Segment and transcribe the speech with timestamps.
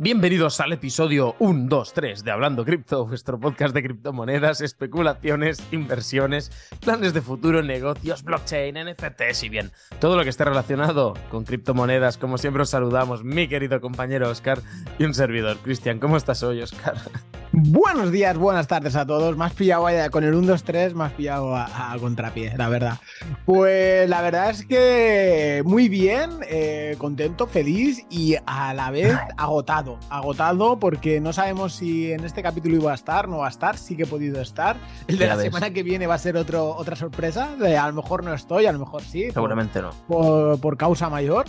[0.00, 6.52] Bienvenidos al episodio 1, 2, 3 de Hablando Cripto, vuestro podcast de criptomonedas, especulaciones, inversiones,
[6.78, 12.16] planes de futuro, negocios, blockchain, NFTs y bien, todo lo que esté relacionado con criptomonedas.
[12.16, 14.60] Como siempre os saludamos, mi querido compañero Oscar
[15.00, 15.98] y un servidor, Cristian.
[15.98, 16.94] ¿Cómo estás hoy, Oscar?
[17.50, 19.36] Buenos días, buenas tardes a todos.
[19.36, 22.98] Más pillado con el 1, 2, 3, más pillado a, contrapié, la verdad.
[23.46, 29.87] Pues la verdad es que muy bien, eh, contento, feliz y a la vez agotado.
[30.10, 33.78] Agotado porque no sabemos si en este capítulo iba a estar, no va a estar,
[33.78, 34.76] sí que he podido estar.
[35.06, 37.50] El de la semana que viene va a ser otro, otra sorpresa.
[37.54, 39.30] a lo mejor no estoy, a lo mejor sí.
[39.30, 39.90] Seguramente no.
[40.58, 41.46] por causa mayor.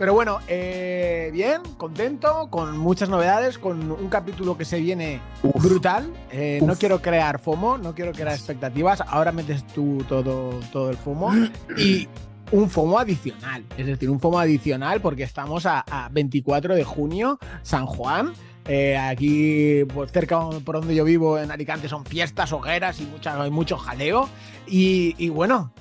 [0.00, 6.10] Pero bueno, eh, bien, contento, con muchas novedades, con un capítulo que se viene brutal.
[6.30, 9.02] Eh, no quiero crear FOMO, no quiero crear expectativas.
[9.02, 11.32] Ahora metes tú todo, todo el FOMO.
[11.76, 12.08] Y
[12.52, 13.64] un FOMO adicional.
[13.76, 18.32] Es decir, un FOMO adicional porque estamos a, 24 de junio, San Juan.
[18.66, 23.40] Eh, aquí, pues, cerca por donde yo vivo, en Alicante, son fiestas, hogueras y mucha,
[23.40, 24.28] hay mucho jaleo.
[24.66, 25.72] Y, y bueno,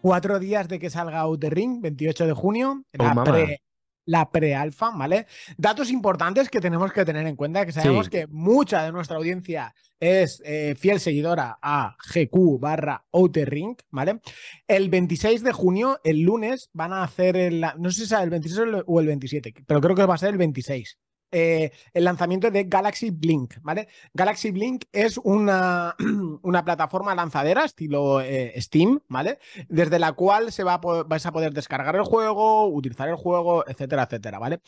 [0.00, 3.62] cuatro días de que salga Outer Ring, 28 de junio, la, oh, pre,
[4.04, 5.26] la pre-alfa, ¿vale?
[5.56, 9.74] Datos importantes que tenemos que tener en cuenta, que sabemos que mucha de nuestra audiencia
[10.00, 14.20] es eh, fiel seguidora a GQ barra Outer Ring, ¿vale?
[14.66, 17.60] El 26 de junio, el lunes, van a hacer el...
[17.78, 20.30] No sé si será el 26 o el 27, pero creo que va a ser
[20.30, 20.98] el 26.
[21.34, 23.88] Eh, el lanzamiento de Galaxy Blink, ¿vale?
[24.12, 25.96] Galaxy Blink es una,
[26.42, 29.38] una plataforma lanzadera estilo eh, Steam, ¿vale?
[29.70, 33.64] Desde la cual se va a vais a poder descargar el juego, utilizar el juego,
[33.66, 34.60] etcétera, etcétera, ¿vale?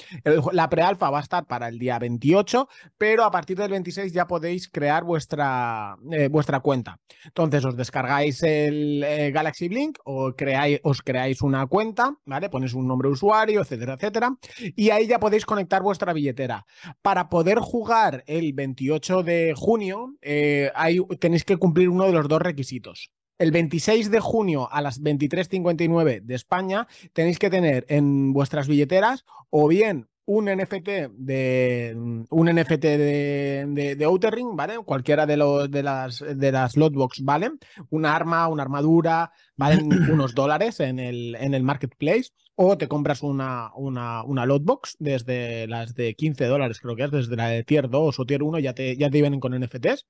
[0.52, 4.26] la prealfa va a estar para el día 28, pero a partir del 26 ya
[4.26, 6.98] podéis crear vuestra, eh, vuestra cuenta.
[7.26, 12.48] Entonces os descargáis el Galaxy Blink o creáis, os creáis una cuenta, ¿vale?
[12.48, 14.36] Ponéis un nombre de usuario, etcétera, etcétera,
[14.76, 16.53] y ahí ya podéis conectar vuestra billetera.
[17.02, 20.70] Para poder jugar el 28 de junio, eh,
[21.18, 23.10] tenéis que cumplir uno de los dos requisitos.
[23.38, 29.24] El 26 de junio a las 23.59 de España tenéis que tener en vuestras billeteras
[29.50, 31.94] o bien un NFT de
[32.30, 34.78] un NFT de, de, Outer Ring, ¿vale?
[34.78, 36.74] Cualquiera de los de las de las
[37.22, 37.50] ¿vale?
[37.90, 43.22] Una arma, una armadura, valen unos dólares en el, en el marketplace o te compras
[43.22, 47.64] una, una, una lotbox desde las de 15 dólares, creo que es, desde la de
[47.64, 50.06] tier 2 o tier 1 ya te, ya te vienen con NFTs.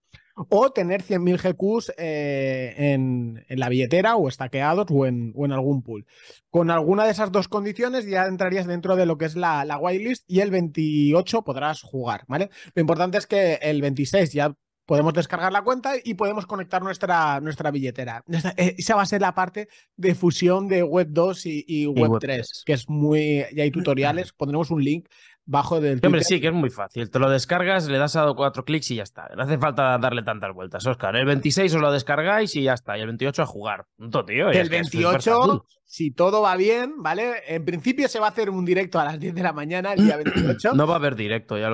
[0.48, 5.52] O tener 100.000 GQs eh, en, en, la billetera o estaqueados o en, o en
[5.52, 6.06] algún pool.
[6.50, 9.78] Con alguna de esas dos condiciones ya entrarías dentro de lo que es la, la
[9.78, 12.50] whitelist y el 28 podrás jugar, ¿vale?
[12.74, 14.56] Lo importante es que el 26 ya
[14.86, 18.22] podemos descargar la cuenta y podemos conectar nuestra, nuestra billetera.
[18.56, 22.62] Eh, esa va a ser la parte de fusión de Web 2 y, Web, 3,
[22.64, 23.44] que es muy...
[23.54, 25.08] Ya hay tutoriales, pondremos un link
[25.46, 26.00] bajo del...
[26.04, 27.10] Hombre, sí, que es muy fácil.
[27.10, 29.28] Te lo descargas, le das a cuatro clics y ya está.
[29.36, 31.16] No hace falta darle tantas vueltas, Oscar.
[31.16, 32.96] El 26 os lo descargáis y ya está.
[32.98, 33.86] Y el 28 a jugar.
[34.26, 34.50] tío.
[34.50, 37.34] El 28 si todo va bien, ¿vale?
[37.46, 40.04] En principio se va a hacer un directo a las 10 de la mañana, el
[40.04, 40.74] día 28.
[40.74, 41.70] No va a haber directo, ya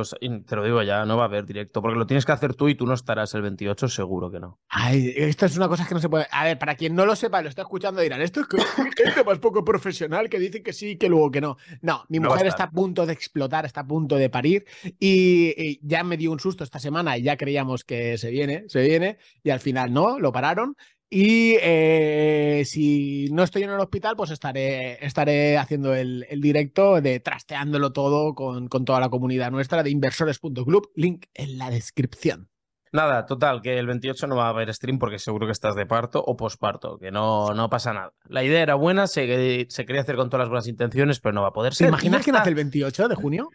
[0.46, 2.68] te lo digo ya, no va a haber directo, porque lo tienes que hacer tú
[2.68, 4.60] y tú no estarás el 28, seguro que no.
[4.68, 6.26] Ay, esto es una cosa que no se puede.
[6.32, 8.46] A ver, para quien no lo sepa, lo está escuchando, dirán, esto es
[8.94, 11.56] gente más poco profesional que dice que sí, que luego que no.
[11.80, 14.66] No, mi mujer está a punto de explotar, está a punto de parir
[14.98, 18.82] y, ya me dio un susto esta semana y ya creíamos que se viene, se
[18.82, 20.76] viene, y al final no, lo pararon.
[21.12, 27.18] Y eh, si no estoy en el hospital, pues estaré, estaré haciendo el, directo de
[27.18, 30.92] trasteándolo todo con, con, toda la comunidad nuestra de inversores.club.
[30.94, 32.48] Link en la descripción.
[32.92, 35.86] Nada, total, que el 28 no va a haber stream porque seguro que estás de
[35.86, 38.12] parto o posparto, que no, no pasa nada.
[38.28, 41.42] La idea era buena, se, se quería hacer con todas las buenas intenciones, pero no
[41.42, 41.86] va a poder ser.
[41.86, 43.48] ¿Te imaginas que nace el 28 de junio?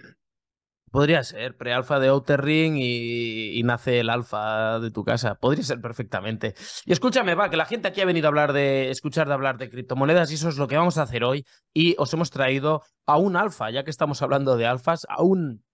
[0.95, 5.35] Podría ser, pre-alfa de Outer Ring y, nace el alfa de tu casa.
[5.35, 6.55] Podría ser perfectamente.
[6.85, 9.57] Y escúchame, va, que la gente aquí ha venido a hablar de, escuchar de hablar
[9.57, 11.45] de criptomonedas y eso es lo que vamos a hacer hoy.
[11.73, 15.65] Y os hemos traído a un alfa, ya que estamos hablando de alfas, a un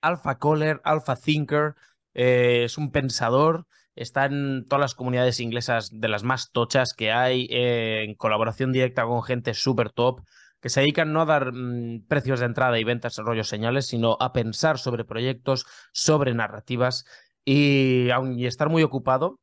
[0.00, 1.74] alfa caller, alfa thinker.
[2.14, 7.12] Eh, es un pensador, está en todas las comunidades inglesas de las más tochas que
[7.12, 10.22] hay, eh, en colaboración directa con gente súper top
[10.60, 14.16] que se dedican no a dar mm, precios de entrada y ventas, rollos señales, sino
[14.20, 17.04] a pensar sobre proyectos, sobre narrativas
[17.44, 19.40] y, aun y estar muy ocupado.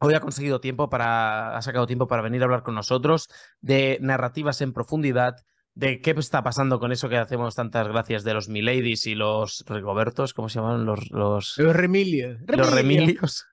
[0.00, 3.28] Hoy ha conseguido tiempo para, ha sacado tiempo para venir a hablar con nosotros
[3.60, 5.36] de narrativas en profundidad,
[5.74, 9.64] de qué está pasando con eso que hacemos tantas gracias de los Miladies y los
[9.66, 10.84] Rigobertos, ¿cómo se llaman?
[10.84, 12.38] Los, los, los Remilios.
[12.46, 13.46] Los Remilios.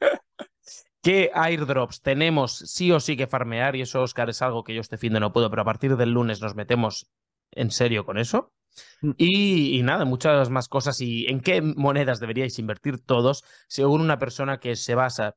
[1.06, 3.76] ¿Qué airdrops tenemos sí o sí que farmear?
[3.76, 5.96] Y eso, Oscar, es algo que yo este fin de no puedo, pero a partir
[5.96, 7.06] del lunes nos metemos
[7.52, 8.52] en serio con eso.
[9.02, 9.10] Mm.
[9.16, 11.00] Y, y, nada, muchas más cosas.
[11.00, 15.36] ¿Y en qué monedas deberíais invertir todos según una persona que se basa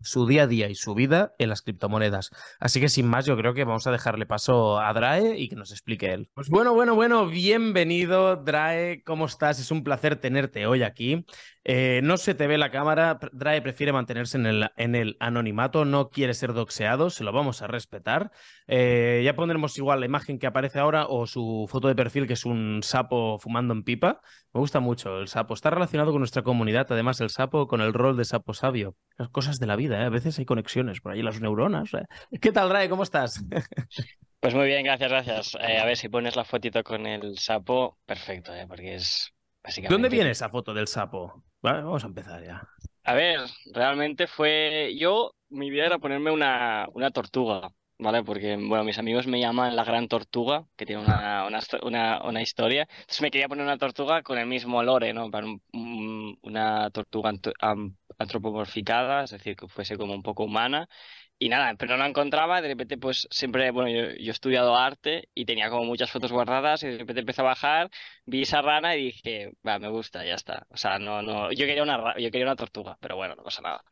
[0.00, 2.30] su día a día y su vida en las criptomonedas.
[2.60, 5.56] Así que sin más, yo creo que vamos a dejarle paso a Drae y que
[5.56, 6.30] nos explique él.
[6.34, 9.02] Pues bueno, bueno, bueno, bienvenido, Drae.
[9.02, 9.58] ¿Cómo estás?
[9.58, 11.26] Es un placer tenerte hoy aquí.
[11.70, 13.18] Eh, no se te ve la cámara.
[13.30, 17.60] Drae prefiere mantenerse en el, en el, anonimato, no quiere ser doxeado, se lo vamos
[17.60, 18.32] a respetar.
[18.66, 22.32] Eh, ya pondremos igual la imagen que aparece ahora o su foto de perfil, que
[22.32, 24.22] es un sapo fumando en pipa.
[24.54, 25.52] Me gusta mucho el sapo.
[25.52, 28.96] Está relacionado con nuestra comunidad, además, el sapo con el rol de sapo sabio.
[29.18, 30.00] Las cosas de la vida.
[30.00, 30.06] ¿eh?
[30.06, 31.90] A veces hay conexiones por ahí, las neuronas.
[32.40, 32.88] ¿Qué tal, Ray?
[32.88, 33.44] ¿Cómo estás?
[34.40, 35.54] Pues muy bien, gracias, gracias.
[35.56, 39.34] A ver si pones la fotito con el sapo, perfecto, porque es
[39.64, 39.92] básicamente...
[39.92, 41.42] ¿Dónde viene esa foto del sapo?
[41.62, 42.66] Vamos a empezar ya.
[43.04, 43.40] A ver,
[43.72, 44.94] realmente fue...
[44.98, 48.22] Yo, mi vida era ponerme una, una tortuga, ¿vale?
[48.24, 51.46] Porque, bueno, mis amigos me llaman la gran tortuga, que tiene una,
[51.82, 52.86] una, una, historia.
[52.90, 55.30] Entonces me quería poner una tortuga con el mismo lore, ¿no?
[55.30, 57.32] Para una tortuga
[58.18, 60.88] antropomorficada, es decir, que fuese como un poco humana.
[61.40, 64.76] Y nada, pero no la encontraba, de repente pues siempre, bueno, yo, yo, he estudiado
[64.76, 67.90] arte y tenía como muchas fotos guardadas y de repente empecé a bajar,
[68.26, 70.66] vi esa rana y dije, va, me gusta, ya está.
[70.70, 73.62] O sea, no, no, yo quería una, yo quería una tortuga, pero bueno, no pasa
[73.62, 73.84] nada.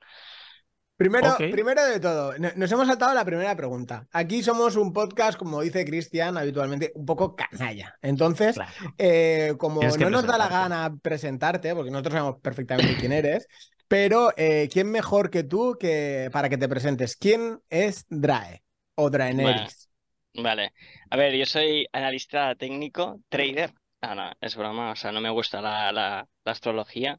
[0.96, 4.08] Primero, primero de todo, nos hemos saltado la primera pregunta.
[4.12, 7.98] Aquí somos un podcast, como dice Cristian habitualmente, un poco canalla.
[8.00, 8.56] Entonces,
[8.96, 13.46] eh, como no nos da la gana presentarte, porque nosotros sabemos perfectamente quién eres,
[13.88, 17.14] pero eh, ¿quién mejor que tú que para que te presentes?
[17.16, 18.62] ¿Quién es Drae
[18.94, 19.90] o Draenerys?
[20.32, 20.72] Vale.
[21.10, 23.74] A ver, yo soy analista técnico, trader.
[24.00, 27.18] Ah, no, es broma, o sea, no me gusta la, la astrología.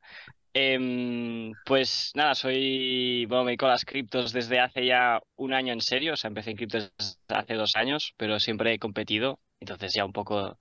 [0.59, 5.71] Em, pues nada, soy, bueno, me dedico a las criptos desde hace ya un año
[5.71, 6.92] en serio, o sea, empecé en criptos
[7.27, 10.57] hace dos años, pero siempre he competido, entonces ya un poco,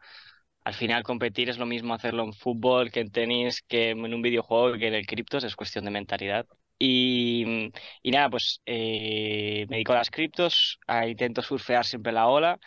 [0.65, 4.23] al final competir es lo mismo hacerlo en fútbol que en tenis, que en un
[4.23, 6.47] videojuego, que en el criptos, es cuestión de mentalidad.
[6.79, 7.71] Y,
[8.03, 10.79] y nada, pues eh, me dedico a las criptos,
[11.09, 12.59] intento surfear siempre la ola,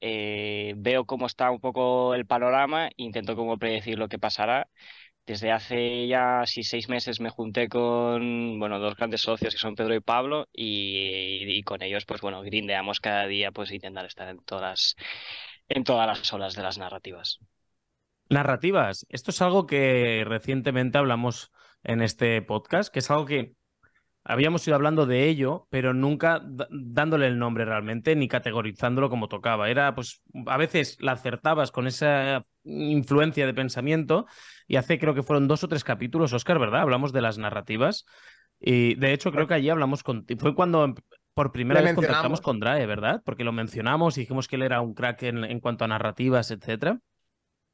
[0.00, 4.68] eh, veo cómo está un poco el panorama, intento como predecir lo que pasará
[5.26, 9.74] desde hace ya sí, seis meses me junté con bueno, dos grandes socios que son
[9.74, 14.38] Pedro y Pablo y, con ellos pues bueno, grindeamos cada día pues intentar estar en
[14.38, 14.94] todas,
[15.68, 17.40] en todas las olas de las narrativas.
[18.28, 21.52] Narrativas, esto es algo que recientemente hablamos
[21.82, 23.54] en este podcast, que es algo que
[24.24, 29.70] habíamos ido hablando de ello, pero nunca dándole el nombre realmente ni categorizándolo como tocaba.
[29.70, 34.26] Era, pues, a veces la acertabas con esa influencia de pensamiento
[34.66, 36.82] y hace, creo que fueron dos o tres capítulos, Oscar, ¿verdad?
[36.82, 38.04] Hablamos de las narrativas
[38.60, 40.26] y de hecho creo que allí hablamos con...
[40.38, 40.94] Fue cuando em,
[41.34, 43.22] por primera vez contactamos con Drae, ¿verdad?
[43.24, 46.50] Porque lo mencionamos y dijimos que él era un crack en, en cuanto a narrativas,
[46.50, 46.98] etcétera.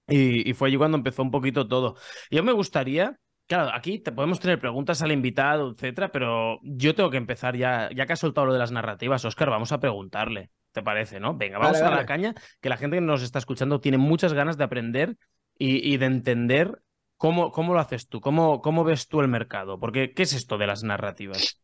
[0.09, 1.97] Y, y, fue allí cuando empezó un poquito todo.
[2.29, 7.11] Yo me gustaría Claro, aquí te podemos tener preguntas al invitado, etcétera, pero yo tengo
[7.11, 10.51] que empezar ya, ya que has soltado lo de las narrativas, Oscar, vamos a preguntarle,
[10.73, 11.37] ¿te parece, no?
[11.37, 14.57] Venga, vamos a la caña, que la gente que nos está escuchando tiene muchas ganas
[14.57, 15.17] de aprender
[15.59, 16.83] y, de entender
[17.17, 20.59] cómo, cómo lo haces tú, cómo, cómo ves tú el mercado, porque ¿qué es esto
[20.59, 21.61] de las narrativas?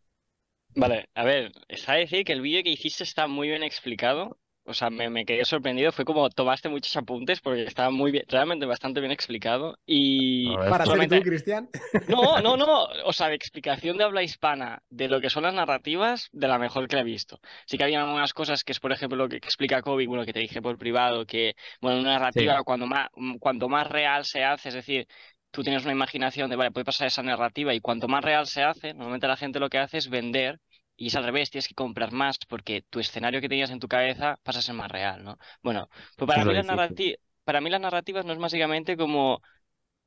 [0.77, 4.39] Vale, a ver, está a decir que el vídeo que hiciste está muy bien explicado
[4.69, 5.91] o sea, me, me, quedé sorprendido.
[5.93, 9.79] Fue como tomaste muchos apuntes porque estaba muy bien, realmente bastante bien explicado.
[9.87, 10.55] Y.
[10.57, 11.19] Para solamente...
[11.19, 11.69] tú, Cristian.
[12.09, 12.85] No, no, no.
[13.05, 16.59] O sea, de explicación de habla hispana de lo que son las narrativas, de la
[16.59, 17.41] mejor que he visto.
[17.67, 20.33] Sí que había algunas cosas que es, por ejemplo, lo que explica Kobe, bueno, que
[20.33, 23.09] te dije por privado, que, bueno, una narrativa, cuando más,
[23.41, 25.07] cuanto más real se hace, es decir,
[25.51, 28.63] tú tienes una imaginación de, vale, puede pasar esa narrativa y cuanto más real se
[28.63, 30.61] hace, normalmente la gente lo que hace es vender
[30.99, 33.89] y es al revés, tienes que comprar más porque tu escenario que tenías en tu
[33.89, 35.39] cabeza pasa a ser más real, ¿no?
[35.63, 37.15] Bueno, pues para, mí,
[37.45, 39.41] para mí las narrativas no es básicamente como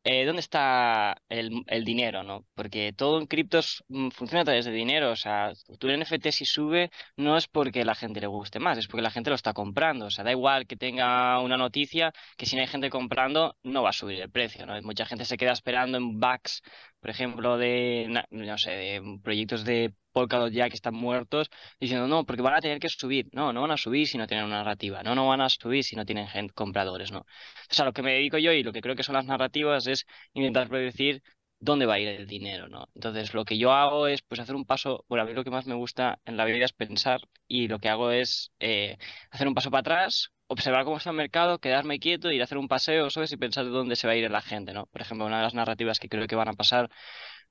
[0.04, 2.48] eh, ¿dónde está el, el, dinero, no?
[2.56, 5.12] Porque todo en criptos mm, funciona a través de dinero.
[5.12, 8.88] O sea, tu NFT si sube no es porque la gente le guste más, es
[8.88, 10.08] porque la gente lo está comprando.
[10.08, 13.84] O sea, da igual que tenga una noticia, que si no hay gente comprando, no
[13.84, 14.82] va a subir el precio, ¿no?
[14.82, 16.64] Mucha gente se queda esperando en bugs,
[17.00, 21.50] por ejemplo, de, no sé, de proyectos de Polkadot ya que están muertos,
[21.80, 23.28] diciendo, no, porque van a tener que subir.
[23.32, 25.04] No, no van a subir si no tienen una narrativa.
[25.04, 27.20] No, no van a subir si no tienen gente, compradores, ¿no?
[27.20, 29.88] O sea, lo que me dedico yo y lo que creo que son las narrativas
[29.88, 31.22] es intentar predecir
[31.60, 32.88] dónde va a ir el dinero, ¿no?
[32.96, 35.52] Entonces, lo que yo hago es, pues, hacer un paso, bueno, a mí lo que
[35.52, 38.98] más me gusta en la vida es pensar y lo que hago es eh,
[39.30, 42.58] hacer un paso para atrás, observar cómo está el mercado, quedarme quieto, ir a hacer
[42.58, 43.32] un paseo, ¿sabes?
[43.32, 44.88] Y pensar de dónde se va a ir la gente, ¿no?
[44.88, 46.90] Por ejemplo, una de las narrativas que creo que van a pasar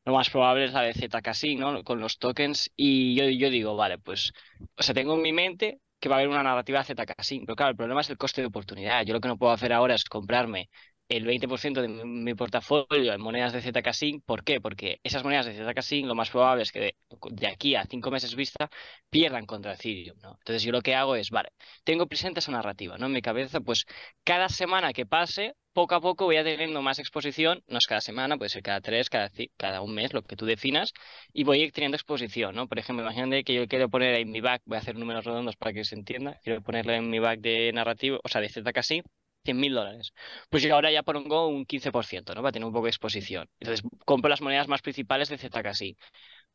[0.04, 1.82] lo más probable es la de Zcash, ¿no?
[1.84, 2.70] Con los tokens.
[2.76, 4.32] Y yo, yo digo, vale, pues,
[4.76, 7.14] o sea, tengo en mi mente que va a haber una narrativa ZK
[7.46, 9.04] Pero claro, el problema es el coste de oportunidad.
[9.04, 10.70] Yo lo que no puedo hacer ahora es comprarme
[11.10, 14.24] el 20% de mi, portafolio en monedas de ZK Sync.
[14.24, 14.60] ¿Por qué?
[14.60, 16.94] Porque esas monedas de ZK Sync lo más probable es que
[17.30, 18.70] de, aquí a cinco meses vista
[19.10, 20.16] pierdan contra Ethereum.
[20.22, 20.36] ¿no?
[20.38, 21.50] Entonces yo lo que hago es, vale,
[21.82, 23.06] tengo presente esa narrativa ¿no?
[23.06, 23.86] en mi cabeza, pues
[24.22, 28.00] cada semana que pase, poco a poco voy a teniendo más exposición, no es cada
[28.00, 30.92] semana, puede ser cada tres, cada, cada un mes, lo que tú definas,
[31.32, 32.54] y voy a ir teniendo exposición.
[32.54, 32.68] ¿no?
[32.68, 35.56] Por ejemplo, imagínate que yo quiero poner en mi back, voy a hacer números redondos
[35.56, 38.82] para que se entienda, quiero ponerle en mi back de narrativo, o sea, de ZK
[38.82, 39.04] Sync,
[39.44, 40.12] 100 mil dólares.
[40.48, 42.42] Pues yo ahora ya pongo un 15%, ¿no?
[42.42, 43.48] Va a tener un poco de exposición.
[43.60, 45.96] Entonces compro las monedas más principales de ZKSI.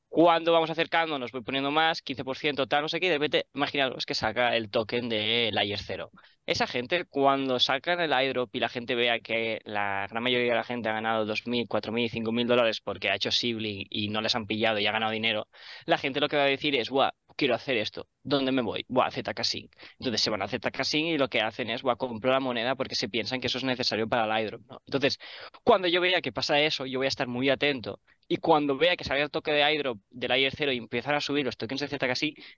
[0.10, 3.48] Cuando vamos acercando, nos voy poniendo más, 15%, tal, no sé qué, y de repente,
[3.54, 6.10] imaginaros que saca el token de Layer 0.
[6.46, 10.56] Esa gente, cuando sacan el airdrop y la gente vea que la gran mayoría de
[10.56, 14.36] la gente ha ganado 2.000, 4.000, 5.000 dólares porque ha hecho sibling y no les
[14.36, 15.50] han pillado y ha ganado dinero,
[15.86, 18.08] la gente lo que va a decir es, guau, quiero hacer esto.
[18.24, 18.86] ¿Dónde me voy?
[18.88, 19.72] Buah, ZK Sync.
[20.00, 22.76] Entonces se van a ZK Sync y lo que hacen es, a comprar la moneda
[22.76, 24.62] porque se piensan que eso es necesario para el airdrop.
[24.70, 24.82] ¿no?
[24.86, 25.20] Entonces,
[25.64, 28.02] cuando yo vea que pasa eso, yo voy a estar muy atento.
[28.28, 31.22] Y cuando vea que sale el toque de airdrop del Layer 0 y empiezan a
[31.22, 32.14] subir los tokens de ZK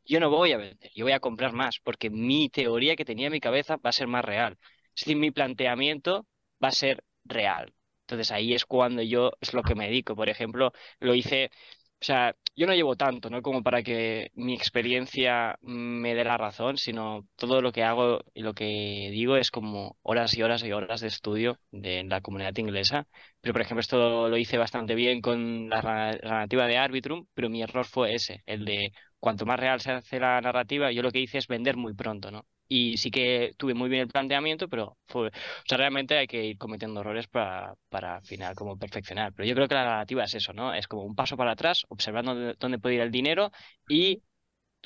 [0.06, 3.28] yo no voy a vender, yo voy a comprar más porque mi teoría que tenía
[3.28, 4.58] en mi cabeza va a ser más real.
[4.96, 6.28] Es decir, mi planteamiento
[6.64, 7.74] va a ser real.
[8.08, 10.16] Entonces ahí es cuando yo es lo que me dedico.
[10.16, 11.52] Por ejemplo, lo hice
[12.00, 13.42] o sea, yo no llevo tanto, ¿no?
[13.42, 18.42] Como para que mi experiencia me dé la razón, sino todo lo que hago y
[18.42, 22.56] lo que digo es como horas y horas y horas de estudio de la comunidad
[22.58, 23.08] inglesa.
[23.42, 27.62] Pero, por ejemplo, esto lo hice bastante bien con la narrativa de Arbitrum, pero mi
[27.64, 31.20] error fue ese, el de cuanto más real se hace la narrativa, yo lo que
[31.20, 32.46] hice es vender muy pronto, ¿no?
[32.68, 35.32] Y sí que tuve muy bien el planteamiento, pero fue, o
[35.68, 39.34] sea, realmente hay que ir cometiendo errores para, para al final como perfeccionar.
[39.34, 40.74] Pero yo creo que la narrativa es eso, ¿no?
[40.74, 43.52] Es como un paso para atrás, observando dónde puede ir el dinero
[43.88, 44.22] y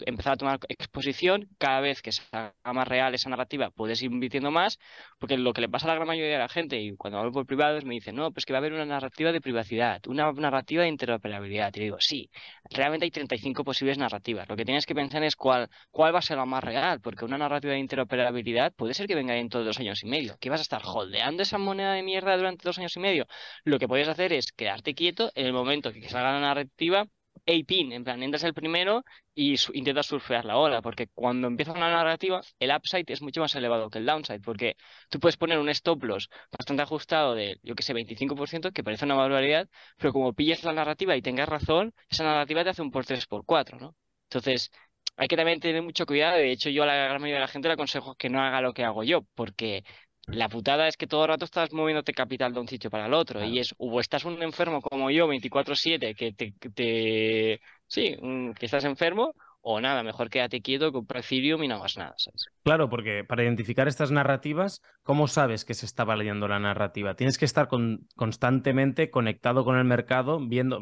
[0.05, 4.11] empezar a tomar exposición, cada vez que se haga más real esa narrativa, puedes ir
[4.11, 4.79] invirtiendo más,
[5.19, 7.31] porque lo que le pasa a la gran mayoría de la gente, y cuando hablo
[7.31, 10.31] por privados me dicen, no, pues que va a haber una narrativa de privacidad, una
[10.31, 11.71] narrativa de interoperabilidad.
[11.75, 12.29] Y digo, sí,
[12.69, 14.47] realmente hay 35 posibles narrativas.
[14.49, 17.25] Lo que tienes que pensar es cuál, cuál va a ser la más real, porque
[17.25, 20.37] una narrativa de interoperabilidad puede ser que venga dentro de dos años y medio.
[20.39, 23.27] ¿Qué vas a estar holdeando esa moneda de mierda durante dos años y medio?
[23.63, 27.07] Lo que puedes hacer es quedarte quieto en el momento que salga la narrativa
[27.47, 31.89] A-pin, en plan, entras el primero y intentas surfear la ola, porque cuando empieza una
[31.91, 34.75] narrativa, el upside es mucho más elevado que el downside, porque
[35.09, 39.05] tú puedes poner un stop loss bastante ajustado de, yo que sé, 25%, que parece
[39.05, 42.91] una barbaridad, pero como pillas la narrativa y tengas razón, esa narrativa te hace un
[42.91, 43.95] por 3 por 4, ¿no?
[44.29, 44.71] Entonces,
[45.17, 47.47] hay que también tener mucho cuidado, de hecho yo a la gran mayoría de la
[47.47, 49.83] gente le aconsejo que no haga lo que hago yo, porque
[50.27, 53.13] la putada es que todo el rato estás moviéndote capital de un sitio para el
[53.13, 53.43] otro.
[53.43, 58.15] Y es, o estás un enfermo como yo, 24-7, que te, te, Sí,
[58.57, 62.45] que estás enfermo, o nada, mejor quédate quieto, compra Ethereum y no hagas nada, ¿sabes?
[62.63, 67.15] Claro, porque para identificar estas narrativas, ¿cómo sabes que se está validando la narrativa?
[67.15, 67.67] Tienes que estar
[68.15, 70.79] constantemente conectado con el mercado, viendo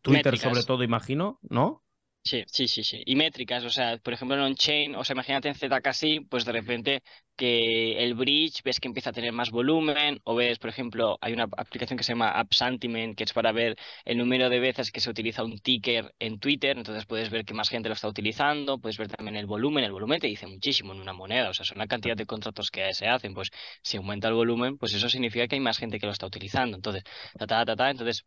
[0.00, 1.82] Twitter sobre todo, imagino, ¿no?
[2.28, 3.02] Sí, sí, sí, sí.
[3.06, 6.50] Y métricas, o sea, por ejemplo en on-chain, o sea, imagínate en ZK pues de
[6.50, 7.02] repente
[7.36, 11.34] que el bridge ves que empieza a tener más volumen, o ves, por ejemplo, hay
[11.34, 14.90] una aplicación que se llama App Sentiment, que es para ver el número de veces
[14.90, 18.08] que se utiliza un ticker en Twitter, entonces puedes ver que más gente lo está
[18.08, 21.54] utilizando, puedes ver también el volumen, el volumen te dice muchísimo en una moneda, o
[21.54, 23.50] sea, son la cantidad de contratos que se hacen, pues
[23.82, 26.74] si aumenta el volumen, pues eso significa que hay más gente que lo está utilizando,
[26.76, 27.04] entonces,
[27.38, 28.24] ta, ta, ta, ta, entonces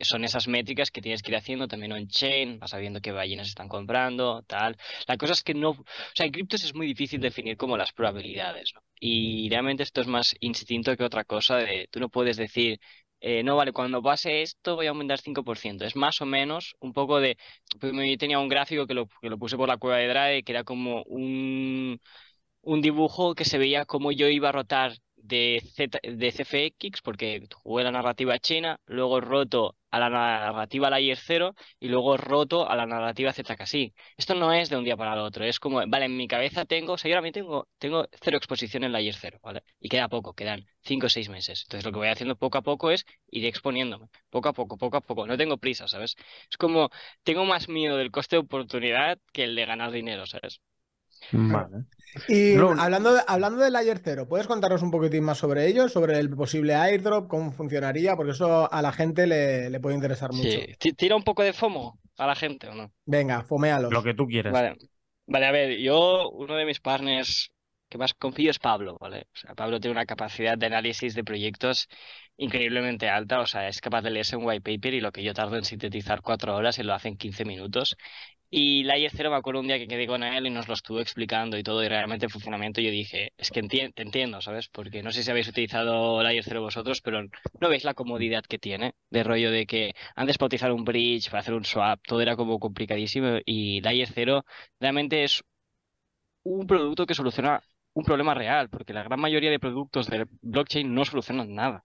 [0.00, 3.68] son esas métricas que tienes que ir haciendo también on-chain, vas sabiendo qué ballenas están
[3.68, 4.76] comprando, tal.
[5.06, 5.84] La cosa es que no, o
[6.14, 8.80] sea, en criptos es muy difícil definir como las probabilidades, ¿no?
[9.00, 12.80] Y realmente esto es más instinto que otra cosa de, tú no puedes decir,
[13.20, 15.84] eh, no, vale, cuando pase esto voy a aumentar 5%.
[15.84, 17.38] Es más o menos un poco de,
[17.80, 20.52] pues tenía un gráfico que lo, que lo puse por la cueva de Drake, que
[20.52, 22.00] era como un,
[22.62, 27.46] un dibujo que se veía como yo iba a rotar de, Z, de CFX, porque
[27.54, 32.74] jugué la narrativa china, luego roto a la narrativa Layer 0 y luego roto a
[32.76, 33.94] la narrativa ZKSI.
[34.16, 36.64] Esto no es de un día para el otro, es como, vale, en mi cabeza
[36.64, 39.62] tengo, seguramente tengo, tengo cero exposición en Layer 0, ¿vale?
[39.80, 41.62] Y queda poco, quedan 5 o 6 meses.
[41.62, 44.96] Entonces lo que voy haciendo poco a poco es ir exponiéndome, poco a poco, poco
[44.96, 45.26] a poco.
[45.26, 46.16] No tengo prisa, ¿sabes?
[46.50, 46.90] Es como,
[47.22, 50.60] tengo más miedo del coste de oportunidad que el de ganar dinero, ¿sabes?
[51.32, 51.84] Vale.
[52.28, 55.88] Y hablando, de, hablando del Layer 0, ¿puedes contarnos un poquitín más sobre ello?
[55.88, 60.58] Sobre el posible airdrop, cómo funcionaría, porque eso a la gente le, puede interesar mucho.
[60.80, 60.92] Sí.
[60.92, 62.92] ¿Tira un poco de FOMO a la gente o no?
[63.04, 63.90] Venga, fomealo.
[63.90, 64.52] Lo que tú quieras.
[64.52, 64.76] Vale.
[65.26, 67.50] vale, a ver, yo, uno de mis partners
[67.88, 69.28] que más confío es Pablo, ¿vale?
[69.34, 71.88] O sea, Pablo tiene una capacidad de análisis de proyectos
[72.36, 75.32] increíblemente alta, o sea, es capaz de leerse un white paper y lo que yo
[75.32, 77.96] tardo en sintetizar cuatro horas, y lo hace en 15 minutos
[78.56, 81.00] Y Layer 0 me acuerdo un día que quedé con él y nos lo estuvo
[81.00, 84.68] explicando y todo, y realmente el funcionamiento yo dije, es que te entiendo, ¿sabes?
[84.68, 87.20] Porque no sé si habéis utilizado Layer 0 vosotros, pero
[87.60, 91.30] no veis la comodidad que tiene, de rollo de que antes para utilizar un bridge,
[91.30, 94.44] para hacer un swap, todo era como complicadísimo y Layer 0
[94.78, 95.42] realmente es
[96.44, 97.60] un producto que soluciona
[97.92, 101.84] un problema real, porque la gran mayoría de productos de blockchain no solucionan nada,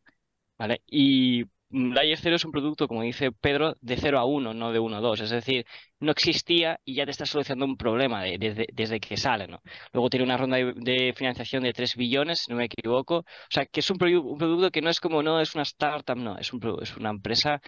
[0.56, 0.84] ¿vale?
[0.86, 4.80] Y Layer 0 es un producto, como dice Pedro, de 0 a 1, no de
[4.80, 5.22] 1 a 2.
[5.22, 5.66] Es decir,
[6.00, 9.48] no existía y ya te está solucionando un problema desde, que sale.
[9.48, 9.62] ¿no?
[9.94, 13.18] Luego tiene una ronda de, financiación de 3 billones, si no me equivoco.
[13.20, 16.18] O sea, que es un, un producto que no es como, no, es una startup,
[16.18, 17.62] no, es, un, es una empresa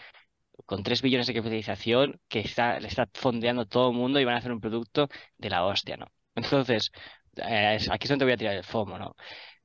[0.65, 4.36] con 3 billones de capitalización que está, le está fondeando todo el mundo y van
[4.36, 6.08] a hacer un producto de la hostia, ¿no?
[6.36, 6.91] Entonces,
[7.38, 9.15] eh, aquí es donde voy a tirar el FOMO, ¿no?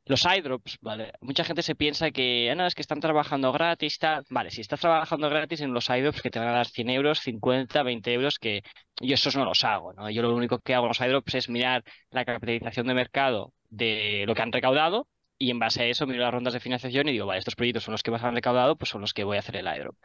[0.09, 1.13] Los iDrops, ¿vale?
[1.21, 4.61] Mucha gente se piensa que, ah, no, es que están trabajando gratis, está Vale, si
[4.61, 8.13] estás trabajando gratis en los iDrops que te van a dar 100 euros, 50, 20
[8.13, 8.63] euros, que
[9.01, 10.09] yo esos no los hago, ¿no?
[10.09, 14.25] Yo lo único que hago en los iDrops es mirar la capitalización de mercado de
[14.29, 15.09] lo que han recaudado
[15.39, 17.83] y en base a eso miro las rondas de financiación y digo, vale, estos proyectos
[17.83, 19.97] son los que más han recaudado, pues son los que voy a hacer el iDrop.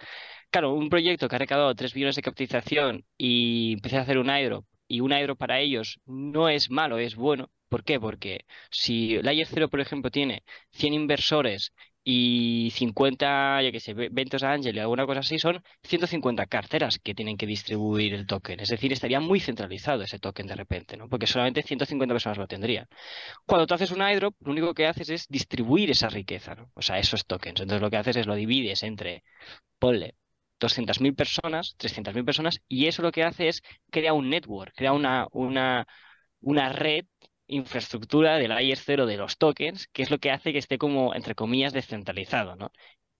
[0.49, 4.29] Claro, un proyecto que ha recaudado 3 billones de capitalización y empecé a hacer un
[4.35, 7.99] iDrop y un iDrop para ellos no es malo, es bueno, ¿Por qué?
[8.01, 11.73] Porque si Layer 0, por ejemplo, tiene 100 inversores
[12.03, 17.15] y 50, ya que sé, ventos Angel y alguna cosa así, son 150 carteras que
[17.15, 18.59] tienen que distribuir el token.
[18.59, 21.07] Es decir, estaría muy centralizado ese token de repente, ¿no?
[21.07, 22.87] Porque solamente 150 personas lo tendrían.
[23.45, 26.71] Cuando tú haces un airdrop, lo único que haces es distribuir esa riqueza, ¿no?
[26.75, 27.61] O sea, esos tokens.
[27.61, 29.23] Entonces lo que haces es lo divides entre,
[29.79, 30.15] ponle,
[30.59, 35.27] 200.000 personas, 300.000 personas, y eso lo que hace es crear un network, crea una,
[35.31, 35.87] una,
[36.41, 37.05] una red
[37.51, 41.13] infraestructura del layer 0 de los tokens, que es lo que hace que esté como,
[41.13, 42.71] entre comillas, descentralizado, ¿no?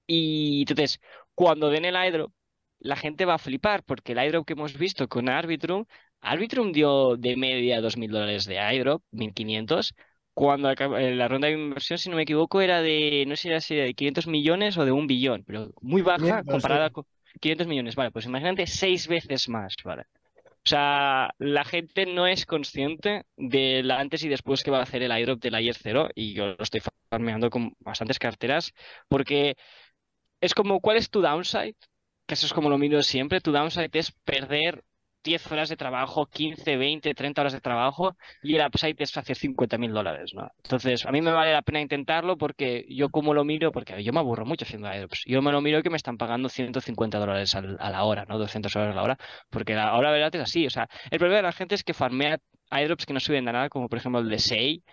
[0.07, 0.99] Y entonces,
[1.35, 2.31] cuando den el airdrop,
[2.79, 5.85] la gente va a flipar, porque el airdrop que hemos visto con Arbitrum,
[6.21, 9.93] Arbitrum dio de media 2.000 dólares de airdrop, 1.500,
[10.33, 13.85] cuando la, ronda de inversión, si no me equivoco, era de, no sé si era
[13.85, 17.05] de 500 millones o de un billón, pero muy baja comparada con
[17.39, 20.05] 500 millones, vale, pues imagínate seis veces más, ¿vale?
[20.63, 24.83] O sea, la gente no es consciente de la antes y después que va a
[24.83, 28.73] hacer el airdrop del Layer 0 y yo lo estoy farmeando con bastantes carteras
[29.07, 29.55] porque
[30.41, 31.75] es como, ¿cuál es tu downside?
[32.27, 33.41] Que eso es como lo miro siempre.
[33.41, 34.83] Tu downside es perder
[35.23, 39.35] 10 horas de trabajo, 15, 20, 30 horas de trabajo y el upside es hacer
[39.35, 40.49] 50 mil dólares, ¿no?
[40.63, 44.13] Entonces, a mí me vale la pena intentarlo porque yo como lo miro, porque yo
[44.13, 47.55] me aburro mucho haciendo airdrops, yo me lo miro que me están pagando 150 dólares
[47.55, 48.37] a la hora, ¿no?
[48.37, 49.17] 200 dólares a la hora,
[49.49, 51.93] porque la hora verdad es así, o sea, el problema de la gente es que
[51.93, 54.83] farmea airdrops que no suben a nada, como por ejemplo el de SEI,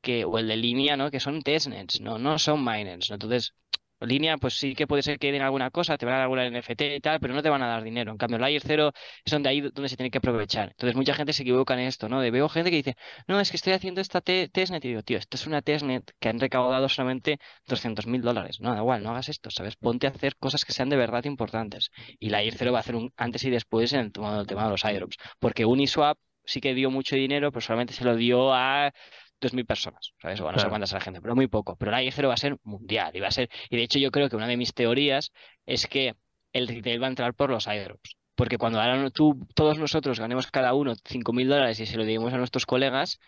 [0.00, 1.10] que, o el de línea, ¿no?
[1.10, 2.18] Que son testnets, ¿no?
[2.18, 3.14] No son miners, ¿no?
[3.14, 3.54] Entonces,
[4.00, 6.46] línea, pues sí que puede ser que den alguna cosa, te van a dar alguna
[6.48, 8.12] NFT y tal, pero no te van a dar dinero.
[8.12, 8.92] En cambio, Layer 0
[9.24, 10.70] es donde ahí donde se tiene que aprovechar.
[10.70, 12.20] Entonces, mucha gente se equivoca en esto, ¿no?
[12.20, 15.18] De veo gente que dice, no, es que estoy haciendo esta testnet y digo, tío,
[15.18, 18.60] esto es una testnet que han recaudado solamente 200 mil dólares.
[18.60, 19.76] No, da igual, no hagas esto, ¿sabes?
[19.76, 21.90] Ponte a hacer cosas que sean de verdad importantes.
[22.18, 24.64] Y Layer 0 va a hacer un antes y después en el tema, del tema
[24.64, 25.16] de los airdrops.
[25.38, 28.92] Porque Uniswap sí que dio mucho dinero, pero solamente se lo dio a
[29.40, 30.40] 2.000 personas, ¿sabes?
[30.40, 31.76] O no sé cuántas es la gente, pero muy poco.
[31.76, 33.48] Pero la I0 va a ser mundial y va a ser...
[33.70, 35.32] Y de hecho yo creo que una de mis teorías
[35.66, 36.14] es que
[36.52, 38.16] el retail va a entrar por los airdrops.
[38.34, 42.32] Porque cuando ahora tú, todos nosotros ganemos cada uno 5.000 dólares y se lo digamos
[42.32, 43.18] a nuestros colegas,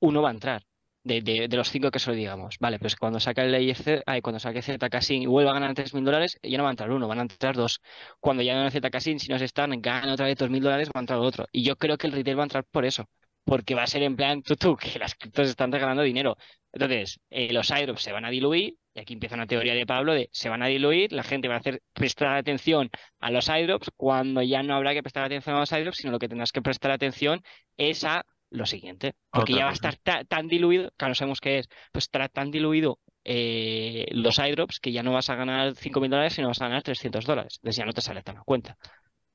[0.00, 0.62] uno va a entrar.
[1.02, 2.56] De, de, de los cinco que se lo digamos.
[2.58, 6.04] Vale, pues cuando saca el IFC, ay, cuando saque Zcasin y vuelva a ganar 3.000
[6.04, 7.80] dólares, ya no va a entrar uno, van a entrar dos.
[8.18, 11.02] Cuando ya no Zcasin, si no se están, ganan otra vez 2.000 dólares, va a
[11.02, 11.46] entrar otro.
[11.52, 13.08] Y yo creo que el retail va a entrar por eso
[13.46, 16.36] porque va a ser en plan tú, que las criptos están regalando dinero.
[16.72, 20.12] Entonces, eh, los airdrops se van a diluir, y aquí empieza una teoría de Pablo
[20.14, 23.90] de se van a diluir, la gente va a hacer prestar atención a los airdrops
[23.96, 26.60] cuando ya no habrá que prestar atención a los airdrops, sino lo que tendrás que
[26.60, 27.40] prestar atención
[27.76, 31.58] es a lo siguiente, porque ya va a estar tan diluido, claro, no sabemos qué
[31.58, 36.10] es, pues estará tan diluido eh, los airdrops que ya no vas a ganar 5.000
[36.10, 37.58] dólares, sino vas a ganar 300 dólares.
[37.58, 38.76] Entonces ya no te sale tan a cuenta.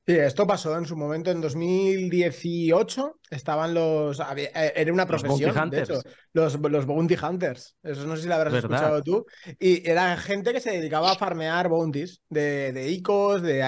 [0.04, 4.18] Sí, esto pasó en su momento, en 2018, estaban los...
[4.36, 7.76] Eh, era una profesión, los de hecho, los, los Bounty Hunters.
[7.84, 9.24] Eso no sé si lo habrás escuchado tú.
[9.60, 13.62] Y era gente que se dedicaba a farmear bounties de, de ICOs, de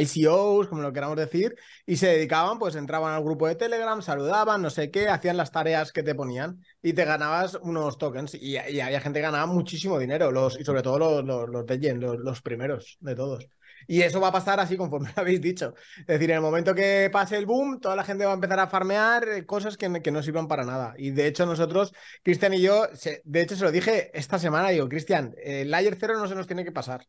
[0.00, 4.62] ICOs, como lo queramos decir, y se dedicaban, pues entraban al grupo de Telegram, saludaban,
[4.62, 8.34] no sé qué, hacían las tareas que te ponían y te ganabas unos tokens.
[8.34, 12.40] Y, había gente que ganaba muchísimo dinero, los, y sobre todo los, los, los, los
[12.40, 13.48] primeros de todos.
[13.86, 15.74] Y eso va a pasar así conforme lo habéis dicho.
[15.98, 18.60] Es decir, en el momento que pase el boom, toda la gente va a empezar
[18.60, 20.94] a farmear eh, cosas que, que no sirvan para nada.
[20.96, 21.92] Y de hecho, nosotros,
[22.22, 22.86] Cristian y yo,
[23.24, 26.46] de hecho, se lo dije esta semana, digo, Cristian, el Layer 0 no se nos
[26.46, 27.06] tiene que pasar.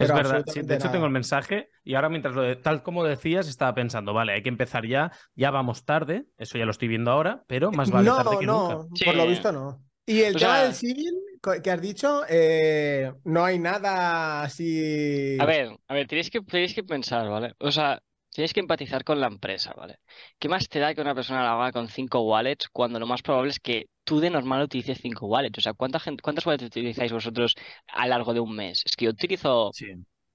[0.00, 3.48] Es verdad, de hecho tengo el mensaje y ahora mientras lo de, tal como decías
[3.48, 7.10] estaba pensando, vale, hay que empezar ya, ya vamos tarde, eso ya lo estoy viendo
[7.10, 9.04] ahora, pero más vale tarde que no, nunca.
[9.04, 9.84] por lo visto no.
[10.06, 15.36] Y el tema del civil que has dicho, eh, no hay nada así.
[15.40, 17.54] A ver, a ver, tenéis que, tenéis que pensar, ¿vale?
[17.58, 19.98] O sea, Tienes que empatizar con la empresa, ¿vale?
[20.38, 23.22] ¿Qué más te da que una persona la haga con cinco wallets cuando lo más
[23.22, 25.58] probable es que tú de normal utilices cinco wallets?
[25.58, 27.56] O sea, ¿cuánta gente, ¿cuántas wallets utilizáis vosotros
[27.88, 28.82] a lo largo de un mes?
[28.86, 29.72] Es que yo utilizo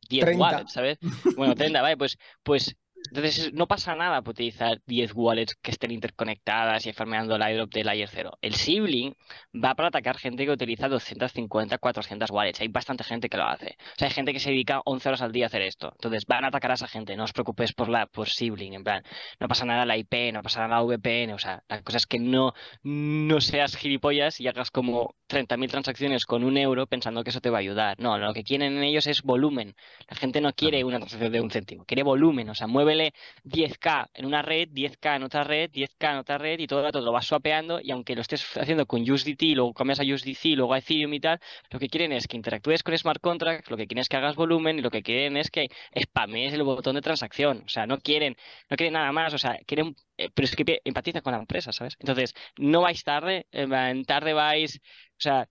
[0.09, 0.97] 10 wallets, ¿sabes?
[1.37, 2.75] Bueno, 30, vale, pues, pues
[3.09, 7.73] entonces, no pasa nada por utilizar 10 wallets que estén interconectadas y farmeando el airdrop
[7.73, 8.37] de Layer 0.
[8.41, 9.15] El sibling
[9.53, 12.61] va para atacar gente que utiliza 250, 400 wallets.
[12.61, 13.77] Hay bastante gente que lo hace.
[13.79, 15.91] O sea, hay gente que se dedica 11 horas al día a hacer esto.
[15.93, 17.15] Entonces, van a atacar a esa gente.
[17.15, 18.73] No os preocupéis por la por sibling.
[18.73, 19.03] En plan,
[19.39, 21.33] no pasa nada la IP, no pasa nada la VPN.
[21.33, 26.25] O sea, la cosa es que no, no seas gilipollas y hagas como 30.000 transacciones
[26.25, 27.99] con un euro pensando que eso te va a ayudar.
[27.99, 29.75] No, lo que quieren en ellos es volumen.
[30.09, 32.49] La gente no quiere una transacción de un céntimo, quiere volumen.
[32.49, 36.59] O sea, mueve 10k en una red, 10k en otra red, 10k en otra red
[36.59, 39.73] y todo el rato lo vas swapeando y aunque lo estés haciendo con USDT, luego
[39.73, 42.97] cambias a USDC, luego a Ethereum y tal, lo que quieren es que interactúes con
[42.97, 45.69] smart contracts, lo que quieren es que hagas volumen y lo que quieren es que
[45.99, 47.63] spamees el botón de transacción.
[47.65, 48.35] O sea, no quieren,
[48.69, 51.95] no quieren nada más, o sea, quieren pero es que empatiza con la empresa, ¿sabes?
[51.99, 55.49] Entonces, no vais tarde, en tarde vais, o sea,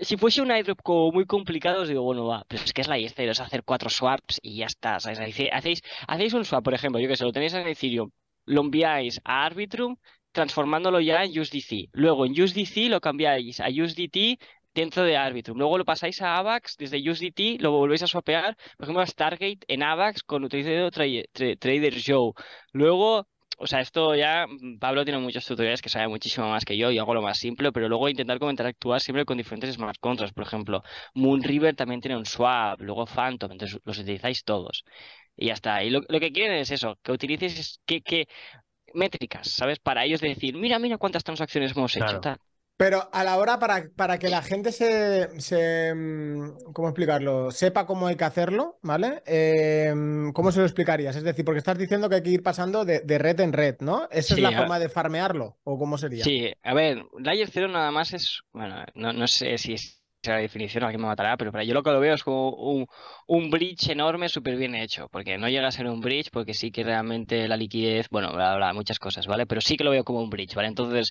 [0.00, 2.88] si fuese un airdrop como muy complicado, os digo, bueno, va, pero es que es
[2.88, 4.96] la IEC, es hacer cuatro swaps y ya está.
[4.96, 8.10] Hacéis, hacéis un swap, por ejemplo, yo que sé, lo tenéis en Ethereum,
[8.44, 9.96] lo enviáis a Arbitrum
[10.32, 11.88] transformándolo ya en USDC.
[11.92, 14.38] Luego en USDC lo cambiáis a USDT
[14.74, 15.58] dentro de Arbitrum.
[15.58, 19.60] Luego lo pasáis a AVAX desde USDT, lo volvéis a swapear, por ejemplo, a Stargate
[19.66, 22.32] en AVAX con utilizando Trader Joe.
[22.72, 23.26] Luego
[23.60, 26.90] o sea, esto ya, mm, Pablo tiene muchos tutoriales que sabe muchísimo más que yo
[26.90, 30.32] y hago lo más simple, pero luego intentar comentar actuar siempre con diferentes smart contracts.
[30.32, 30.82] Por ejemplo,
[31.14, 34.84] Moonriver también tiene un swap, luego Phantom, entonces los utilizáis todos.
[35.36, 35.82] Y ya está.
[35.82, 38.28] Y lo, que quieren es eso, que utilices que, que
[38.94, 39.78] métricas, ¿sabes?
[39.80, 42.20] Para ellos decir, mira, mira cuántas transacciones hemos hecho.
[42.20, 42.38] Tal.
[42.78, 47.50] Pero a la hora, para, para que la gente se, se, mm, ¿Cómo explicarlo?
[47.50, 49.20] Sepa cómo hay que hacerlo, ¿vale?
[49.26, 51.16] Em, ¿Cómo se lo explicarías?
[51.16, 54.08] Es decir, porque estás diciendo que hay que ir pasando de, red en red, ¿no?
[54.12, 55.58] ¿Esa es la forma de farmearlo?
[55.64, 56.22] ¿O cómo sería?
[56.22, 58.42] Sí, a ver, Layer 0 nada más es.
[58.52, 61.90] Bueno, no, sé si es la definición, alguien me matará, pero para yo lo que
[61.90, 62.86] lo veo es como un,
[63.26, 66.70] un bridge enorme, súper bien hecho, porque no llega a ser un bridge, porque sí
[66.70, 69.46] que realmente la liquidez, bueno, bla, bla, muchas cosas, ¿vale?
[69.46, 70.68] Pero sí que lo veo como un bridge, ¿vale?
[70.68, 71.10] Entonces,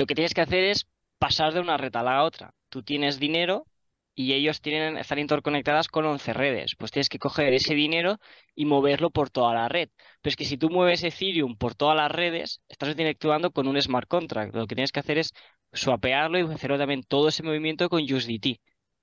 [0.00, 0.86] lo que tienes que hacer es
[1.18, 2.54] pasar de una red a la otra.
[2.70, 3.66] Tú tienes dinero
[4.14, 6.74] y ellos tienen, están interconectadas con 11 redes.
[6.78, 8.18] Pues tienes que coger ese dinero
[8.54, 9.90] y moverlo por toda la red.
[10.22, 13.78] Pero es que si tú mueves Ethereum por todas las redes, estás interactuando con un
[13.82, 14.54] smart contract.
[14.54, 15.34] Lo que tienes que hacer es
[15.74, 18.58] swapearlo y hacerlo también todo ese movimiento con USDT.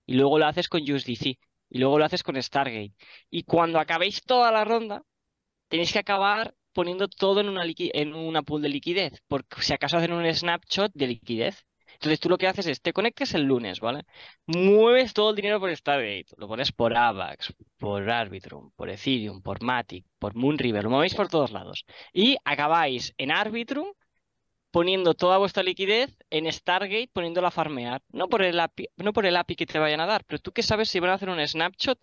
[0.07, 1.37] Y luego lo haces con USDC.
[1.69, 2.95] Y luego lo haces con Stargate.
[3.29, 5.03] Y cuando acabéis toda la ronda,
[5.67, 9.97] tenéis que acabar poniendo todo en una, en una pool de liquidez, porque si acaso
[9.97, 11.65] hacen un snapshot de liquidez.
[11.93, 14.03] Entonces tú lo que haces es, te conectas el lunes, ¿vale?
[14.45, 19.63] Mueves todo el dinero por Stargate, lo pones por AVAX, por Arbitrum, por Ethereum, por
[19.63, 21.83] Matic, por Moonriver, lo movéis por todos lados.
[22.13, 23.87] Y acabáis en Arbitrum
[24.69, 28.03] poniendo toda vuestra liquidez en Stargate, poniéndola a farmear.
[28.09, 30.51] No por, el API, no por el API que te vayan a dar, pero tú
[30.51, 31.99] que sabes si van a hacer un snapshot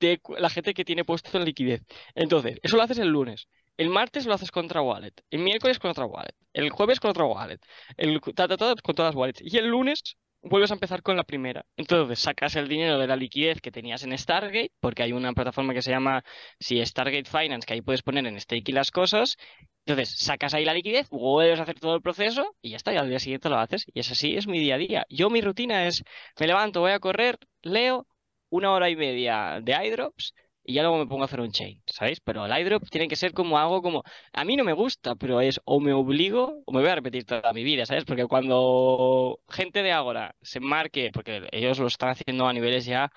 [0.00, 1.82] de la gente que tiene puesto en liquidez.
[2.14, 3.48] Entonces, eso lo haces el lunes.
[3.76, 7.24] El martes lo haces contra wallet, el miércoles con otra wallet, el jueves con otra
[7.26, 7.60] wallet,
[7.96, 9.42] el con todas las wallets.
[9.42, 11.66] Y el lunes vuelves a empezar con la primera.
[11.76, 15.74] Entonces sacas el dinero de la liquidez que tenías en Stargate, porque hay una plataforma
[15.74, 16.24] que se llama
[16.58, 19.36] si Stargate Finance, que ahí puedes poner en stake y las cosas.
[19.84, 22.96] Entonces sacas ahí la liquidez, vuelves a hacer todo el proceso y ya está, y
[22.96, 23.84] al día siguiente lo haces.
[23.92, 25.06] Y es así, es mi día a día.
[25.10, 26.02] Yo mi rutina es,
[26.40, 28.06] me levanto, voy a correr, leo
[28.48, 30.34] una hora y media de iDrops
[30.66, 32.20] y ya luego me pongo a hacer un chain, ¿sabéis?
[32.20, 34.02] Pero el iDrop tiene que ser como algo como,
[34.32, 37.24] a mí no me gusta, pero es o me obligo o me voy a repetir
[37.24, 38.04] toda mi vida, ¿sabes?
[38.04, 43.10] Porque cuando gente de ahora se marque, porque ellos lo están haciendo a niveles ya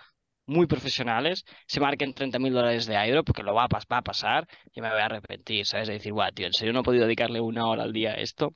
[0.45, 4.01] muy profesionales, se marquen 30 mil dólares de iDrop, porque lo va a, va a
[4.03, 5.87] pasar, y me voy a arrepentir, ¿sabes?
[5.87, 8.15] De decir, guau, tío, ¿en serio no he podido dedicarle una hora al día a
[8.15, 8.55] esto?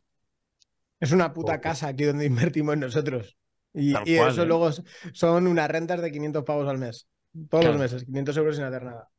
[1.00, 3.38] Es una puta casa aquí donde invertimos nosotros.
[3.74, 4.46] Y, y eso ¿eh?
[4.46, 4.70] luego
[5.14, 7.08] son unas rentas de 500 pavos al mes.
[7.50, 9.10] Todos los meses, 500 euros sin hacer nada.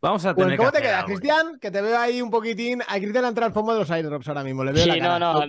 [0.00, 1.58] Vamos a tener ¿Cómo te queda, Cristian?
[1.60, 2.82] Que te veo ahí un poquitín.
[2.88, 4.64] A Cristian entra al fondo de los airdrops ahora mismo.
[4.64, 5.42] Le veo sí, no, no,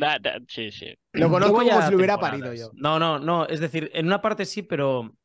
[0.47, 0.95] sí, sí.
[1.13, 2.69] Lo conozco como si lo hubiera parido yo.
[2.75, 3.47] No, no, no.
[3.47, 5.15] Es decir, en una parte sí, pero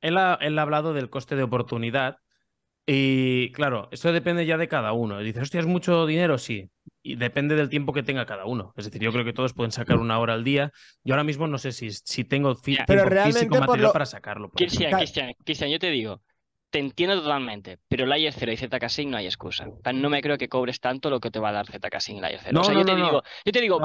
[0.00, 2.18] él ha, él ha hablado del coste de oportunidad.
[2.86, 5.20] Y claro, eso depende ya de cada uno.
[5.20, 6.38] Dices, hostia, ¿es mucho dinero?
[6.38, 6.68] Sí.
[7.02, 8.72] Y depende del tiempo que tenga cada uno.
[8.76, 10.72] Es decir, yo creo que todos pueden sacar una hora al día.
[11.04, 14.50] Yo ahora mismo no sé si, si tengo fi pero físico material para sacarlo.
[14.50, 16.22] Cristian, Cristian, Cristian, yo te digo,
[16.72, 19.66] te entiendo totalmente, pero Layer 0 y ZK no hay excusa.
[19.92, 22.40] no me creo que cobres tanto lo que te va a dar ZK y Layer
[22.42, 22.60] 0.
[22.60, 23.78] o sea, yo, te digo, yo te digo,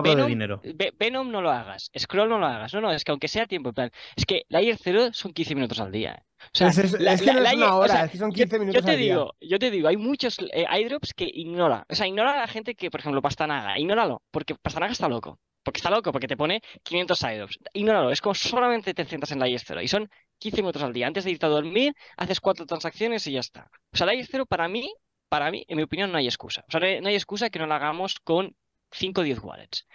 [0.97, 2.73] Venom, no lo hagas, Scroll no lo hagas.
[2.73, 5.56] No, no, es que aunque sea tiempo, en plan, es que Layer 0 son 15
[5.56, 6.23] minutos al día.
[6.39, 8.91] O sea, es, que no es una hora, es que son 15 minutos yo te
[8.91, 9.50] al digo, día.
[9.50, 11.86] Yo te digo, hay muchos eh, iDrops que ignora.
[11.89, 15.39] O sea, ignora a la gente que, por ejemplo, Pastanaga, ignóralo, porque Pastanaga está loco.
[15.62, 17.60] Porque está loco, porque te pone 500 iDrops.
[17.73, 21.08] Ignóralo, es como solamente te centras en Layer 0 y son 15 minutos al día.
[21.08, 23.69] Antes de irte a dormir, haces cuatro transacciones y ya está.
[23.93, 24.91] O sea, la I0 para mí,
[25.30, 26.63] para mí, en mi opinión, no hay excusa.
[26.67, 28.56] O sea, no hay excusa que no la hagamos con
[28.91, 29.88] 5 o 10 wallets.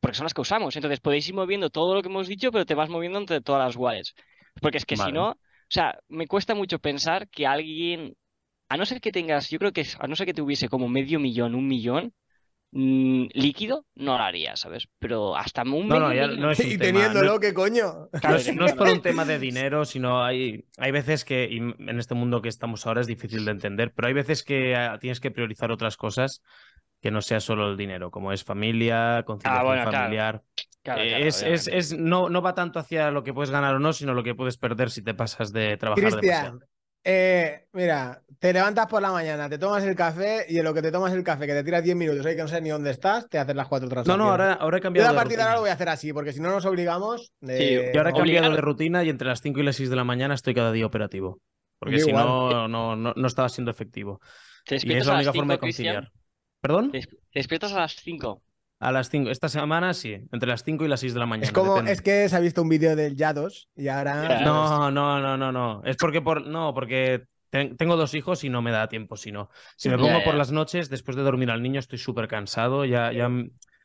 [0.00, 0.74] Porque son las que usamos.
[0.76, 3.64] Entonces podéis ir moviendo todo lo que hemos dicho, pero te vas moviendo entre todas
[3.64, 4.14] las wallets.
[4.60, 8.16] Porque es que si no, o sea, me cuesta mucho pensar que alguien,
[8.68, 11.20] a no ser que tengas, yo creo que a no ser que tuviese como medio
[11.20, 12.12] millón, un millón,
[12.74, 14.88] Mm, líquido, no lo haría, ¿sabes?
[14.98, 18.08] Pero hasta un no, no, ya no es Y teniéndolo, ¿qué coño?
[18.56, 22.14] No es, por un tema de dinero, sino hay, hay veces que, y en este
[22.14, 25.30] mundo que estamos ahora es difícil de entender, pero hay veces que ah, tienes que
[25.30, 26.42] priorizar otras cosas
[27.02, 30.42] que no sea solo el dinero, como es familia, conciliación ah, familiar.
[30.84, 33.92] Eh, es, es, es, no, no va tanto hacia lo que puedes ganar o no,
[33.92, 36.60] sino lo que puedes perder si te pasas de trabajar Cristian,
[37.04, 40.82] eh, mira, te levantas por la mañana, te tomas el café y en lo que
[40.82, 42.90] te tomas el café, que te tiras 10 minutos, hay que no sé ni dónde
[42.90, 44.18] estás, te haces las cuatro transacciones.
[44.18, 45.08] No, no, ahora, ahora he cambiado.
[45.08, 47.32] Yo a partir de ahora lo voy a hacer así, porque si no nos obligamos.
[47.40, 49.96] Sí, yo ahora he cambiado de rutina y entre las 5 y las 6 de
[49.96, 51.40] la mañana estoy cada día operativo.
[51.78, 54.20] Porque si no, no, no, estaba siendo efectivo.
[54.70, 56.12] y es la única forma de conciliar.
[56.60, 56.92] ¿Perdón?
[56.92, 57.02] ¿Te
[57.34, 58.42] despiertas a las 5?
[58.82, 59.30] A las 5.
[59.30, 61.46] Esta semana sí, entre las 5 y las 6 de la mañana.
[61.46, 64.40] Es como, es que se ha visto un vídeo del Yados y ahora.
[64.44, 65.82] No, no, no, no, no.
[65.84, 66.44] Es porque por.
[66.44, 69.50] No, porque tengo dos hijos y no me da tiempo, si no.
[69.76, 73.12] Si me pongo por las noches, después de dormir al niño, estoy súper cansado, ya,
[73.12, 73.30] ya,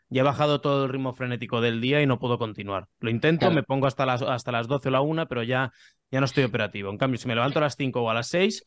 [0.09, 2.87] ya, he bajado todo el ritmo frenético del día y no puedo continuar.
[2.99, 5.71] Lo intento, me pongo hasta las, hasta las 12 o la 1, pero ya,
[6.09, 6.89] ya no estoy operativo.
[6.89, 8.63] En cambio, si me levanto a las 5 o a las 6,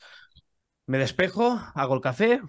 [0.87, 2.41] me despejo, hago el café,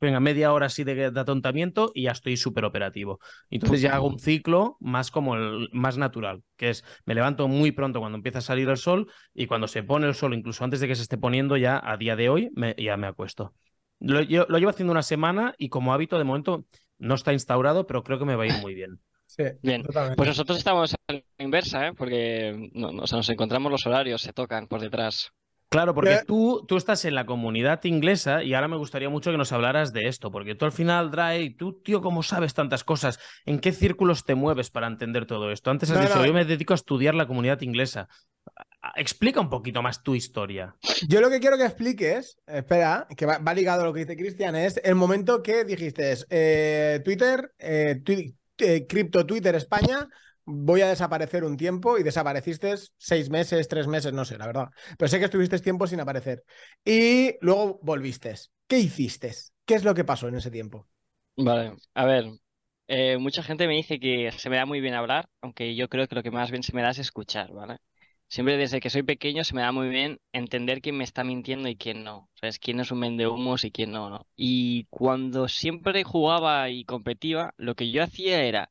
[0.00, 3.20] venga, media hora así de, atontamiento y ya estoy súper operativo.
[3.50, 7.72] Entonces ya hago un ciclo más como el más natural, que es me levanto muy
[7.72, 10.80] pronto cuando empieza a salir el sol y cuando se pone el sol, incluso antes
[10.80, 13.54] de que se esté poniendo, ya a día de hoy me, ya me acuesto.
[13.98, 16.64] Lo, lo llevo haciendo una semana y como hábito de momento
[16.98, 19.00] no está instaurado, pero creo que me va a ir muy bien.
[19.26, 19.84] Sí, bien.
[20.16, 21.92] Pues nosotros estamos a la inversa, ¿eh?
[21.96, 25.32] porque nos encontramos los horarios, se tocan por detrás.
[25.70, 29.36] Claro, porque tú, tú estás en la comunidad inglesa y ahora me gustaría mucho que
[29.36, 33.20] nos hablaras de esto, porque tú al final, Dry, tú, tío, ¿cómo sabes tantas cosas?
[33.46, 35.70] ¿En qué círculos te mueves para entender todo esto?
[35.70, 38.08] Antes has dicho, yo me dedico a estudiar la comunidad inglesa.
[38.96, 40.74] Explica un poquito más tu historia.
[41.06, 44.56] Yo lo que quiero que expliques, espera, que va, ligado a lo que dice Cristian,
[44.56, 48.02] es el momento que dijiste, eh, Twitter, eh,
[48.58, 50.08] eh, Crypto Twitter España
[50.44, 54.68] voy a desaparecer un tiempo y desapareciste seis meses, tres meses, no sé, la verdad.
[54.98, 56.44] Pero sé que estuviste tiempo sin aparecer.
[56.84, 58.34] Y luego volviste.
[58.66, 59.32] ¿Qué hiciste?
[59.64, 60.88] ¿Qué es lo que pasó en ese tiempo?
[61.36, 62.26] Vale, a ver,
[62.88, 66.06] eh, mucha gente me dice que se me da muy bien hablar, aunque yo creo
[66.08, 67.78] que lo que más bien se me da es escuchar, ¿vale?
[68.28, 71.68] Siempre desde que soy pequeño se me da muy bien entender quién me está mintiendo
[71.68, 72.30] y quién no.
[72.34, 72.58] ¿Sabes?
[72.60, 74.26] Quién es un humos y quién no, no.
[74.36, 78.70] Y cuando siempre jugaba y competía, lo que yo hacía era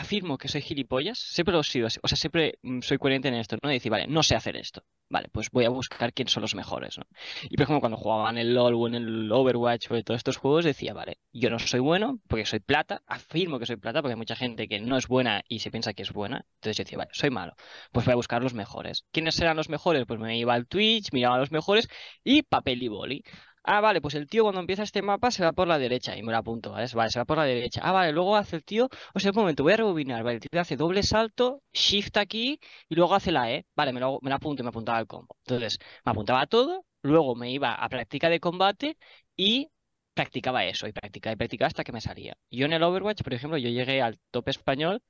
[0.00, 3.34] afirmo que soy gilipollas, siempre lo he sido, o sea, siempre mm, soy coherente en
[3.34, 3.68] esto, ¿no?
[3.68, 6.54] De decir, vale, no sé hacer esto, vale, pues voy a buscar quiénes son los
[6.54, 7.04] mejores, ¿no?
[7.42, 10.18] Y por ejemplo, cuando jugaba en el LoL o en el Overwatch o en todos
[10.18, 14.00] estos juegos, decía, vale, yo no soy bueno porque soy plata, afirmo que soy plata
[14.00, 16.78] porque hay mucha gente que no es buena y se piensa que es buena, entonces
[16.78, 17.54] yo decía, vale, soy malo,
[17.92, 19.04] pues voy a buscar los mejores.
[19.12, 20.06] ¿Quiénes serán los mejores?
[20.06, 21.88] Pues me iba al Twitch, miraba a los mejores
[22.24, 23.22] y papel y boli.
[23.62, 26.22] Ah, vale, pues el tío cuando empieza este mapa se va por la derecha y
[26.22, 26.86] me lo apunto, ¿vale?
[26.94, 27.80] Vale, se va por la derecha.
[27.84, 30.40] Ah, vale, luego hace el tío, o sea, un momento, voy a rebobinar, vale, el
[30.40, 34.32] tío hace doble salto, shift aquí y luego hace la E, vale, me lo, me
[34.32, 35.36] apunto y me apuntaba al combo.
[35.46, 38.96] Entonces, me apuntaba todo, luego me iba a práctica de combate
[39.36, 39.70] y
[40.14, 42.34] practicaba eso, y practicaba y practicaba hasta que me salía.
[42.50, 45.02] Yo en el Overwatch, por ejemplo, yo llegué al top español,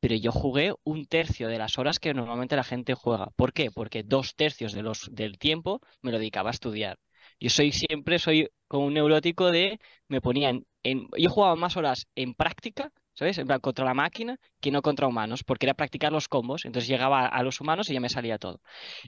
[0.00, 3.28] pero yo jugué un tercio de las horas que normalmente la gente juega.
[3.36, 3.70] ¿Por qué?
[3.70, 6.98] Porque dos tercios de los, del tiempo me lo dedicaba a estudiar.
[7.40, 12.06] Yo soy siempre, soy como un neurótico de, me ponían en, yo jugaba más horas
[12.14, 13.38] en práctica, ¿sabes?
[13.38, 16.88] En plan, contra la máquina que no contra humanos, porque era practicar los combos, entonces
[16.88, 18.60] llegaba a los humanos y ya me salía todo.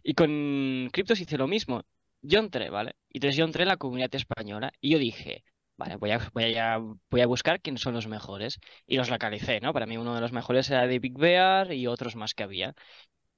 [0.03, 1.83] Y con Cryptos hice lo mismo.
[2.23, 2.95] Yo entré, ¿vale?
[3.09, 5.45] Y entonces yo entré en la comunidad española y yo dije,
[5.77, 6.79] vale, voy a, voy a,
[7.11, 8.59] voy a buscar quiénes son los mejores.
[8.87, 9.73] Y los localicé, ¿no?
[9.73, 12.75] Para mí uno de los mejores era de Big Bear y otros más que había.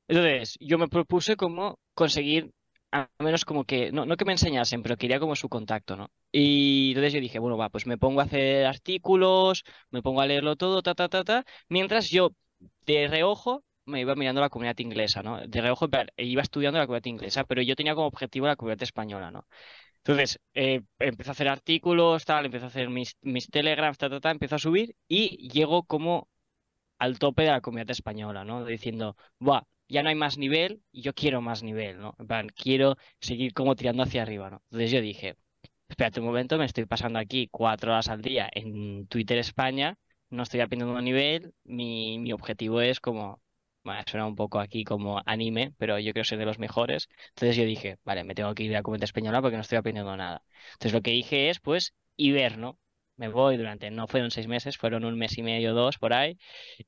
[0.09, 2.53] Entonces, yo me propuse como conseguir
[2.95, 6.11] a menos como que, no, no que me enseñasen, pero quería como su contacto, ¿no?
[6.33, 10.27] Y entonces yo dije, bueno, va, pues me pongo a hacer artículos, me pongo a
[10.27, 12.31] leerlo todo, ta, ta, ta, ta, mientras yo
[12.87, 15.41] de reojo me iba mirando la comunidad inglesa, ¿no?
[15.47, 19.31] De reojo iba estudiando la comunidad inglesa, pero yo tenía como objetivo la comunidad española,
[19.31, 19.47] ¿no?
[19.99, 24.21] Entonces, eh, empecé a hacer artículos, tal, empecé a hacer mis, mis telegrams, tal, tal,
[24.21, 26.29] tal, empezó a subir y llego como
[26.99, 28.65] al tope de la comunidad española, ¿no?
[28.65, 29.63] Diciendo, Buah,
[29.95, 32.15] ya no hay más nivel y yo quiero más nivel, ¿no?
[32.19, 34.63] En plan, quiero seguir como tirando hacia arriba, ¿no?
[34.71, 35.37] Entonces yo dije,
[35.89, 39.97] espérate un momento, me estoy pasando aquí cuatro horas al día en Twitter España,
[40.31, 43.43] no estoy aprendiendo nivel, mi, mi objetivo es como,
[43.85, 47.09] bueno, suena un poco aquí como anime, pero yo creo ser de los mejores.
[47.31, 49.79] Entonces yo dije, vale, me tengo que ir a la comunidad española porque no estoy
[49.79, 50.45] aprendiendo nada.
[50.73, 52.79] Entonces lo que dije es, pues, y ver, ¿no?
[53.17, 56.37] Me voy durante, no fueron seis meses, fueron un mes y medio, dos por ahí,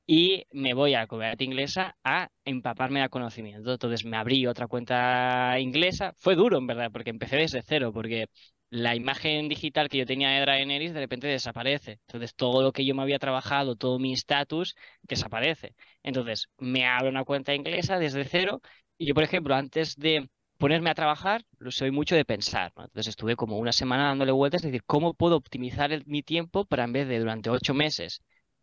[0.05, 3.71] y me voy a la comunidad inglesa a empaparme de conocimiento.
[3.73, 6.13] Entonces me abrí otra cuenta inglesa.
[6.17, 8.27] Fue duro, en verdad, porque empecé desde cero, porque
[8.69, 11.93] la imagen digital que yo tenía de Draenerys de repente desaparece.
[12.07, 15.75] Entonces todo lo que yo me había trabajado, todo mi estatus, desaparece.
[16.03, 18.61] Entonces me abro una cuenta inglesa desde cero
[18.97, 22.73] y yo, por ejemplo, antes de ponerme a trabajar, lo soy mucho de pensar.
[22.77, 26.83] Entonces estuve como una semana dándole vueltas, es decir, ¿cómo puedo optimizar mi tiempo para
[26.83, 28.21] en vez de durante ocho meses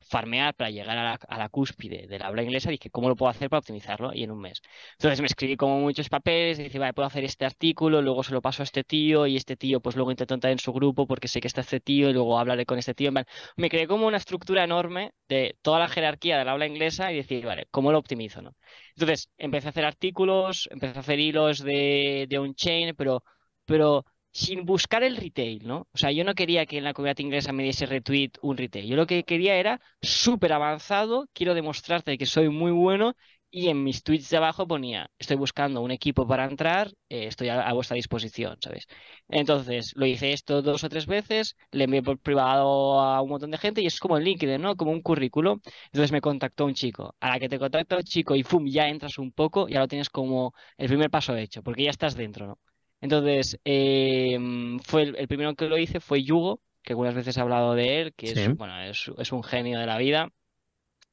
[0.08, 3.48] farmear para llegar a la, cúspide de la habla inglesa, dije, ¿cómo lo puedo hacer
[3.50, 4.12] para optimizarlo?
[4.14, 4.60] Y en un mes.
[4.92, 8.42] Entonces me escribí como muchos papeles, dije, vale, puedo hacer este artículo, luego se lo
[8.42, 11.28] paso a este tío, y este tío, pues luego intento entrar en su grupo porque
[11.28, 13.10] sé que está este tío, y luego hablaré con este tío.
[13.56, 17.44] Me creé como una estructura enorme de toda la jerarquía del habla inglesa y decir,
[17.44, 18.42] vale, ¿cómo lo optimizo?
[18.42, 18.54] ¿no?
[18.96, 23.22] Entonces empecé a hacer artículos, empecé a hacer hilos de, de on-chain, pero,
[23.64, 25.88] pero sin buscar el retail, ¿no?
[25.94, 28.86] O sea, yo no quería que en la comunidad inglesa me diese retweet un retail.
[28.86, 33.14] Yo lo que quería era súper avanzado, quiero demostrarte que soy muy bueno
[33.50, 37.48] y en mis tweets de abajo ponía, estoy buscando un equipo para entrar, eh, estoy
[37.50, 38.86] a, vuestra disposición, ¿sabes?
[39.28, 43.52] Entonces, lo hice esto dos o tres veces, le envié por privado a un montón
[43.52, 44.76] de gente y es como el LinkedIn, ¿no?
[44.76, 45.60] Como un currículo.
[45.86, 47.14] Entonces me contactó un chico.
[47.20, 48.66] A la que te contacta un chico y ¡fum!
[48.66, 52.16] ya entras un poco, ya lo tienes como el primer paso hecho, porque ya estás
[52.16, 52.58] dentro, ¿no?
[53.04, 57.74] Entonces, em, fue el, primero que lo hice fue Yugo, que algunas veces he hablado
[57.74, 60.30] de él, que es, bueno, es un genio de la vida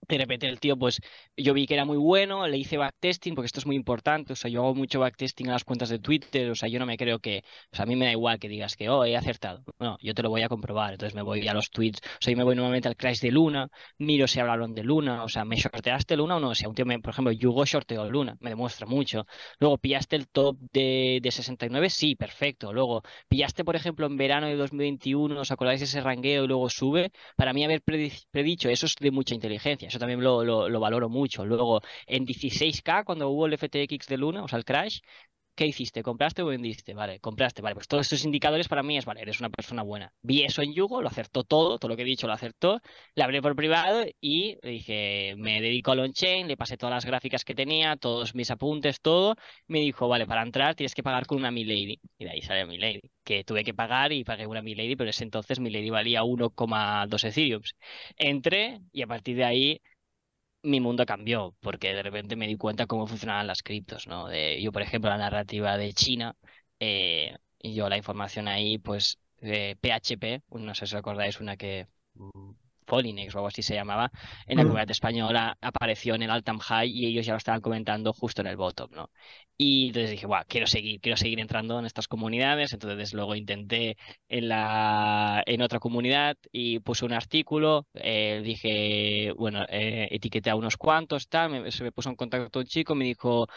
[0.07, 0.99] de repente el tío, pues
[1.37, 4.35] yo vi que era muy bueno, le hice backtesting, porque esto es muy importante, o
[4.35, 6.97] sea, yo hago mucho backtesting a las cuentas de Twitter, o sea, yo no me
[6.97, 9.63] creo que, o sea, a mí me da igual que digas que, oh, he acertado,
[9.79, 12.31] no, yo te lo voy a comprobar, entonces me voy a los tweets, o sea,
[12.31, 15.45] yo me voy nuevamente al crash de Luna, miro si hablaron de Luna, o sea,
[15.45, 16.49] ¿me shorteaste Luna o no?
[16.49, 19.25] O sea, un tío, me, por ejemplo, Yugo shorteó Luna, me demuestra mucho,
[19.59, 21.89] luego, ¿pillaste el top de, de 69?
[21.89, 26.43] Sí, perfecto, luego, ¿pillaste, por ejemplo, en verano de 2021, os acordáis de ese rangueo
[26.43, 27.11] y luego sube?
[27.35, 31.45] Para mí haber predicho eso es de mucha inteligencia, eso también lo, lo, valoro mucho.
[31.45, 34.99] Luego, en 16K, cuando hubo el FTX de Luna, o sea, el crash,
[35.55, 36.03] ¿qué hiciste?
[36.03, 36.93] ¿Compraste o vendiste?
[36.93, 37.61] Vale, compraste.
[37.61, 40.13] Vale, pues todos estos indicadores para mí es, vale, eres una persona buena.
[40.21, 42.81] Vi eso en Yugo, lo acertó todo, todo lo que he dicho lo acertó.
[43.15, 47.05] Le hablé por privado y le dije, me dedico al on-chain, le pasé todas las
[47.05, 49.35] gráficas que tenía, todos mis apuntes, todo.
[49.67, 51.99] Me dijo, vale, para entrar tienes que pagar con una Milady.
[52.17, 53.01] Y de ahí sale Milady.
[53.23, 57.61] Que tuve que pagar y pagué una Milady, pero ese entonces Milady valía 1,2 Ethereum.
[58.17, 59.81] Entré y a partir de ahí
[60.63, 64.27] mi mundo cambió, porque de repente me di cuenta cómo funcionaban las criptos, ¿no?
[64.27, 66.35] De, yo, por ejemplo, la narrativa de China,
[66.79, 71.87] eh, yo la información ahí, pues, de PHP, no sé si os acordáis, una que
[72.13, 72.51] mm,
[72.85, 74.11] Polinex o algo así se llamaba,
[74.45, 78.13] en la comunidad española apareció en el Altam High y ellos ya lo estaban comentando
[78.13, 79.09] justo en el bottom, ¿no?
[79.63, 82.73] Y entonces dije, wow, quiero seguir, quiero seguir entrando en estas comunidades.
[82.73, 83.95] Entonces luego intenté
[84.27, 90.55] en la en otra comunidad y puse un artículo, eh, dije, bueno, eh, etiqueté a
[90.55, 93.47] unos cuantos, tal, se me puso en contacto un chico, me dijo,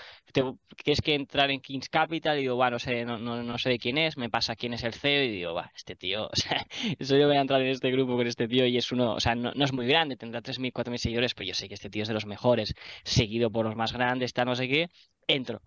[0.77, 2.37] ¿quieres que entrar en Kings Capital?
[2.37, 4.93] Y digo, no sé, no, no, sé de quién es, me pasa quién es el
[4.93, 6.67] CEO y digo, va, este tío, o sea,
[6.99, 9.21] eso yo voy a entrar en este grupo con este tío y es uno, o
[9.21, 11.89] sea, no, no es muy grande, tendrá 3.000, 4.000 seguidores, pero yo sé que este
[11.89, 14.89] tío es de los mejores, seguido por los más grandes, está no sé qué,
[15.27, 15.63] entro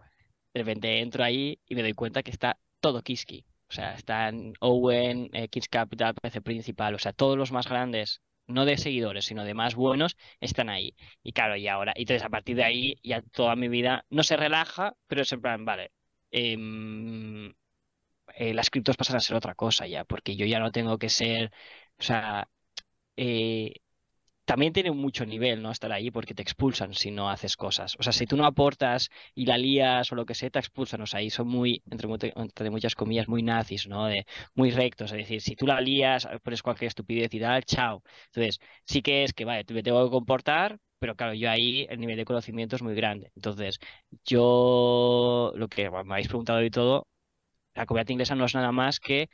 [0.53, 3.45] de repente entro ahí y me doy cuenta que está todo Kiski.
[3.69, 8.21] O sea, están Owen, eh, Kids Capital, PC Principal, o sea, todos los más grandes,
[8.47, 10.95] no de seguidores, sino de más buenos, están ahí.
[11.23, 14.23] Y claro, y ahora, y entonces a partir de ahí ya toda mi vida no
[14.23, 15.91] se relaja, pero es en plan, vale,
[16.31, 17.53] em,
[18.35, 21.09] eh, las criptos pasan a ser otra cosa ya, porque yo ya no tengo que
[21.09, 21.51] ser,
[21.99, 22.49] o sea,
[23.17, 23.75] eh,
[24.47, 25.71] también tiene mucho nivel, ¿no?
[25.71, 27.97] Estar ahí porque te expulsan si no haces cosas.
[27.99, 31.01] O sea, si tú no aportas y la lías o lo que sea, te expulsan.
[31.01, 34.05] O sea, ahí son muy, entre, entre muchas comillas, muy nazis, ¿no?
[34.07, 35.11] De, muy rectos.
[35.11, 38.03] Es decir, si tú la lías, pones cualquier estupidez y tal, chao.
[38.27, 41.99] Entonces, sí que es que, vale, me tengo que comportar, pero claro, yo ahí el
[41.99, 43.31] nivel de conocimiento es muy grande.
[43.35, 43.79] Entonces,
[44.25, 47.07] yo, lo que me habéis preguntado y todo,
[47.75, 49.29] la comunidad inglesa no es nada más que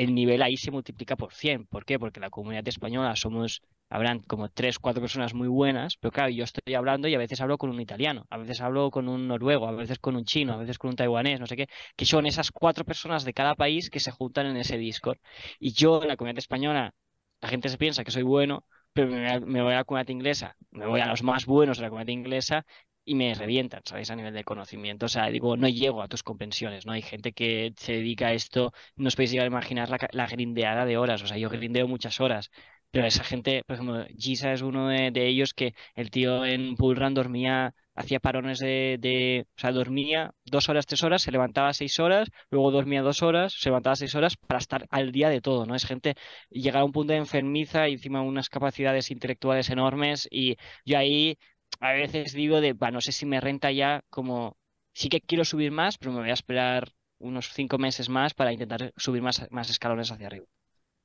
[0.00, 1.66] el nivel ahí se multiplica por 100.
[1.66, 1.98] ¿Por qué?
[1.98, 6.44] Porque la comunidad española somos, habrán como tres, cuatro personas muy buenas, pero claro, yo
[6.44, 9.66] estoy hablando y a veces hablo con un italiano, a veces hablo con un noruego,
[9.68, 12.24] a veces con un chino, a veces con un taiwanés, no sé qué, que son
[12.26, 15.18] esas cuatro personas de cada país que se juntan en ese Discord.
[15.58, 16.94] Y yo en la comunidad española,
[17.42, 20.86] la gente se piensa que soy bueno, pero me voy a la comunidad inglesa, me
[20.86, 22.66] voy a los más buenos de la comunidad inglesa
[23.04, 24.10] y me revientan, ¿sabéis?
[24.10, 25.06] A nivel de conocimiento.
[25.06, 26.92] O sea, digo, no llego a tus comprensiones, ¿no?
[26.92, 30.26] Hay gente que se dedica a esto, no os podéis llegar a imaginar la, la
[30.26, 31.22] grindeada de horas.
[31.22, 32.50] O sea, yo grindeo muchas horas,
[32.90, 37.14] pero esa gente, por ejemplo, Gisa es uno de, ellos que el tío en Bullrun
[37.14, 42.00] dormía, hacía parones de, de, o sea, dormía dos horas, tres horas, se levantaba seis
[42.00, 45.66] horas, luego dormía dos horas, se levantaba seis horas para estar al día de todo,
[45.66, 45.76] ¿no?
[45.76, 46.16] Es gente,
[46.50, 51.38] llegar a un punto de enfermiza y encima unas capacidades intelectuales enormes y yo ahí
[51.80, 54.56] a veces digo de, no sé si me renta ya como,
[54.92, 58.52] sí que quiero subir más, pero me voy a esperar unos cinco meses más para
[58.52, 60.46] intentar subir más, más escalones hacia arriba.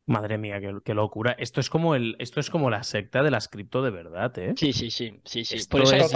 [0.07, 1.31] Madre mía, qué, locura.
[1.39, 4.53] Esto es como el, esto es como la secta de las cripto de verdad, ¿eh?
[4.55, 5.57] Sí, sí, sí, sí, sí.
[5.67, 6.13] Por eso es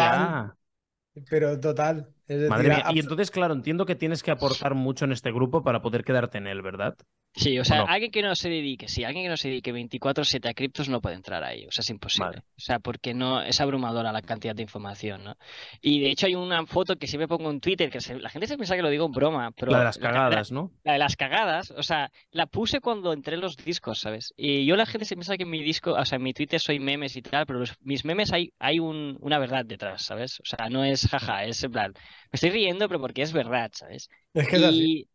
[1.30, 2.14] Pero total.
[2.50, 2.86] Madre mía.
[2.94, 6.38] Y entonces, claro, entiendo que tienes que aportar mucho en este grupo para poder quedarte
[6.38, 6.96] en él, ¿verdad?
[7.36, 10.50] Sí, o sea, alguien que no se dedique, sí, alguien que no se dedique 24/7
[10.50, 12.40] a criptos no puede entrar ahí, o sea, es imposible.
[12.40, 15.38] O sea, porque no es abrumadora la cantidad de información, ¿no?
[15.80, 18.58] Y de hecho hay una foto que siempre pongo en Twitter, que la gente se
[18.58, 19.72] piensa que lo digo en broma, pero...
[19.72, 20.72] La de las cagadas, ¿no?
[20.84, 24.34] La de las cagadas, o sea, la puse cuando entré en los discos, ¿sabes?
[24.36, 26.60] Y yo la gente se piensa que en mi disco, o sea, en mi Twitter
[26.60, 30.40] soy memes y tal, pero los, mis memes hay, hay un, una verdad detrás, ¿sabes?
[30.40, 31.94] O sea, no es jaja, es en plan,
[32.32, 34.10] me estoy riendo, pero porque es verdad, ¿sabes?
[34.34, 35.10] Es que es así.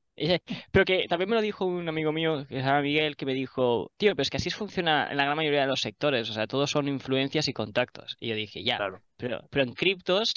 [0.71, 3.35] Pero que también me lo dijo un amigo mío, que se llama Miguel, que me
[3.35, 6.33] dijo, tío, pero es que así funciona en la gran mayoría de los sectores, o
[6.33, 8.17] sea, todos son influencias y contactos.
[8.21, 8.79] Y yo dije, ya,
[9.17, 10.33] pero, pero en criptos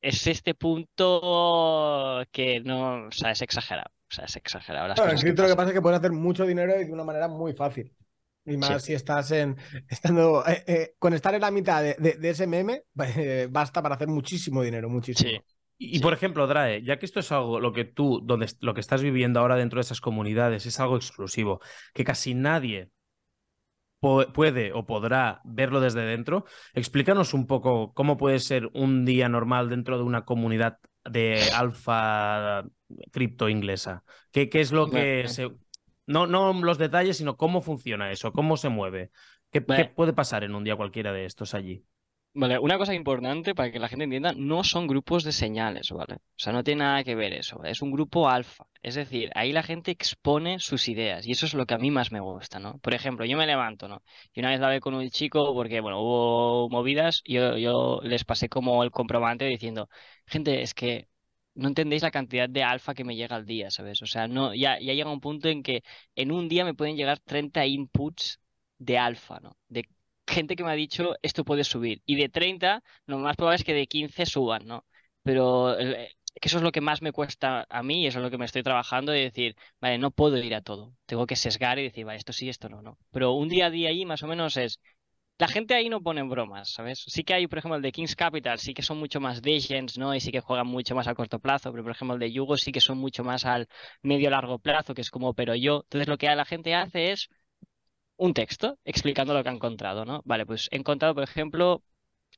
[0.00, 3.90] es este punto que no, o sea, es exagerado.
[4.10, 4.94] O sea, es exagerado.
[5.10, 7.28] en cripto lo que pasa es que puedes hacer mucho dinero y de una manera
[7.28, 7.94] muy fácil.
[8.44, 9.56] Y más si estás en.
[9.88, 12.84] Estando, eh, eh, con estar en la mitad de, de, ese meme,
[13.16, 15.30] eh, basta para hacer muchísimo dinero, muchísimo.
[15.30, 15.57] Sí.
[15.80, 18.80] Y, por ejemplo, Drae, ya que esto es algo, lo que tú, donde, lo que
[18.80, 21.60] estás viviendo ahora dentro de esas comunidades es algo exclusivo,
[21.94, 22.90] que casi nadie
[24.00, 29.68] puede o podrá verlo desde dentro, explícanos un poco cómo puede ser un día normal
[29.68, 32.64] dentro de una comunidad de alfa
[33.10, 34.04] cripto inglesa.
[34.30, 35.50] ¿Qué, qué es lo que se...
[36.06, 39.10] No, no los detalles, sino cómo funciona eso, cómo se mueve.
[39.50, 41.84] ¿Qué, ¿Qué, puede pasar en un día cualquiera de estos allí?
[42.34, 46.14] Vale, una cosa importante para que la gente entienda, no son grupos de señales, ¿vale?
[46.16, 48.64] O sea, no tiene nada que ver eso, es un grupo alfa.
[48.80, 51.90] Es decir, ahí la gente expone sus ideas y eso es lo que a mí
[51.90, 52.78] más me gusta, ¿no?
[52.78, 54.02] Por ejemplo, yo me levanto, ¿no?
[54.32, 58.48] Y una vez hablé con un chico porque, bueno, hubo movidas yo, yo les pasé
[58.48, 59.88] como el comprobante diciendo,
[60.26, 61.08] gente, es que
[61.54, 64.00] no entendéis la cantidad de alfa que me llega al día, ¿sabes?
[64.02, 65.82] O sea, no, ya, ya llega un punto en que
[66.14, 68.38] en un día me pueden llegar 30 inputs
[68.78, 69.56] de alfa, ¿no?
[69.68, 69.88] De
[70.28, 72.02] gente que me ha dicho esto puede subir.
[72.06, 74.84] Y de 30, lo más probable es que de 15 suban, ¿no?
[75.22, 78.24] Pero eh, que eso es lo que más me cuesta a mí, y eso es
[78.24, 80.94] lo que me estoy trabajando, de decir, vale, no puedo ir a todo.
[81.06, 82.98] Tengo que sesgar y decir, vale, esto sí, esto no, no.
[83.10, 84.80] Pero un día a día ahí más o menos es.
[85.38, 87.04] La gente ahí no pone bromas, ¿sabes?
[87.06, 89.96] Sí que hay, por ejemplo, el de Kings Capital, sí que son mucho más legends,
[89.98, 90.14] ¿no?
[90.14, 92.56] Y sí que juegan mucho más a corto plazo, pero por ejemplo el de Yugo
[92.56, 93.68] sí que son mucho más al
[94.02, 95.82] medio largo plazo, que es como pero yo.
[95.84, 97.28] Entonces lo que la gente hace es
[98.18, 100.22] un texto explicando lo que ha encontrado, ¿no?
[100.24, 101.82] Vale, pues he encontrado, por ejemplo,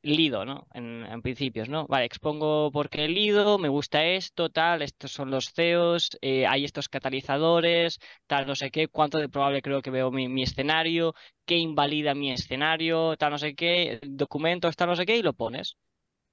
[0.02, 0.66] Lido, ¿no?
[0.72, 1.86] En, principios, ¿no?
[1.86, 6.64] Vale, expongo por qué Lido, me gusta esto, tal, estos son los CEOs, eh, hay
[6.64, 11.14] estos catalizadores, tal, no sé qué, cuánto de probable creo que veo mi, mi, escenario,
[11.44, 15.34] qué invalida mi escenario, tal, no sé qué, documentos, tal, no sé qué, y lo
[15.34, 15.76] pones.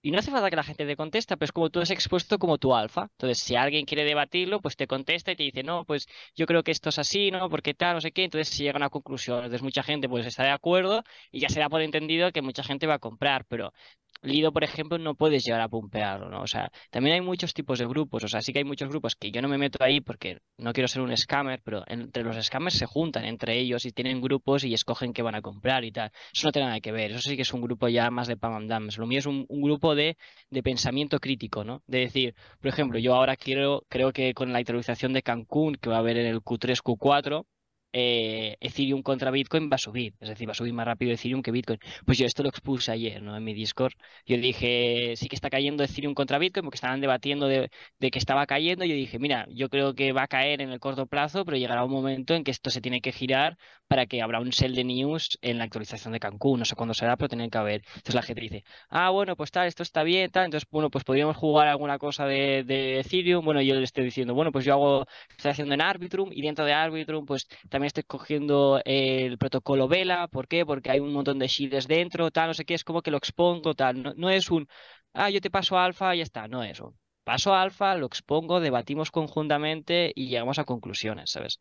[0.07, 2.39] Y no hace falta que la gente te conteste, pero es como tú has expuesto
[2.39, 3.09] como tu alfa.
[3.11, 6.63] Entonces, si alguien quiere debatirlo, pues te contesta y te dice, no, pues yo creo
[6.63, 7.49] que esto es así, ¿no?
[7.49, 8.23] Porque tal, no sé qué.
[8.23, 11.49] Entonces, si llega a una conclusión, entonces mucha gente pues está de acuerdo y ya
[11.49, 13.73] se da por entendido que mucha gente va a comprar, pero
[14.21, 16.41] Lido, por ejemplo, no puedes llegar a pumpearlo, ¿no?
[16.41, 19.15] O sea, también hay muchos tipos de grupos, o sea, sí que hay muchos grupos
[19.15, 22.35] que yo no me meto ahí porque no quiero ser un scammer, pero entre los
[22.43, 25.91] scammers se juntan entre ellos y tienen grupos y escogen qué van a comprar y
[25.91, 26.11] tal.
[26.33, 28.37] Eso no tiene nada que ver, eso sí que es un grupo ya más de
[28.37, 28.97] pam and dams.
[28.97, 30.17] Lo mío es un, grupo de,
[30.49, 31.83] de, pensamiento crítico, ¿no?
[31.87, 35.89] De decir, por ejemplo, yo ahora quiero, creo que con la introducción de Cancún, que
[35.89, 37.45] va a haber en el Q3, Q4,
[37.93, 41.41] eh, Ethereum contra Bitcoin va a subir, es decir, va a subir más rápido Ethereum
[41.41, 41.79] que Bitcoin.
[42.05, 43.35] Pues yo esto lo expuse ayer, ¿no?
[43.35, 43.93] En mi Discord.
[44.25, 47.69] Yo dije, sí que está cayendo Ethereum contra Bitcoin, porque estaban debatiendo de,
[47.99, 48.85] que estaba cayendo.
[48.85, 51.83] Yo dije, mira, yo creo que va a caer en el corto plazo, pero llegará
[51.83, 53.57] un momento en que esto se tiene que girar
[53.87, 56.59] para que habrá un sell de news en la actualización de Cancún.
[56.59, 57.81] No sé cuándo será, pero tiene que haber.
[57.87, 60.45] Entonces la gente dice, ah, bueno, pues tal, esto está bien, tal.
[60.45, 63.43] Entonces, bueno, pues podríamos jugar alguna cosa de, Ethereum.
[63.45, 66.65] Bueno, yo le estoy diciendo, bueno, pues yo hago, estoy haciendo en Arbitrum y dentro
[66.65, 67.47] de Arbitrum, pues
[67.77, 70.27] también estoy cogiendo el protocolo Vela.
[70.29, 70.65] ¿Por qué?
[70.65, 73.17] Porque hay un montón de shields dentro, tal, no sé qué, es como que lo
[73.17, 74.01] expongo, tal.
[74.01, 74.67] No, no es un,
[75.13, 76.95] ah, yo te paso alfa y ya está, no es eso.
[77.23, 81.59] Paso alfa, lo expongo, debatimos conjuntamente y llegamos a conclusiones, ¿sabes?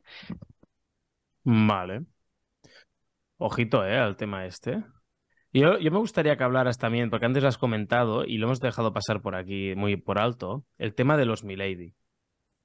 [1.45, 2.07] Vale.
[3.37, 3.99] Ojito, ¿eh?
[3.99, 4.83] Al tema este.
[5.53, 8.95] Yo, yo me gustaría que hablaras también, porque antes has comentado y lo hemos dejado
[8.95, 11.95] pasar por aquí muy por alto, el tema de los Milady.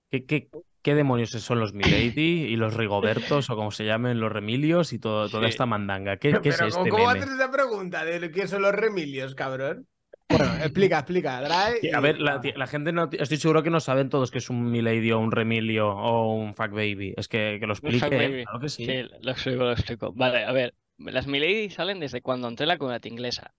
[0.10, 0.50] ¿Qué, qué,
[0.82, 5.00] qué demonios son los Milady y los Rigobertos o como se llamen los Remilios y
[5.00, 6.18] todo, toda esta mandanga?
[6.18, 7.20] ¿Qué, qué es Pero este ¿cómo meme?
[7.20, 9.88] haces esa pregunta de qué son los remilios, cabrón?
[10.30, 11.42] Bueno, explica, explica.
[11.42, 13.10] Drae, Sí, y- A ver, la, la gente no.
[13.12, 16.56] Estoy seguro que no saben todos que es un Milady o un Remilio o un
[16.56, 17.14] Fuck Baby.
[17.18, 18.06] Es que, que lo explique.
[18.08, 18.10] ¿eh?
[18.30, 18.44] baby.
[18.46, 18.86] Claro que sí.
[18.86, 20.14] Sí, lo explico, lo explico.
[20.14, 23.54] Vale, a ver, las Milady salen desde cuando entré en la comunidad inglesa.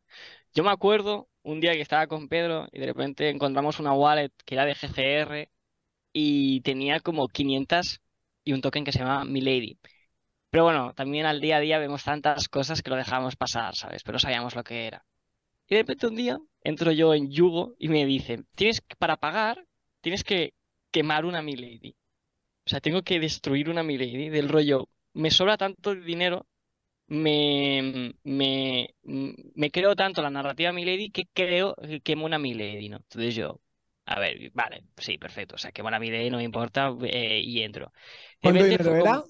[0.55, 4.31] Yo me acuerdo un día que estaba con Pedro y de repente encontramos una wallet
[4.47, 5.51] que era de GCR
[6.13, 8.01] y tenía como 500
[8.45, 9.79] y un token que se llamaba Milady.
[10.51, 14.03] Pero bueno, también al día a día vemos tantas cosas que lo dejábamos pasar, ¿sabes?
[14.05, 15.05] Pero sabíamos lo que era.
[15.69, 19.67] Y de repente un día entro yo en Yugo y me dicen, tienes para pagar,
[20.03, 20.55] tienes que
[20.93, 21.97] quemar una Milady.
[22.67, 24.89] O sea, tengo que destruir una Milady del rollo.
[25.15, 26.47] Me sobra tanto dinero,
[27.09, 32.99] me, me, me creo tanto la narrativa Milady que creo que quemo una Milady, ¿no?
[32.99, 33.62] Entonces yo,
[34.07, 35.55] a ver, vale, sí, perfecto.
[35.55, 37.93] O sea, quemo una Milady, no me importa, eh, y entro.
[38.41, 39.23] ¿Cuánto dinero era?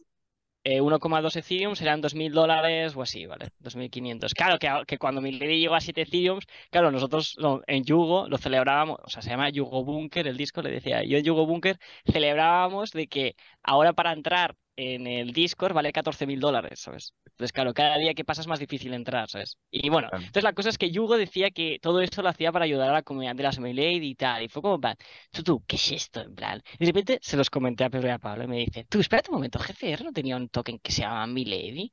[0.65, 3.49] eh, 1,2 Ethereum serán 2.000 dólares o así, ¿vale?
[3.59, 4.35] 2.500.
[4.35, 8.39] Claro que, a- que cuando Milady llegó a 7 Ethereums, claro, nosotros en Yugo lo
[8.39, 11.79] celebrábamos, o sea, se llama Yugo Bunker, el disco, le decía, yo en Yugo Bunker
[12.07, 17.15] celebrábamos de que ahora para entrar en el Discord vale 14.000 dólares, ¿sabes?
[17.27, 19.59] Entonces, claro, cada día que pasa es más difícil entrar, ¿sabes?
[19.71, 20.25] Y bueno, Claro.
[20.27, 22.93] entonces la cosa es que Yugo decía que todo esto lo hacía para ayudar a
[22.93, 24.97] la comunidad de las Milady y tal, y fue como, en plan,
[25.31, 26.21] tú, tú, ¿qué es esto?
[26.23, 28.59] En plan, y de repente se los comenté a Pedro y a Pablo y me
[28.59, 31.93] dice, tú, espérate un momento, GCR no tenía un token que se llama Milady.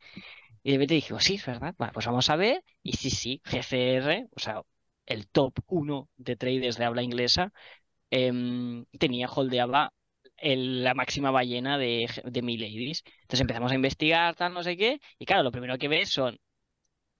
[0.64, 1.74] Y de repente dije, oh, sí, es verdad.
[1.78, 2.64] Vale, pues vamos a ver.
[2.84, 4.62] Y sí, sí, GCR, o sea,
[5.06, 7.52] el top 1 de traders de habla inglesa,
[8.12, 9.94] em, tenía, holdeaba
[10.42, 13.04] la máxima ballena de, de Miladies.
[13.22, 15.00] Entonces empezamos a investigar, tal, no sé qué.
[15.18, 16.40] Y claro, lo primero que ves son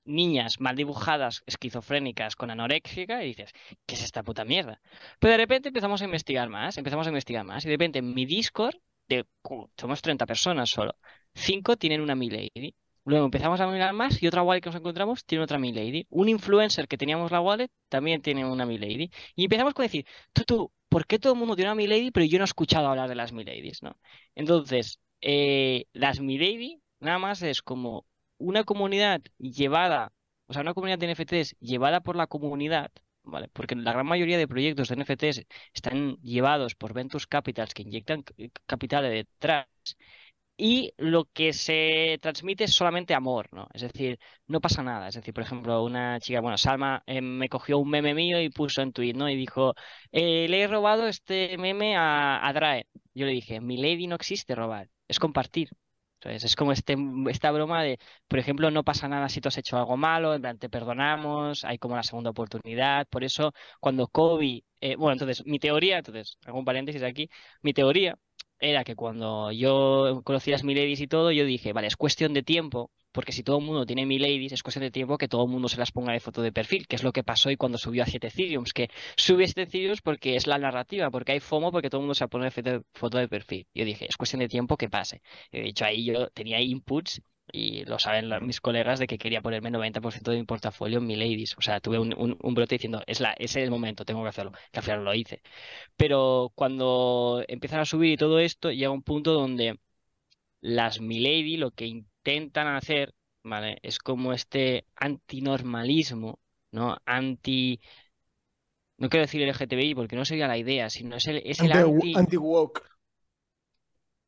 [0.06, 3.52] niñas mal dibujadas, esquizofrénicas, con anorexia, y dices,
[3.86, 4.82] ¿qué es esta puta mierda?
[5.20, 8.14] Pero de repente empezamos a investigar más, empezamos a investigar más, y de repente en
[8.14, 8.76] mi Discord,
[9.08, 9.26] de,
[9.78, 10.96] somos 30 personas solo,
[11.34, 12.76] 5 tienen una Milady.
[13.10, 16.06] Luego empezamos a mirar más y otra wallet que nos encontramos tiene otra Milady.
[16.12, 19.10] Un influencer que teníamos la wallet también tiene una Milady.
[19.36, 22.26] Y empezamos con decir, tú, tú, ¿por qué todo el mundo tiene una Milady pero
[22.28, 23.98] yo no he escuchado hablar de las Miladies, ¿no?
[24.36, 28.06] Entonces, eh, las Milady nada más es como
[28.38, 30.14] una comunidad llevada,
[30.48, 32.92] o sea, una comunidad de NFTs llevada por la comunidad,
[33.24, 33.48] ¿vale?
[33.54, 38.24] Porque la gran mayoría de proyectos de NFTs están llevados por Ventus Capitals que inyectan
[38.68, 39.68] capital detrás
[40.60, 43.70] y lo que se transmite es solamente amor, ¿no?
[43.74, 45.08] Es decir, no pasa nada.
[45.08, 48.50] Es decir, por ejemplo, una chica, bueno, Salma eh, me cogió un meme mío y
[48.50, 49.30] puso en tweet, ¿no?
[49.30, 49.74] Y dijo,
[50.12, 52.88] eh, le he robado este meme a, a Drae.
[53.14, 55.70] Yo le dije, mi lady no existe robar, es compartir.
[56.16, 56.98] Entonces, es como este,
[57.30, 57.98] esta broma de,
[58.28, 61.64] por ejemplo, no pasa nada si tú has hecho algo malo, en plan, te perdonamos,
[61.64, 63.08] hay como la segunda oportunidad.
[63.08, 67.30] Por eso, cuando Kobe, eh, bueno, entonces, mi teoría, entonces, hago un paréntesis aquí,
[67.62, 68.18] mi teoría
[68.60, 72.44] era que cuando yo conocí las Miladies y todo, yo dije, vale, es cuestión de
[72.44, 75.50] tiempo, porque si todo el mundo tiene Miladies, es cuestión de tiempo que todo el
[75.52, 77.78] mundo se las ponga de foto de perfil, que es lo que pasó y cuando
[77.78, 81.72] subió a 7 Ethereums, que sube 7 Ethereums porque es la narrativa, porque hay FOMO,
[81.72, 83.68] porque todo el mundo se pone de foto- de perfil.
[83.74, 85.22] Yo dije, es cuestión de tiempo que pase.
[85.52, 87.22] De hecho, ahí yo tenía inputs
[87.52, 91.56] y lo saben mis colegas de que quería ponerme 90% de mi portafolio en Miladies.
[91.58, 94.24] O sea, tuve un, un- un brote diciendo, es la, ese es el momento, tengo
[94.24, 95.42] que hacerlo, que al final lo hice.
[95.98, 99.80] Pero cuando empiezan a subir y todo esto, llega un punto donde
[100.62, 103.80] las Milady lo que intentan hacer, ¿vale?
[103.84, 106.40] Es como este antinormalismo,
[106.72, 106.98] ¿no?
[107.06, 107.80] Anti...
[108.98, 112.22] No quiero decir LGTBI porque no sería la idea, sino es el, es el anti...
[112.22, 112.89] Anti-woke.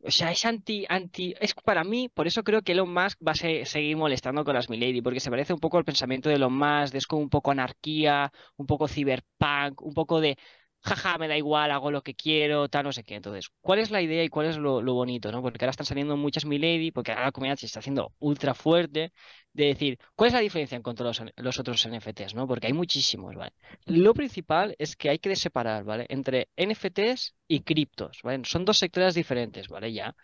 [0.04, 3.34] O sea, es anti, anti, es para mí, por eso creo que Elon Musk va
[3.34, 6.36] a se- seguir molestando con las Milady, porque se parece un poco al pensamiento de
[6.36, 10.38] Elon Musk, de es como un poco anarquía, un poco cyberpunk, un poco de,
[10.82, 13.16] jaja, me da igual, hago lo que quiero, tal, no sé qué.
[13.16, 15.42] Entonces, ¿cuál es la idea y cuál es lo, lo bonito, no?
[15.42, 19.12] Porque ahora están saliendo muchas Milady, porque ahora la comunidad se está haciendo ultra fuerte,
[19.54, 22.48] de decir, ¿cuál es la diferencia en cuanto a los, los otros NFTs, no?
[22.48, 23.54] Porque hay muchísimos, ¿vale?
[23.86, 26.06] Lo principal es que hay que separar, ¿vale?
[26.10, 28.44] Entre NFTs y criptos, ¿vale?
[28.46, 29.92] Son dos sectores diferentes, ¿vale?
[29.94, 30.16] Ya.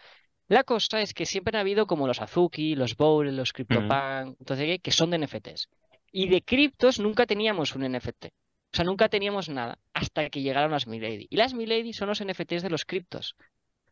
[0.48, 4.66] La cosa es que siempre ha habido como los Azuki, los Bowl, los CryptoPunk, entonces,
[4.66, 4.80] ¿qué?
[4.80, 5.68] que son de NFTs.
[6.12, 8.28] Y de criptos nunca teníamos un NFT.
[8.74, 11.28] O sea, nunca teníamos nada hasta que llegaron las Milady.
[11.30, 13.36] Y las Milady son los NFTs de los criptos.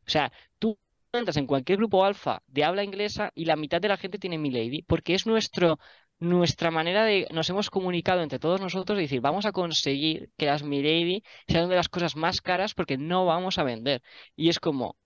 [0.08, 0.78] O sea, tú
[1.14, 4.38] entras en cualquier grupo alfa de habla inglesa y la mitad de la gente tiene
[4.38, 5.80] Milady, porque es nuestro,
[6.20, 10.46] nuestra manera de, nos hemos comunicado entre todos nosotros y decir, vamos a conseguir que
[10.46, 14.02] las Milady sean de las cosas más caras porque no vamos a vender.
[14.36, 14.98] Y es como,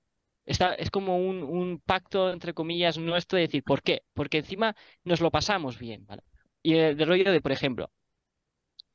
[0.46, 4.04] está, es como un, pacto, entre comillas, nuestro de decir, ¿por qué?
[4.14, 6.24] Porque encima nos lo pasamos bien, ¿vale?
[6.62, 7.92] Y el, el rollo de, por ejemplo,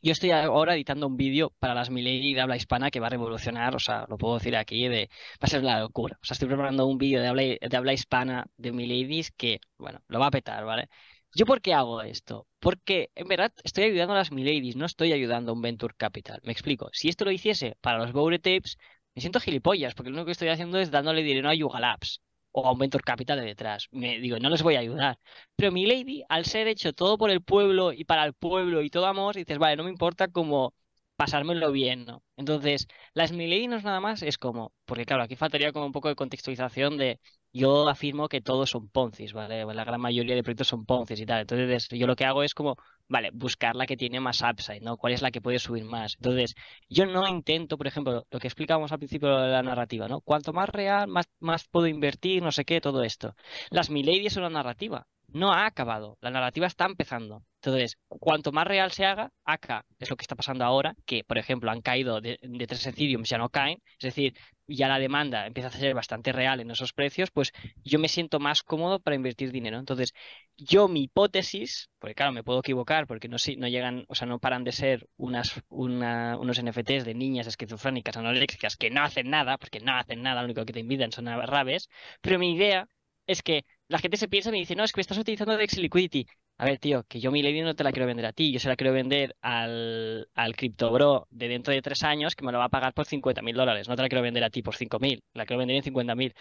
[0.05, 3.11] yo estoy ahora editando un vídeo para las Milady de habla hispana que va a
[3.11, 6.18] revolucionar, o sea, lo puedo decir aquí, de, va a ser la locura.
[6.22, 10.00] O sea, estoy preparando un vídeo de habla, de habla hispana de Miladies que, bueno,
[10.09, 10.88] lo va a petar, ¿vale?
[11.34, 12.46] ¿Yo por qué hago esto?
[12.61, 16.40] Porque en verdad estoy ayudando a las Miladies, no estoy ayudando a un Venture Capital.
[16.44, 16.90] Me explico.
[16.92, 18.76] Si esto lo hiciese para los Boure Tapes,
[19.14, 22.20] me siento gilipollas, porque lo único que estoy haciendo es dándole dinero a Yuga Labs
[22.55, 23.88] o a un Capital de detrás.
[23.92, 25.18] Me digo, no les voy a ayudar.
[25.57, 28.90] Pero mi lady, al ser hecho todo por el pueblo y para el pueblo y
[28.90, 30.74] todo amor, dices, vale, no me importa como
[31.16, 32.22] pasármelo bien, ¿no?
[32.36, 36.16] Entonces, las es nada más, es como, porque claro, aquí faltaría como un poco de
[36.16, 37.20] contextualización de,
[37.52, 39.64] yo afirmo que todos son Poncis, ¿vale?
[39.64, 41.42] La gran mayoría de proyectos son Poncis y tal.
[41.42, 42.76] Entonces, yo lo que hago es como,
[43.08, 44.96] vale, buscar la que tiene más upside, ¿no?
[44.96, 46.16] ¿Cuál es la que puede subir más?
[46.16, 46.54] Entonces,
[46.88, 50.20] yo no intento, por ejemplo, lo que explicábamos al principio de la narrativa, ¿no?
[50.20, 53.34] Cuanto más real, más, más puedo invertir, no sé qué, todo esto.
[53.70, 55.06] Las Milady son la narrativa.
[55.28, 56.16] No ha acabado.
[56.20, 57.42] La narrativa está empezando.
[57.64, 61.38] Entonces, cuanto más real se haga, acá es lo que está pasando ahora, que por
[61.38, 64.34] ejemplo han caído de, de tres Ethereum, ya no caen, es decir,
[64.66, 67.52] ya la demanda empieza a ser bastante real en esos precios, pues
[67.82, 69.78] yo me siento más cómodo para invertir dinero.
[69.78, 70.12] Entonces,
[70.56, 74.38] yo mi hipótesis, porque claro, me puedo equivocar porque no, no llegan, o sea, no
[74.38, 79.80] paran de ser una, unos NFTs de niñas esquizofrénicas anoréxicas que no hacen nada, porque
[79.80, 81.88] no hacen nada, lo único que te invitan son rabes,
[82.20, 82.88] pero mi idea
[83.26, 85.56] es que la gente se piensa y me dice, no, es que me estás utilizando
[85.56, 86.26] DEX Liquidity.
[86.64, 88.58] A ver, tío, que yo mi lady no te la quiero vender a ti, yo
[88.58, 92.58] se la quiero vender al, al CryptoBro de dentro de tres años que me lo
[92.58, 93.86] va a pagar por 50 mil dólares.
[93.86, 96.14] No te la quiero vender a ti por 5 mil, la quiero vender en 50
[96.14, 96.34] mil.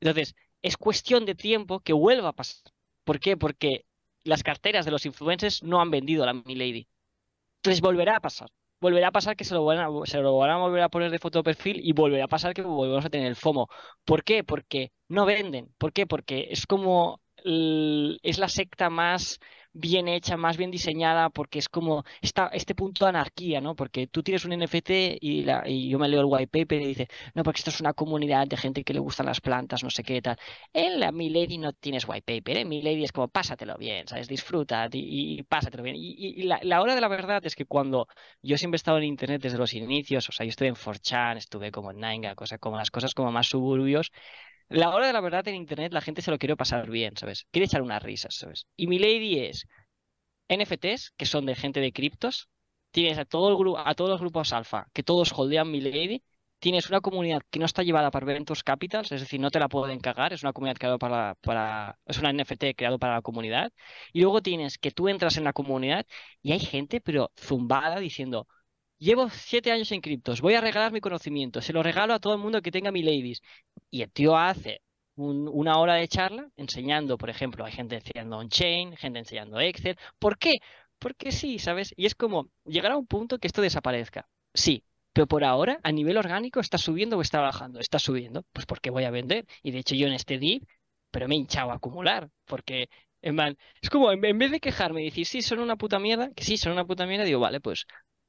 [0.00, 2.72] Entonces, es cuestión de tiempo que vuelva a pasar.
[3.04, 3.36] ¿Por qué?
[3.36, 3.86] Porque
[4.24, 6.88] las carteras de los influencers no han vendido a la mi lady.
[7.58, 8.50] Entonces volverá a pasar.
[8.80, 11.10] Volverá a pasar que se lo, van a, se lo van a volver a poner
[11.10, 13.68] de foto de perfil y volverá a pasar que volvemos a tener el FOMO.
[14.04, 14.44] ¿Por qué?
[14.44, 15.74] Porque no venden.
[15.78, 16.06] ¿Por qué?
[16.06, 19.38] Porque es como es la secta más
[19.72, 23.76] bien hecha, más bien diseñada, porque es como esta, este punto de anarquía, ¿no?
[23.76, 25.44] Porque tú tienes un NFT y,
[25.88, 28.56] yo me leo el white paper y dice, no, porque esto es una comunidad de
[28.56, 30.38] gente que le gustan las plantas, no sé qué tal.
[30.72, 32.64] En la Milady no tienes white paper, ¿eh?
[32.64, 34.28] Milady es como pásatelo bien, ¿sabes?
[34.28, 35.96] Disfruta y, y pásatelo bien.
[35.98, 38.08] Y, la, hora de la verdad es que cuando
[38.42, 41.36] yo siempre he estado en internet desde los inicios, o sea, yo estuve en 4chan,
[41.36, 44.10] estuve como en Nine, cosa, como las cosas como más suburbios,
[44.68, 47.46] la hora de la verdad en internet la gente se lo quiere pasar bien, ¿sabes?
[47.50, 48.66] Quiere echar unas risas, ¿sabes?
[48.76, 49.66] Y mi lady es
[50.48, 52.48] NFTs, que son de gente de criptos.
[52.90, 56.22] Tienes a, todo el grupo, a todos los grupos alfa, que todos holdean mi lady.
[56.58, 59.68] Tienes una comunidad que no está llevada para Venture Capitals, es decir, no te la
[59.68, 63.72] pueden cagar, es una comunidad creada para, para, es una NFT creado para la comunidad.
[64.12, 66.06] Y luego tienes que tú entras en la comunidad
[66.42, 68.48] y hay gente, pero zumbada, diciendo,
[68.98, 72.34] Llevo siete años en criptos, voy a regalar mi conocimiento, se lo regalo a todo
[72.34, 73.42] el mundo que tenga mi ladies.
[73.90, 74.80] Y el tío hace
[75.16, 79.98] una hora de charla enseñando, por ejemplo, hay gente enseñando on-chain, gente enseñando Excel.
[80.18, 80.54] ¿Por qué?
[80.98, 81.92] Porque sí, ¿sabes?
[81.96, 84.28] Y es como llegar a un punto que esto desaparezca.
[84.54, 87.80] Sí, pero por ahora, a nivel orgánico, está subiendo o está bajando.
[87.80, 89.46] Está subiendo, pues porque voy a vender.
[89.62, 90.64] Y de hecho yo en este dip,
[91.10, 92.88] pero me he hinchado a acumular, porque
[93.22, 93.38] en
[93.82, 96.56] es como, en vez de quejarme y decir, sí, son una puta mierda, que sí,
[96.56, 97.86] son una puta mierda, digo, vale, pues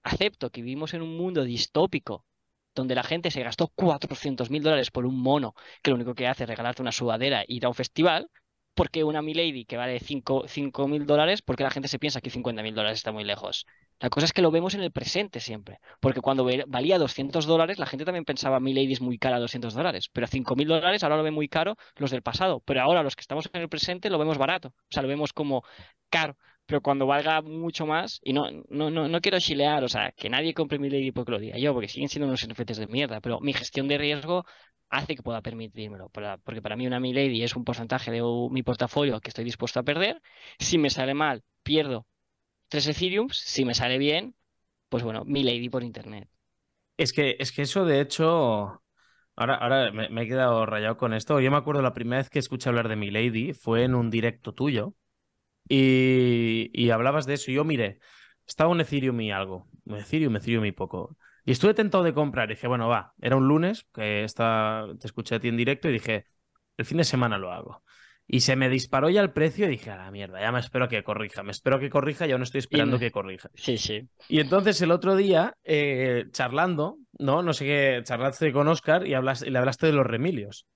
[0.08, 2.26] acepto que vivimos en un mundo distópico
[2.74, 6.28] donde la gente se gastó 400 mil dólares por un mono que lo único que
[6.28, 8.30] hace es regalarte una sudadera y ir a un festival,
[8.76, 12.62] porque una Milady que vale 5 mil dólares, porque la gente se piensa que 50
[12.62, 13.66] mil dólares está muy lejos.
[14.00, 17.80] La cosa es que lo vemos en el presente siempre, porque cuando valía 200 dólares,
[17.80, 21.02] la gente también pensaba Milady es muy cara 200 dólares, pero a 5 mil dólares
[21.02, 23.70] ahora lo ven muy caro los del pasado, pero ahora los que estamos en el
[23.70, 25.64] presente lo vemos barato, o sea, lo vemos como
[26.12, 26.38] caro
[26.68, 30.30] pero cuando valga mucho más, y no, no, no, no quiero chilear, o sea, que
[30.30, 33.22] nadie compre mi Lady porque lo diga yo, porque siguen siendo unos NFTs de mierda,
[33.22, 34.46] pero mi gestión de riesgo
[34.90, 38.64] hace que pueda permitírmelo, porque para mí una mi Lady es un porcentaje de mi
[38.64, 40.22] portafolio que estoy dispuesto a perder.
[40.60, 42.06] Si me sale mal, pierdo
[42.70, 44.36] tres Ethereum, si me sale bien,
[44.90, 46.30] pues bueno, mi Lady por internet.
[46.98, 48.84] Es que, es que eso, de hecho,
[49.36, 51.40] ahora, ahora me, me, he quedado rayado con esto.
[51.40, 54.10] Yo me acuerdo la primera vez que escuché hablar de mi Lady fue en un
[54.10, 54.96] directo tuyo.
[55.68, 57.52] Y, hablabas de eso.
[57.52, 58.00] Y yo, mire,
[58.46, 59.68] estaba un Ethereum y algo.
[59.86, 61.18] Un Ethereum, Ethereum y poco.
[61.46, 62.50] Y estuve tentado de comprar.
[62.50, 63.14] Y dije, bueno, va.
[63.22, 66.26] Era un lunes que está, te escuché a ti en directo y dije,
[66.78, 67.84] el fin de semana lo hago.
[68.30, 70.90] Y se me disparó ya el precio y dije, a la mierda, ya me espero
[70.90, 71.44] que corrija.
[71.44, 73.50] Me espero que corrija, yo no estoy esperando que corrija.
[73.54, 74.10] Sí, sí.
[74.28, 77.42] Y entonces el otro día, eh, charlando, ¿no?
[77.42, 80.68] No sé qué, charlaste con Oscar y, hablas, y le hablaste de los remilios.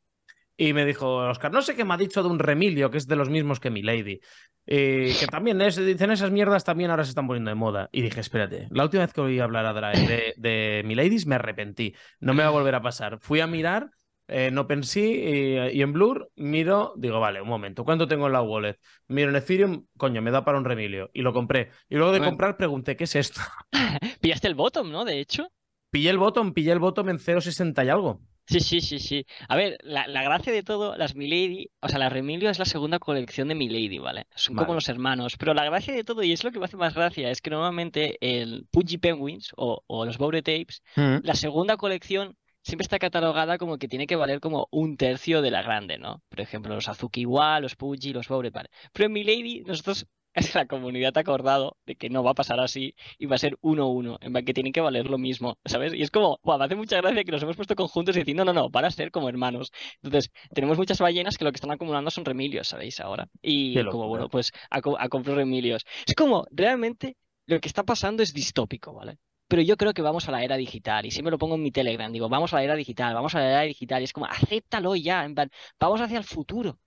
[0.61, 3.07] Y me dijo, Oscar, no sé qué me ha dicho de un remilio, que es
[3.07, 4.19] de los mismos que mi lady.
[4.67, 7.89] Eh, que también es, dicen esas mierdas también ahora se están poniendo de moda.
[7.91, 11.25] Y dije, espérate, la última vez que oí hablar a Drae de, de mi ladies
[11.25, 11.95] me arrepentí.
[12.19, 13.17] No me va a volver a pasar.
[13.19, 13.89] Fui a mirar
[14.27, 18.41] eh, no pensé y, en Blur miro, digo, vale, un momento, ¿cuánto tengo en la
[18.41, 18.77] wallet?
[19.07, 21.71] Miro en Ethereum, coño, me da para un remilio y lo compré.
[21.89, 23.41] Y luego de comprar pregunté, ¿qué es esto?
[24.21, 25.05] Pillaste el bottom, ¿no?
[25.05, 25.49] De hecho.
[25.89, 28.21] Pillé el bottom, pillé el bottom en 0.60 y algo.
[28.51, 29.25] Sí, sí, sí, sí.
[29.47, 32.99] A ver, la, gracia de todo, las Milady, o sea, la Remilio es la segunda
[32.99, 34.27] colección de Milady, ¿vale?
[34.35, 35.37] Son como los hermanos.
[35.37, 37.49] Pero la gracia de todo, y es lo que me hace más gracia, es que
[37.49, 41.19] normalmente el Pudgy Penguins o, los Boure Tapes, mm.
[41.23, 45.51] la segunda colección siempre está catalogada como que tiene que valer como un tercio de
[45.51, 46.21] la grande, ¿no?
[46.27, 48.69] Por ejemplo, los Azuki igual, los Puji, los Boure, vale.
[48.91, 50.05] Pero en Milady, nosotros,
[50.55, 53.87] la comunidad acordado de que no va a pasar así y va a ser uno
[53.89, 55.93] uno, en que tienen que valer lo mismo, ¿sabes?
[55.93, 58.45] Y es como, wow, me hace mucha gracia que nos hemos puesto conjuntos y diciendo,
[58.45, 59.71] no, no, no, van a ser como hermanos.
[60.01, 62.99] Entonces, tenemos muchas ballenas que lo que están acumulando son remilios, ¿sabéis?
[62.99, 63.27] Ahora.
[63.41, 65.85] Y como, bueno, pues a, a comprar remilios.
[66.05, 69.17] Es como, realmente, lo que está pasando es distópico, ¿vale?
[69.51, 71.71] pero yo creo que vamos a la era digital y siempre lo pongo en mi
[71.71, 74.25] Telegram, digo, vamos a la era digital, vamos a la era digital y es como,
[74.25, 76.79] acéptalo ya, en plan, vamos hacia el futuro,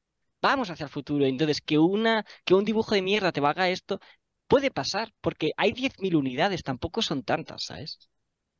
[0.45, 1.25] vamos hacia el futuro.
[1.25, 3.99] Entonces, que, una, que un dibujo de mierda te haga esto
[4.47, 7.99] puede pasar, porque hay 10.000 unidades, tampoco son tantas, ¿sabes?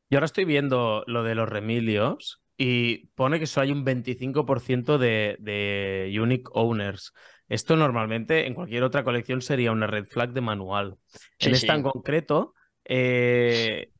[0.09, 4.97] Y ahora estoy viendo lo de los remilios y pone que solo hay un 25%
[4.97, 7.13] de, de unique owners.
[7.49, 10.97] Esto normalmente en cualquier otra colección sería una red flag de manual.
[11.39, 12.55] en esta en concreto,
[12.85, 13.91] eh,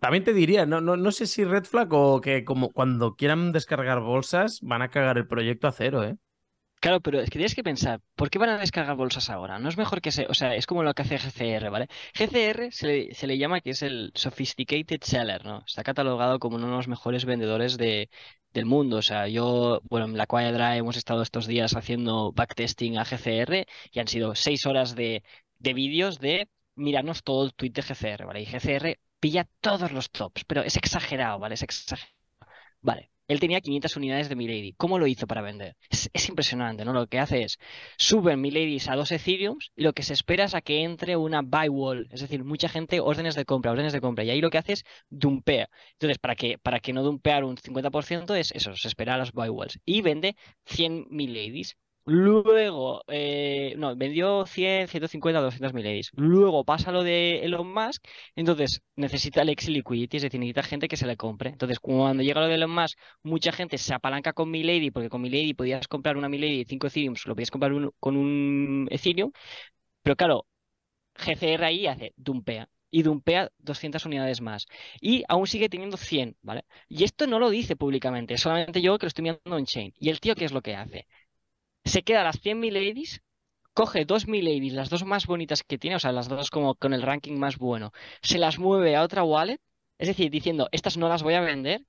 [0.00, 3.52] también te diría, no, no, no sé si Red Flag o que como cuando quieran
[3.52, 6.16] descargar bolsas van a cagar el proyecto a cero, ¿eh?
[6.84, 9.58] Claro, pero es que tienes que pensar, ¿por qué van a descargar bolsas ahora?
[9.58, 11.88] No es mejor que se, o sea, es como lo que hace GCR, ¿vale?
[12.12, 15.64] GCR se le, llama que es el Sophisticated Seller, ¿no?
[15.66, 18.10] Está catalogado como uno de los mejores vendedores de,
[18.52, 18.98] del mundo.
[18.98, 23.66] O sea, yo, bueno, en la cuadra hemos estado estos días haciendo backtesting a GCR
[23.90, 25.22] y han sido seis horas de,
[25.58, 28.42] de vídeos de mirarnos todo el tweet de GCR, ¿vale?
[28.42, 31.54] Y GCR pilla todos los tops, pero es exagerado, ¿vale?
[31.54, 32.12] Es exagerado.
[32.82, 34.74] Vale, él tenía 500 unidades de Milady.
[34.74, 35.76] ¿Cómo lo hizo para vender?
[35.90, 36.92] Es, impresionante, ¿no?
[36.92, 37.58] Lo que hace es,
[37.96, 41.42] suben Miladies a dos Ethereums y lo que se espera es a que entre una
[41.42, 44.50] buy wall, es decir, mucha gente órdenes de compra, órdenes de compra, y ahí lo
[44.50, 45.68] que hace es dumpea.
[45.92, 49.32] Entonces, para que, para que no dumpear un 50% es eso, se espera a las
[49.32, 49.78] buy walls.
[49.84, 51.76] Y vende 100 Miladies.
[52.06, 56.02] Luego, eh, no, vendió 100, 150, 200 mil.
[56.12, 58.04] Luego pasa lo de Elon Musk,
[58.36, 61.50] entonces necesita el ex liquidity, es decir, necesita gente que se le compre.
[61.50, 65.22] Entonces, cuando llega lo de Elon Musk, mucha gente se apalanca con Milady, porque con
[65.22, 69.32] Milady podías comprar una Milady de 5 Ethereum, lo podías comprar con un Ethereum,
[70.02, 70.46] pero claro,
[71.16, 74.66] GCR ahí hace dumpea y dumpea 200 unidades más.
[75.00, 76.64] Y aún sigue teniendo 100, ¿vale?
[76.88, 79.92] Y esto no lo dice públicamente, solamente yo que lo estoy mirando en chain.
[79.98, 81.06] ¿Y el tío qué es lo que hace?
[81.84, 83.22] Se queda las 100 ladies,
[83.74, 86.94] coge dos ladies, las dos más bonitas que tiene, o sea, las dos como con
[86.94, 89.60] el ranking más bueno, se las mueve a otra wallet,
[89.98, 91.86] es decir, diciendo, estas no las voy a vender,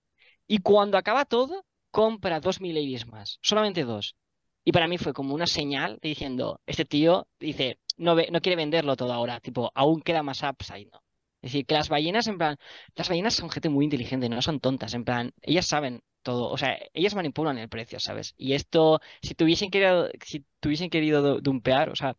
[0.48, 4.16] y cuando acaba todo, compra dos ladies más, solamente dos.
[4.64, 8.56] Y para mí fue como una señal diciendo, este tío dice, no, ve, no quiere
[8.56, 11.05] venderlo todo ahora, tipo, aún queda más upside, ¿no?
[11.46, 12.58] Es decir, que las ballenas, en plan,
[12.96, 16.58] las ballenas son gente muy inteligente, no son tontas, en plan, ellas saben todo, o
[16.58, 18.34] sea, ellas manipulan el precio, ¿sabes?
[18.36, 22.18] Y esto, si tuviesen querido, si tuviesen querido dumpear, o sea,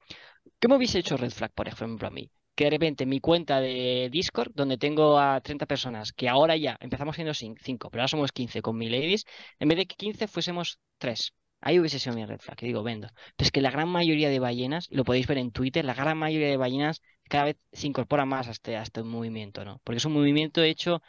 [0.61, 2.31] ¿qué me hubiese hecho Red Flag, por ejemplo, a mí?
[2.55, 6.79] Que de repente mi cuenta de Discord, donde tengo a 30 personas, que ahora ya
[6.81, 9.25] empezamos siendo 5, pero ahora somos 15 con mi ladies,
[9.59, 11.35] en vez de que 15 fuésemos 3.
[11.61, 13.09] Ahí hubiese sido mi red flag, que digo, vendo.
[13.37, 15.95] Pero es que la gran mayoría de ballenas, y lo podéis ver en Twitter, la
[15.95, 19.81] gran mayoría de ballenas cada vez se incorpora más a este, a este movimiento, ¿no?
[19.85, 21.03] Porque es un movimiento hecho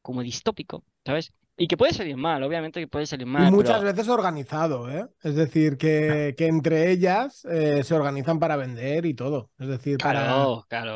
[0.00, 1.32] como distópico, ¿sabes?
[1.56, 3.48] Y que puede salir mal, obviamente que puede salir mal.
[3.48, 5.06] Y muchas veces organizado, ¿eh?
[5.22, 9.50] Es decir, que, que entre ellas eh, se organizan para vender y todo.
[9.58, 10.34] Es decir, para,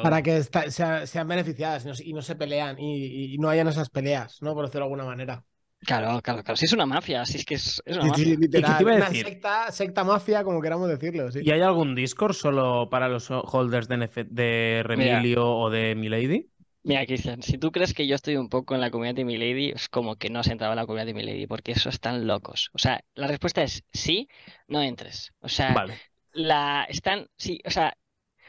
[0.03, 4.55] para que sean beneficiadas y no, se pelean y, no hayan esas peleas, ¿no?
[4.55, 5.45] Por decirlo de alguna manera.
[5.87, 6.57] Claro, claro, claro.
[6.57, 8.87] Si es una mafia, si es que es, una mafia.
[8.87, 11.29] una secta, secta, mafia, como queramos decirlo.
[11.41, 16.51] ¿Y hay algún Discord solo para los holders de, de Remilio o de Milady?
[16.83, 19.71] Mira, Cristian, si tú crees que yo estoy un poco en la comunidad de Milady,
[19.71, 22.71] es como que no has entrado en la comunidad de Milady, porque eso están locos.
[22.75, 24.29] O sea, la respuesta es sí,
[24.67, 25.33] no entres.
[25.41, 25.87] O sea,
[26.33, 27.97] la están, sí, o sea,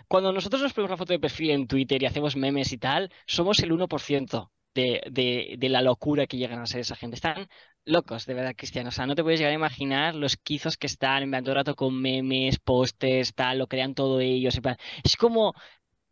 [0.08, 3.12] cuando nosotros nos ponemos una foto de perfil en Twitter y hacemos memes y tal,
[3.26, 7.16] somos el 1% de, de, la locura que llegan a ser esa gente.
[7.16, 7.48] Están
[7.86, 8.88] locos, de verdad, Cristian.
[8.88, 11.76] O sea, no te puedes llegar a imaginar los quizos que están en todo rato
[11.76, 14.60] con memes, postes, tal, lo crean todo ellos.
[15.04, 15.54] Es como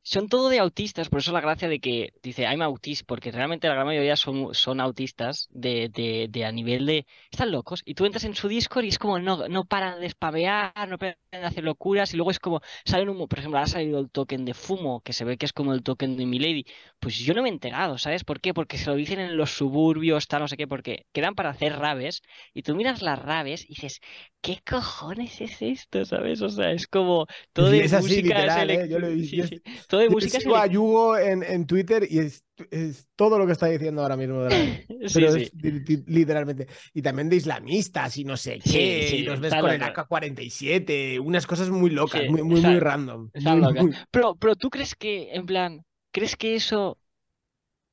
[0.05, 3.67] son todo de autistas, por eso la gracia de que dice I'm autista, porque realmente
[3.67, 7.95] la gran mayoría son, son autistas de, de, de, a nivel de están locos y
[7.95, 11.17] tú entras en su Discord y es como no, no paran de espavear, no paran
[11.31, 14.45] de hacer locuras y luego es como salen un, por ejemplo, ha salido el token
[14.45, 16.65] de fumo, que se ve que es como el token de Milady,
[16.99, 18.53] pues yo no me he enterado, ¿sabes por qué?
[18.53, 21.77] Porque se lo dicen en los suburbios, tal, no sé qué, porque quedan para hacer
[21.77, 22.21] rabes
[22.53, 24.01] y tú miras las rabes y dices,
[24.41, 26.05] ¿qué cojones es esto?
[26.05, 26.41] ¿Sabes?
[26.41, 28.87] O sea, es como todo de es así, música literal, es ¿eh?
[28.89, 29.43] Yo lo he sí, visto.
[29.43, 29.61] sí.
[29.95, 33.37] Todo de Yo música es sigo a Yugo en, en Twitter y es, es todo
[33.39, 34.43] lo que está diciendo ahora mismo.
[34.43, 34.55] de la-
[35.09, 35.41] Sí, Pero sí.
[35.43, 36.67] es li- li- literalmente.
[36.93, 39.07] Y también de islamistas y no sé qué.
[39.09, 40.01] sí, y los ves con el loco.
[40.01, 41.19] AK-47.
[41.19, 43.29] Unas cosas muy locas, muy, muy, está- muy random.
[43.75, 46.97] muy- Pero, pero tú crees que, en plan, ¿crees que eso,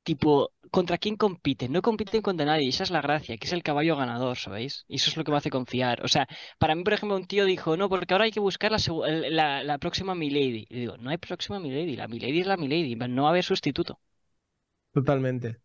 [0.03, 1.71] tipo, contra quién compiten?
[1.71, 4.85] No compiten contra nadie, esa es la gracia, que es el caballo ganador, ¿sabéis?
[4.87, 6.03] Y eso es lo que me hace confiar.
[6.03, 6.27] O sea,
[6.59, 9.77] para mí, por ejemplo, un tío dijo, no, porque ahora hay que buscar la, la,
[9.79, 10.65] próxima Milady.
[10.69, 13.43] Y digo, no hay próxima Milady, la Milady es la Milady, no va a haber
[13.43, 13.99] sustituto.
[14.93, 15.57] Totalmente.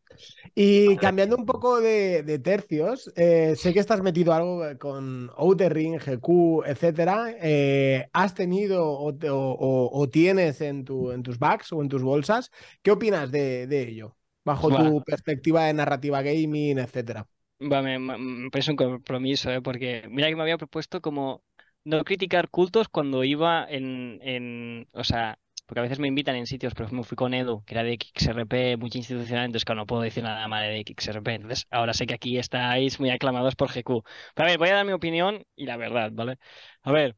[0.54, 5.74] Y cambiando un poco de, de tercios, eh, sé que estás metido algo con Outer
[5.74, 7.34] Ring, GQ, etcétera.
[7.40, 11.82] Eh, ¿Has tenido o, te- o- o- o tienes en, tu, en tus bags o
[11.82, 12.52] en tus bolsas?
[12.82, 14.17] ¿Qué opinas de, de ello?
[14.48, 14.78] Bajo Buah.
[14.78, 17.28] tu perspectiva de narrativa gaming, etcétera.
[17.60, 19.60] Va, me, me- me parece un compromiso, ¿eh?
[19.60, 21.42] Porque mira que me había propuesto como
[21.84, 26.46] no criticar cultos cuando iba en, en, o sea, porque a veces me invitan en
[26.46, 29.86] sitios, por ejemplo, fui con Edu, que era de XRP, mucha institucional, entonces claro, no
[29.86, 31.34] puedo decir nada mal de XRP.
[31.34, 34.02] Entonces, ahora sé que aquí estáis muy aclamados por GQ.
[34.34, 36.38] Pero a ver, voy a dar mi opinión y la verdad, ¿vale?
[36.82, 37.16] A ver,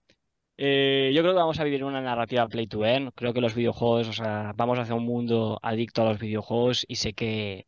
[0.62, 3.10] eh, yo creo que vamos a vivir una narrativa play to earn.
[3.12, 6.96] Creo que los videojuegos, o sea, vamos hacia un mundo adicto a los videojuegos y
[6.96, 7.66] sé que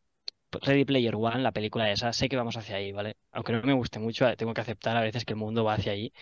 [0.52, 3.16] Ready Player One, la película esa, sé que vamos hacia ahí, ¿vale?
[3.32, 5.74] Aunque no me guste mucho, eh, tengo que aceptar a veces que el mundo va
[5.74, 6.12] hacia ahí.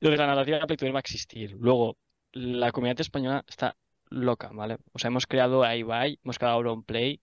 [0.00, 1.56] Lo de la narrativa play to earn va a existir.
[1.58, 1.96] Luego,
[2.32, 3.76] la comunidad española está
[4.10, 4.76] loca, ¿vale?
[4.92, 7.20] O sea, hemos creado a Ibai, hemos creado a Auronplay,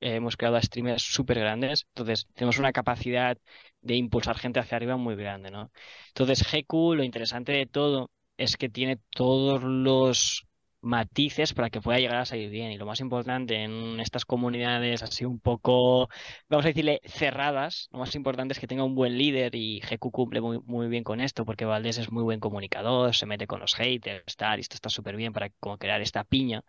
[0.00, 3.38] eh, hemos creado a streamers súper grandes, entonces tenemos una capacidad
[3.82, 5.70] de impulsar gente hacia arriba muy grande, ¿no?
[6.08, 8.10] Entonces, GQ, lo interesante de todo
[8.40, 10.46] es que tiene todos los
[10.82, 12.70] matices para que pueda llegar a salir bien.
[12.72, 16.08] Y lo más importante en estas comunidades así un poco,
[16.48, 20.10] vamos a decirle, cerradas, lo más importante es que tenga un buen líder y GQ
[20.10, 23.60] cumple muy, muy bien con esto porque Valdés es muy buen comunicador, se mete con
[23.60, 26.62] los haters, tal, y esto está súper bien para como crear esta piña.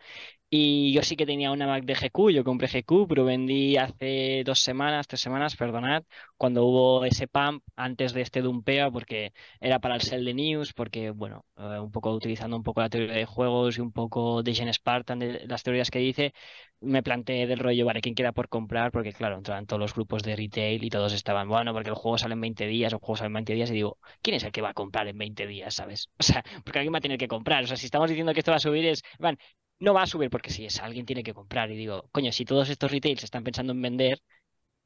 [0.53, 4.43] Y yo sí que tenía una Mac de GQ, yo compré GQ, pero vendí hace
[4.45, 6.03] dos semanas, tres semanas, perdonad,
[6.35, 9.31] cuando hubo ese pump antes de este dumpeo, porque
[9.61, 12.89] era para el sell de news, porque, bueno, eh, un poco utilizando un poco la
[12.89, 14.00] teoría de juegos y un poco
[14.43, 16.33] de Gen Spartan, de las teorías que dice,
[16.79, 18.91] me planteé del rollo, vale, ¿quién queda por comprar?
[18.91, 22.17] Porque, claro, entraban todos los grupos de retail y todos estaban, bueno, porque el juego
[22.17, 24.51] sale en 20 días, el juego sale en 20 días, y digo, ¿quién es el
[24.51, 26.09] que va a comprar en 20 días, sabes?
[26.19, 28.39] O sea, porque alguien va a tener que comprar, o sea, si estamos diciendo que
[28.39, 29.37] esto va a subir es, van,
[29.79, 31.71] no va a subir porque si es alguien tiene que comprar.
[31.71, 34.21] Y digo, coño, si todos estos retails están pensando en vender,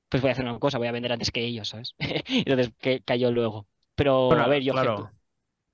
[0.10, 1.96] pues voy a hacer una cosa, voy a vender antes que ellos, ¿sabes?
[2.30, 3.68] Entonces que cayó luego.
[3.96, 5.12] Pero Bueno, a ver, yo claro.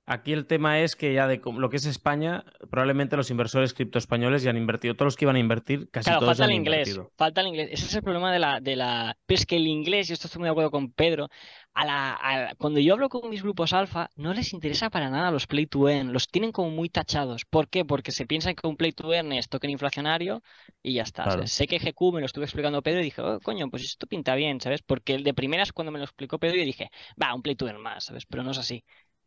[0.05, 3.97] Aquí el tema es que ya de lo que es España, probablemente los inversores cripto
[3.97, 4.95] españoles ya han invertido.
[4.95, 7.13] Todos los que iban a invertir, casi Claro, todos falta ya el han inglés, invertido.
[7.15, 7.69] falta el inglés.
[7.71, 9.15] Ese es el problema de la, de la...
[9.27, 11.29] Pero es que el inglés, y esto estoy muy de acuerdo con Pedro,
[11.73, 15.09] a la, a la- cuando yo hablo con mis grupos alfa, no les interesa para
[15.11, 17.45] nada los play to earn, los tienen como muy tachados.
[17.45, 17.85] ¿Por qué?
[17.85, 20.41] Porque se piensan que un play to earn es token inflacionario
[20.81, 21.45] y ya está.
[21.47, 24.33] Sé que GQ me lo estuve explicando Pedro y dije, oh, coño, pues esto pinta
[24.35, 24.81] bien, ¿sabes?
[24.81, 26.89] Porque el de primeras cuando me lo explicó Pedro yo dije,
[27.21, 28.25] va, un play to earn más, ¿sabes?
[28.25, 28.83] Pero no es así.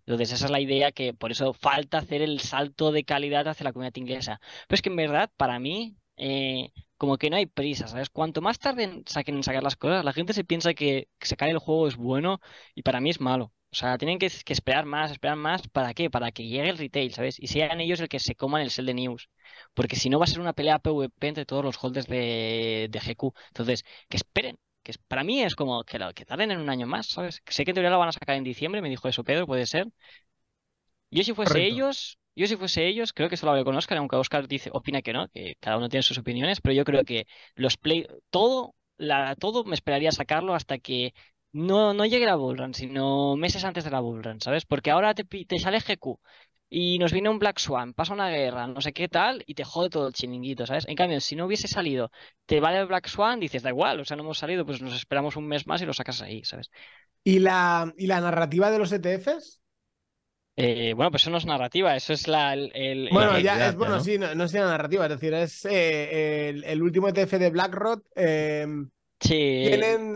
[0.07, 3.65] Entonces, esa es la idea que por eso falta hacer el salto de calidad hacia
[3.65, 4.41] la comunidad inglesa.
[4.69, 8.11] Pero es que en verdad, para mí, eh, como que no hay prisa, ¿sabes?
[8.11, 11.49] Cuanto más tarde en- saquen en sacar las cosas, la gente se piensa que, sacar
[11.49, 12.41] el juego es bueno
[12.75, 13.53] y para mí es malo.
[13.73, 15.67] O sea, tienen que, que esperar más, esperar más.
[15.69, 16.09] ¿Para qué?
[16.11, 17.41] Para que llegue el retail, ¿sabes?
[17.41, 19.29] Y sean ellos el que se coman el sell de news.
[19.75, 23.01] Porque si no va a ser una pelea PvP entre todos los holders de, de
[23.01, 23.33] GQ.
[23.49, 24.59] Entonces, que esperen.
[24.85, 27.43] Que es- para mí es como que, lo- que tarden en un año más, ¿sabes?
[27.49, 29.67] Sé que en teoría lo van a sacar en diciembre, me dijo eso Pedro, puede
[29.67, 29.89] ser.
[31.11, 31.67] Yo si fuese Correcto.
[31.67, 35.03] ellos, yo si fuese ellos, creo que solo hablo con Oscar, aunque Oscar dice, opina
[35.03, 38.75] que no, que cada uno tiene sus opiniones, pero yo creo que los play, todo,
[38.97, 41.15] la, todo me esperaría sacarlo hasta que
[41.53, 44.65] no, no llegue la Bull Run, sino meses antes de la Bull Run, ¿sabes?
[44.67, 46.19] Porque ahora te, te sale GQ
[46.71, 49.65] y nos viene un Black Swan, pasa una guerra, no sé qué tal, y te
[49.65, 50.87] jode todo el chiringuito, ¿sabes?
[50.89, 52.11] En cambio, si no hubiese salido,
[52.47, 54.95] te vale el Black Swan, dices, da igual, o sea, no hemos salido, pues nos
[54.95, 56.71] esperamos un mes más y lo sacas ahí, ¿sabes?
[57.25, 59.61] ¿Y la, y la narrativa de los ETFs?
[60.57, 63.67] Eh, bueno, pues eso no es narrativa, eso es la, el, el- Bueno, el- ya
[63.69, 64.01] es bueno, ¿no?
[64.01, 67.51] sí, no, no es la narrativa, es decir, es eh, el, el último ETF de
[67.51, 68.05] BlackRock.
[68.17, 68.67] eh,
[69.19, 70.15] Tienen,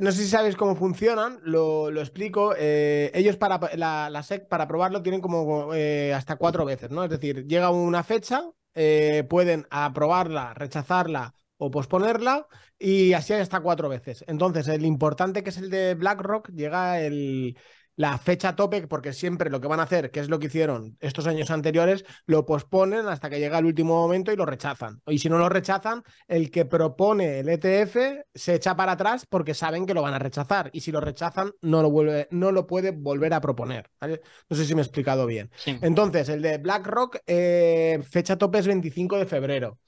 [0.00, 2.54] no sé si sabéis cómo funcionan, lo, lo explico.
[2.56, 7.02] eh, ellos para la, la SEC para probarlo tienen como eh, hasta cuatro veces, ¿no?
[7.04, 13.88] Es decir, llega una fecha eh, pueden aprobarla, rechazarla o posponerla y así hasta cuatro
[13.88, 14.24] veces.
[14.26, 17.56] Entonces, el importante que es el de BlackRock llega el,
[17.96, 20.96] la fecha tope, porque siempre lo que van a hacer, que es lo que hicieron
[21.00, 25.00] estos años anteriores, lo posponen hasta que llega el último momento y lo rechazan.
[25.06, 29.54] Y si no lo rechazan, el que propone el ETF se echa para atrás porque
[29.54, 30.70] saben que lo van a rechazar.
[30.72, 33.90] Y si lo rechazan, no lo, vuelve, no lo puede volver a proponer.
[34.00, 35.50] No sé si me he explicado bien.
[35.80, 39.78] Entonces, el de BlackRock, eh, fecha tope es 25 de febrero.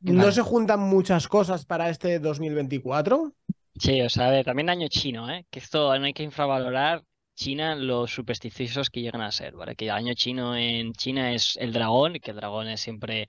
[0.00, 3.34] ¿No se juntan muchas cosas para este 2024?
[3.80, 5.46] Sí, o sea, también año chino, ¿eh?
[5.50, 7.02] Que esto no hay que infravalorar
[7.34, 9.76] China los supersticiosos que llegan a ser, ¿vale?
[9.76, 13.28] Que el año chino en China es el dragón, que el dragón es siempre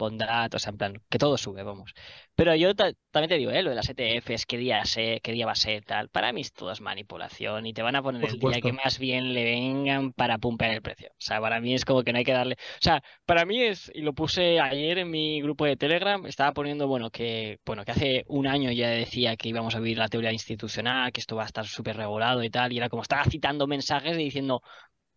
[0.00, 1.92] bondad, o sea, en plan, que todo sube, vamos.
[2.34, 3.62] Pero yo también te digo, ¿eh?
[3.62, 6.08] Lo de las ETFs, qué día, sé, qué día va a ser, tal.
[6.08, 8.98] Para mí es todo es manipulación y te van a poner el día que más
[8.98, 11.10] bien le vengan para pumpear el precio.
[11.10, 12.54] O sea, para mí es como que no hay que darle.
[12.54, 16.52] O sea, para mí es, y lo puse ayer en mi grupo de Telegram, estaba
[16.52, 20.08] poniendo, bueno, que, bueno, que hace un año ya decía que íbamos a vivir la
[20.08, 23.24] teoría institucional, que esto va a estar súper regulado y tal, y era como estaba
[23.24, 24.62] citando mensajes y diciendo,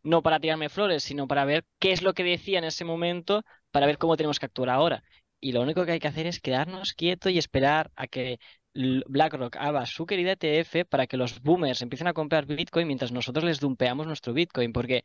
[0.04, 3.44] no para tirarme flores, sino para ver qué es lo que decía en ese momento,
[3.74, 5.04] para ver cómo tenemos que actuar ahora.
[5.42, 8.40] Y lo único que hay que hacer es quedarnos quietos y esperar a que
[8.76, 13.44] BlackRock haga su querida ETF para que los boomers empiecen a comprar Bitcoin mientras nosotros
[13.44, 15.04] les dumpeamos nuestro Bitcoin, porque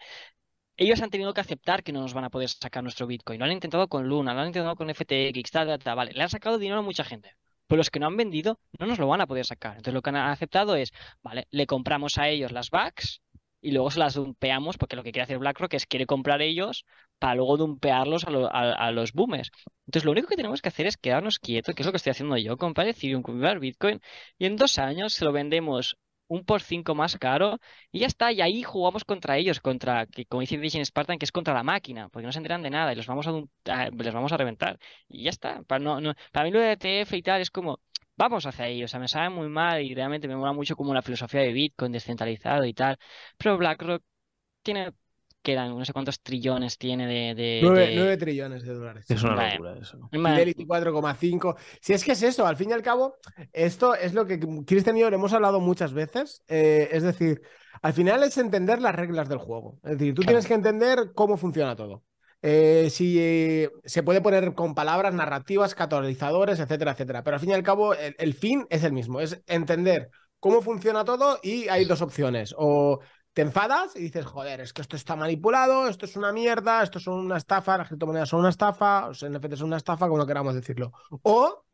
[0.76, 3.38] ellos han tenido que aceptar que no nos van a poder sacar nuestro Bitcoin.
[3.40, 6.12] Lo han intentado con Luna, lo han intentado con FTX, tal, tal, vale.
[6.12, 7.34] Le han sacado dinero a mucha gente.
[7.66, 9.72] Pero los que no han vendido no nos lo van a poder sacar.
[9.72, 10.92] Entonces lo que han aceptado es,
[11.22, 13.22] vale, le compramos a ellos las backs
[13.61, 16.84] y luego se las dumpeamos, porque lo que quiere hacer BlackRock es quiere comprar ellos
[17.18, 19.50] para luego dumpearlos a, los boomers.
[19.86, 22.11] Entonces, lo único que tenemos que hacer es quedarnos quietos, que es lo que estoy
[22.12, 24.00] haciendo yo, comprar Ethereum, comprar Bitcoin,
[24.38, 25.96] y en dos años se lo vendemos
[26.28, 27.59] un por cinco más caro
[27.90, 31.24] y ya está, y ahí jugamos contra ellos, contra, que como dice Vision Spartan, que
[31.24, 34.14] es contra la máquina, porque no se enteran de nada y los vamos a, les
[34.14, 34.78] vamos a reventar.
[35.09, 35.62] Y ya está.
[35.64, 37.80] Para, no, para mí lo de ETF y tal es como,
[38.18, 38.84] vamos hacia ahí.
[38.84, 41.52] O sea, me sabe muy mal y realmente me mola mucho como la filosofía de
[41.52, 42.98] Bitcoin descentralizado y tal.
[43.38, 44.02] Pero BlackRock
[44.62, 44.92] tiene,
[45.40, 47.34] quedan no sé cuántos trillones tiene de...
[47.34, 49.06] de, 9, trillones de dólares.
[49.08, 50.08] Es una locura eso.
[50.10, 51.56] Fidelity 4,5.
[51.80, 53.16] Si es que es eso, al fin y al cabo,
[53.52, 56.42] esto es lo que Cristian y yo le hemos hablado muchas veces.
[56.48, 57.40] Eh, es decir,
[57.80, 59.78] al final es entender las reglas del juego.
[59.84, 62.02] Es decir, tú tienes que entender cómo funciona todo.
[62.41, 67.24] Eh, si eh, se puede poner con palabras narrativas, catalizadores, etcétera, etcétera.
[67.24, 71.05] Pero al fin y al cabo, el, fin es el mismo, es entender cómo funciona
[71.05, 72.55] todo y hay dos opciones.
[72.57, 73.01] O
[73.32, 76.99] te enfadas y dices, joder, es que esto está manipulado, esto es una mierda, esto
[76.99, 80.55] es una estafa, las criptomonedas son una estafa, los NFT son una estafa, como queramos
[80.55, 80.93] decirlo.
[81.22, 81.64] O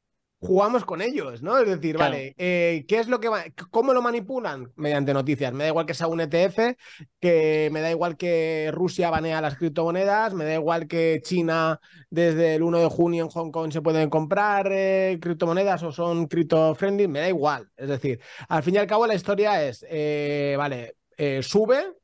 [0.45, 1.59] jugamos con ellos, ¿no?
[1.59, 4.73] Es decir, vale, eh, ¿qué es lo que va, cómo lo manipulan?
[4.77, 5.53] Mediante noticias.
[5.53, 6.77] Me da igual que sea un ETF,
[7.19, 11.81] que me da igual que Rusia banea las criptomonedas, me da igual que China
[12.11, 16.27] desde el 1 de junio en Hong Kong se pueden comprar eh, criptomonedas o son
[16.27, 17.71] cripto friendly, me da igual.
[17.77, 20.97] Es decir, al fin y al cabo la historia es, eh, vale,
[21.43, 21.95] sube,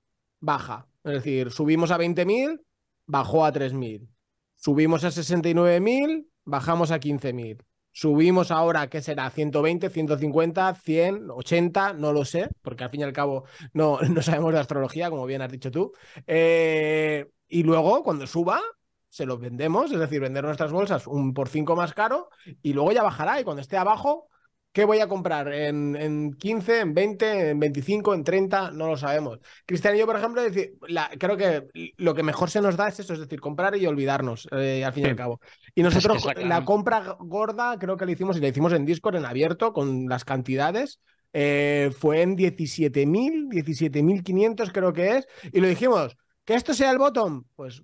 [0.40, 0.86] baja.
[1.04, 2.60] Es decir, subimos a 20.000,
[3.06, 4.08] bajó a 3.000.
[4.56, 9.28] Subimos a 69.000, bajamos a 15.000 Subimos ahora, ¿qué será?
[9.30, 14.22] 120, 150, 100, 80, no lo sé, porque al fin y al cabo no, no
[14.22, 15.92] sabemos de astrología, como bien has dicho tú.
[16.26, 18.60] Eh, y luego, cuando suba,
[19.08, 22.30] se los vendemos, es decir, vender nuestras bolsas un por cinco más caro
[22.62, 24.28] y luego ya bajará y cuando esté abajo
[24.72, 25.52] ¿Qué voy a comprar?
[25.52, 28.70] ¿En, en 15, en 20, en 25, en 30?
[28.70, 29.40] No lo sabemos.
[29.66, 30.74] Cristian y yo, por ejemplo, decir,
[31.18, 34.48] creo que lo que mejor se nos da es eso, es decir, comprar y olvidarnos,
[34.52, 35.40] eh, al fin y al cabo.
[35.74, 39.24] Y nosotros, la, compra gorda, creo que la hicimos, y la hicimos en Discord, en
[39.24, 41.00] abierto, con las cantidades.
[41.32, 46.98] Eh, fue en 17.000, 17.500 creo que es, y lo dijimos, que esto sea el
[46.98, 47.82] bottom, pues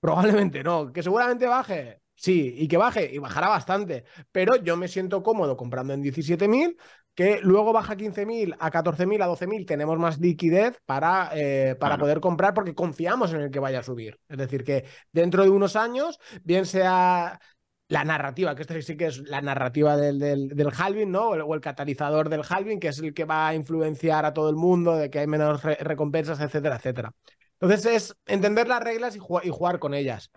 [0.00, 4.04] probablemente no, que seguramente baje, Sí, y que baje, y bajará bastante.
[4.30, 6.76] Pero yo me siento cómodo comprando en 17.000,
[7.16, 12.20] que luego baja 15.000 a 14.000 a 12.000, tenemos más liquidez para, eh, para poder
[12.20, 14.20] comprar porque confiamos en el que vaya a subir.
[14.28, 17.40] Es decir, que dentro de unos años, bien sea
[17.88, 21.30] la narrativa, que esto sí que es la narrativa del, del, halving, ¿no?
[21.30, 24.56] O el, catalizador del halving, que es el que va a influenciar a todo el
[24.56, 27.12] mundo, de que hay menos recompensas, etcétera, etcétera.
[27.60, 30.30] Entonces es entender las reglas y jugar con ellas.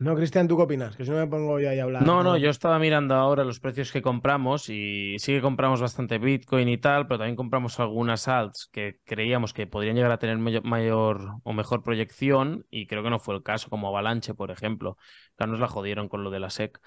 [0.00, 0.96] No, Cristian, ¿tú qué opinas?
[0.96, 2.02] Que si no me pongo yo ahí a hablar.
[2.02, 6.16] No, no, yo estaba mirando ahora los precios que compramos y sí que compramos bastante
[6.16, 10.38] Bitcoin y tal, pero también compramos algunas alts que creíamos que podrían llegar a tener
[10.38, 14.96] mayor, o mejor proyección y creo que no fue el caso, como Avalanche, por ejemplo.
[15.38, 16.80] Ya nos la jodieron con lo de la SEC.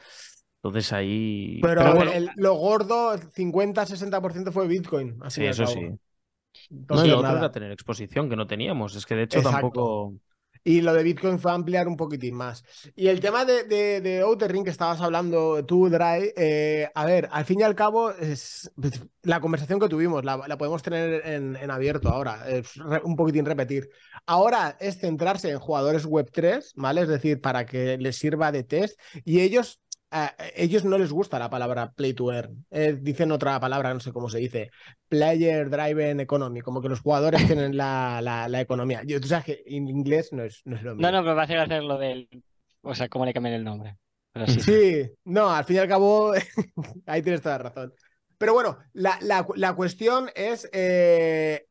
[0.64, 1.60] Entonces ahí.
[1.62, 1.94] Pero,
[2.36, 5.20] lo gordo, 50-60% fue Bitcoin.
[5.22, 5.82] Así sí, eso sí.
[6.72, 8.96] no, y lo otro era tener exposición, que no teníamos.
[8.96, 10.16] Es que de hecho tampoco.
[10.64, 12.64] Y lo de Bitcoin fue ampliar un poquitín más.
[12.96, 17.46] Y el tema de, Outer Ring que estabas hablando tú, Dry, eh, a ver, al
[17.46, 18.72] fin y al cabo, es,
[19.24, 23.90] la conversación que tuvimos la, podemos tener en, abierto ahora, es un poquitín repetir.
[24.26, 27.02] Ahora es centrarse en jugadores web 3, ¿vale?
[27.02, 29.82] Es decir, para que les sirva de test y ellos
[30.14, 32.66] a ellos no les gusta la palabra play to earn.
[32.70, 34.70] Eh, dicen otra palabra, no sé cómo se dice.
[35.10, 39.02] Player driven economy, como que los jugadores tienen la, la, economía.
[39.06, 41.12] Yo, tú sabes que en inglés no es, no es lo mismo.
[41.12, 42.30] No, no, pero va a hacer hacer lo del.
[42.84, 43.98] O sea, cómo le cambian el nombre.
[44.48, 46.34] sí, no, al fin y al cabo,
[47.08, 47.94] ahí tienes toda la razón.
[48.38, 49.18] Pero bueno, la,
[49.56, 51.66] la cuestión es eh,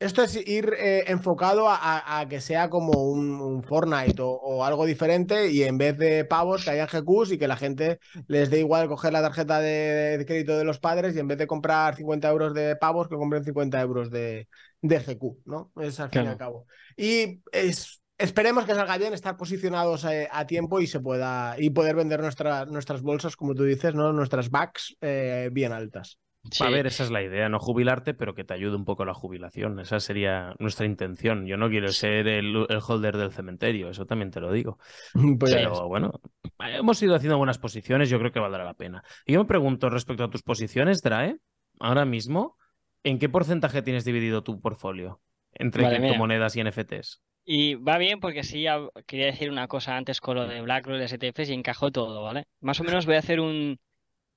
[0.00, 5.64] esto es ir eh, enfocado a, que sea como un, Fortnite o, algo diferente y
[5.64, 9.12] en vez de pavos que hayan GQs y que la gente les dé igual coger
[9.12, 12.76] la tarjeta de, crédito de los padres y en vez de comprar 50 euros de
[12.76, 14.48] pavos que compren 50 euros de,
[14.82, 15.72] de GQ, ¿no?
[15.80, 16.66] Es al fin y al cabo.
[16.96, 21.70] Y es, esperemos que salga bien, estar posicionados eh, a, tiempo y se pueda y
[21.70, 24.12] poder vender nuestras bolsas, como tú dices, ¿no?
[24.12, 26.18] Nuestras backs eh, bien altas.
[26.60, 29.14] A ver, esa es la idea, no jubilarte, pero que te ayude un poco la
[29.14, 29.78] jubilación.
[29.80, 31.46] Esa sería nuestra intención.
[31.46, 34.78] Yo no quiero ser el, holder del cementerio, eso también te lo digo.
[35.38, 36.20] Pues pero bueno,
[36.58, 39.02] hemos ido haciendo buenas posiciones, yo creo que valdrá la pena.
[39.24, 41.36] Y yo me pregunto respecto a tus posiciones, Drae,
[41.78, 42.56] ahora mismo,
[43.04, 45.20] ¿en qué porcentaje tienes dividido tu portfolio
[45.52, 47.22] entre criptomonedas y NFTs?
[47.44, 48.66] Y va bien porque sí,
[49.06, 52.44] quería decir una cosa antes con lo de BlackRock, de STFs y encajó todo, ¿vale?
[52.60, 53.78] Más o menos voy a hacer un,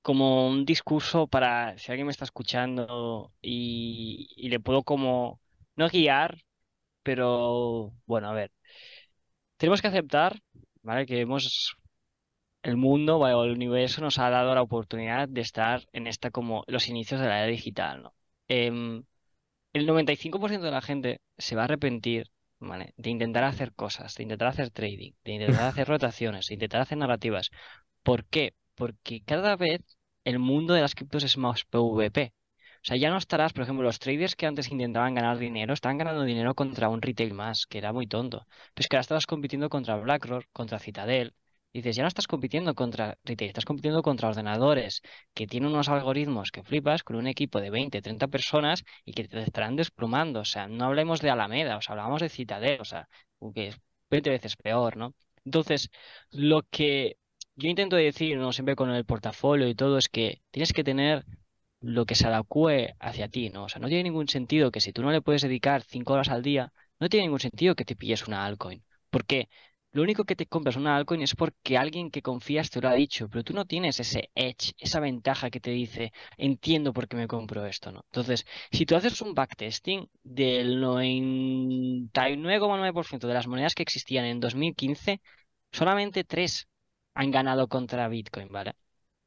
[0.02, 5.40] como un discurso para si alguien me está escuchando y, le puedo como,
[5.76, 6.38] no guiar,
[7.02, 8.52] pero bueno, a ver,
[9.56, 10.40] tenemos que aceptar,
[10.82, 11.06] ¿vale?
[11.06, 11.76] Que hemos,
[12.62, 13.34] el mundo, ¿vale?
[13.34, 17.20] o el universo nos ha dado la oportunidad de estar en esta como los inicios
[17.20, 18.14] de la era digital, ¿no?
[18.48, 19.04] Em,
[19.72, 22.30] el 95% de la gente se va a arrepentir
[22.60, 22.94] ¿vale?
[22.96, 26.98] de intentar hacer cosas, de intentar hacer trading, de intentar hacer rotaciones, de intentar hacer
[26.98, 27.50] narrativas.
[28.02, 28.54] ¿Por qué?
[28.74, 29.82] Porque cada vez
[30.24, 32.32] el mundo de las criptos es más PvP.
[32.82, 35.98] O sea, ya no estarás, por ejemplo, los traders que antes intentaban ganar dinero, estaban
[35.98, 38.46] ganando dinero contra un retail más, que era muy tonto.
[38.74, 41.34] Pero es que ahora estabas compitiendo contra BlackRock, contra Citadel.
[41.72, 45.00] Y dices, ya no estás compitiendo contra retail, estás compitiendo contra ordenadores
[45.32, 49.26] que tienen unos algoritmos que flipas con un equipo de 20, 30 personas y que
[49.28, 50.40] te estarán desplumando.
[50.40, 53.08] O sea, no hablemos de Alameda, o sea, hablamos de Citadel, o sea,
[53.54, 53.76] que es
[54.10, 55.14] 20 veces peor, ¿no?
[55.44, 55.90] Entonces,
[56.30, 57.16] lo que
[57.56, 58.52] yo intento decir, ¿no?
[58.52, 61.24] Siempre con el portafolio y todo, es que tienes que tener
[61.80, 63.64] lo que se adecue hacia ti, ¿no?
[63.64, 66.28] O sea, no tiene ningún sentido que si tú no le puedes dedicar cinco horas
[66.28, 68.84] al día, no tiene ningún sentido que te pilles una altcoin.
[69.10, 69.48] Porque
[69.92, 72.94] lo único que te compras una altcoin es porque alguien que confías te lo ha
[72.94, 77.16] dicho, pero tú no tienes ese edge, esa ventaja que te dice, entiendo por qué
[77.16, 78.04] me compro esto, ¿no?
[78.06, 85.20] Entonces, si tú haces un backtesting del 99,9% de las monedas que existían en 2015,
[85.72, 86.68] solamente tres
[87.14, 88.74] han ganado contra Bitcoin, ¿vale?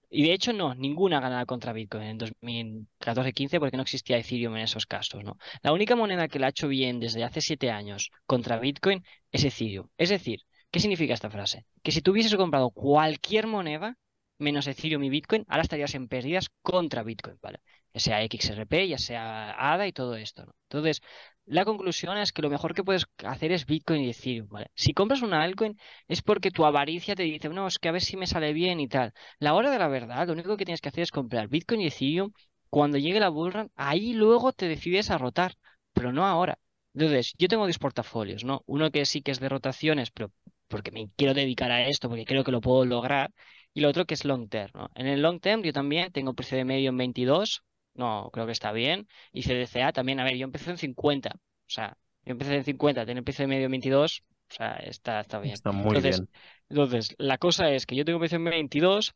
[0.10, 4.56] Y de hecho no, ninguna ha ganado contra Bitcoin en 2014-15 porque no existía Ethereum
[4.56, 5.38] en esos casos, ¿no?
[5.62, 9.44] La única moneda que la ha hecho bien desde hace siete años contra Bitcoin es
[9.44, 9.90] Ethereum.
[9.98, 11.66] Es decir, ¿qué significa esta frase?
[11.84, 13.98] Que si tú hubieses comprado cualquier moneda
[14.38, 17.60] menos Ethereum y Bitcoin, ahora estarías en pérdidas contra Bitcoin, ¿vale?
[17.96, 20.54] Ya sea XRP, ya sea ADA y todo esto, ¿no?
[20.70, 21.02] Entonces,
[21.46, 24.50] la conclusión es que lo mejor que puedes hacer es Bitcoin y Ethereum.
[24.74, 25.78] Si compras una altcoin
[26.08, 28.80] es porque tu avaricia te dice, no, es que a ver si me sale bien
[28.82, 29.14] y tal.
[29.40, 31.88] La hora de la verdad, lo único que tienes que hacer es comprar Bitcoin y
[31.88, 32.32] Ethereum.
[32.70, 35.54] Cuando llegue la bullrun, ahí luego te decides a rotar,
[35.94, 36.60] pero no ahora.
[36.94, 38.64] Entonces, yo tengo dos portafolios, ¿no?
[38.66, 40.32] Uno que sí que es de rotaciones, pero
[40.68, 43.32] porque me quiero dedicar a esto, porque creo que lo puedo lograr.
[43.74, 44.88] Y lo otro que es long term.
[44.96, 47.64] En el long term yo también tengo precio de medio en 22,
[47.96, 49.08] no, creo que está bien.
[49.32, 51.32] Y CDCA también, a ver, yo empecé en 50.
[51.36, 54.24] O sea, yo empecé en 50, tengo precio de medio en 22.
[54.50, 55.54] O sea, está, está bien.
[55.54, 56.30] Está muy bien.
[56.70, 59.16] Entonces, la cosa es que yo tengo precio en 22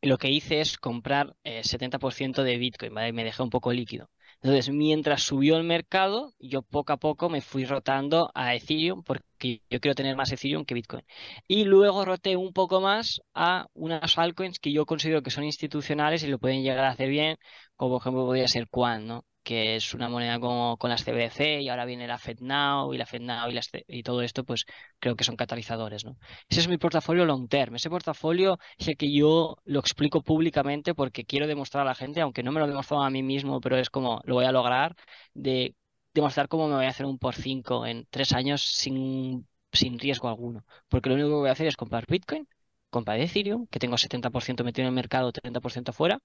[0.00, 3.12] y lo que hice es comprar 70% eh, de Bitcoin, ¿vale?
[3.12, 4.10] Me dejé un poco líquido.
[4.44, 9.62] Entonces, mientras subió el mercado, yo poco a poco me fui rotando a Ethereum porque
[9.70, 11.04] yo quiero tener más Ethereum que Bitcoin.
[11.48, 16.22] Y luego roté un poco más a unas altcoins que yo considero que son institucionales
[16.24, 17.38] y lo pueden llegar a hacer bien,
[17.76, 19.24] como por ejemplo podría ser Quan, ¿no?
[19.44, 23.06] Que es una moneda como con las CBC y ahora viene la FedNow y la
[23.06, 23.60] FedNow y,
[23.98, 24.64] y todo esto, pues
[24.98, 26.16] creo que son catalizadores, ¿no?
[26.48, 27.76] Ese es mi portafolio long term.
[27.76, 32.20] Ese portafolio es el que yo lo explico públicamente porque quiero demostrar a la gente,
[32.20, 34.96] aunque no me lo demostrado a mí mismo, pero es como lo voy a lograr,
[35.34, 35.74] de
[36.14, 40.28] demostrar cómo me voy a hacer un por 5 en tres años sin, sin riesgo
[40.28, 40.64] alguno.
[40.88, 42.48] Porque lo único que voy a hacer es comprar Bitcoin,
[42.90, 46.20] comprar Ethereum, que tengo 70% metido en el mercado, 30% fuera,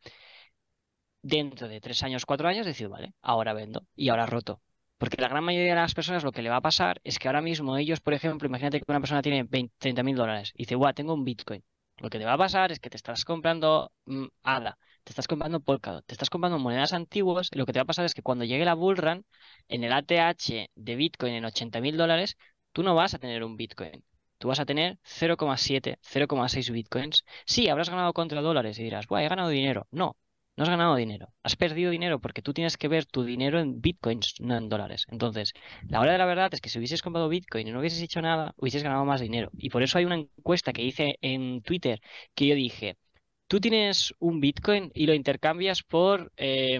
[1.22, 4.62] dentro de tres años, cuatro años, decir, vale, ahora vendo y ahora roto.
[4.98, 7.28] Porque la gran mayoría de las personas lo que le va a pasar es que
[7.28, 9.48] ahora mismo ellos, por ejemplo, imagínate que una persona tiene
[9.78, 11.64] 30 mil dólares y dice, guau, tengo un Bitcoin.
[11.98, 15.28] Lo que te va a pasar es que te estás comprando mm, ADA, te estás
[15.28, 18.14] comprando Polkadot, te estás comprando monedas antiguas y lo que te va a pasar es
[18.14, 19.26] que cuando llegue la bullrun,
[19.68, 22.38] en el ATH de Bitcoin en 80 mil dólares,
[22.74, 24.04] tú no vas a tener un Bitcoin.
[24.38, 27.26] Tú vas a tener 0,7, 0,6 Bitcoins.
[27.46, 29.88] Sí, habrás ganado contra dólares y dirás, guau, he ganado dinero.
[29.92, 30.16] No,
[30.60, 33.80] no has ganado dinero, has perdido dinero porque tú tienes que ver tu dinero en
[33.80, 35.06] bitcoins, no en dólares.
[35.08, 35.54] Entonces,
[35.88, 38.22] la hora de la verdad es que si hubieses comprado bitcoin y no hubieses hecho
[38.22, 39.52] nada, hubieses ganado más dinero.
[39.58, 42.02] Y por eso hay una encuesta que hice en Twitter
[42.36, 42.98] que yo dije,
[43.48, 46.78] tú tienes un bitcoin y lo intercambias por, eh,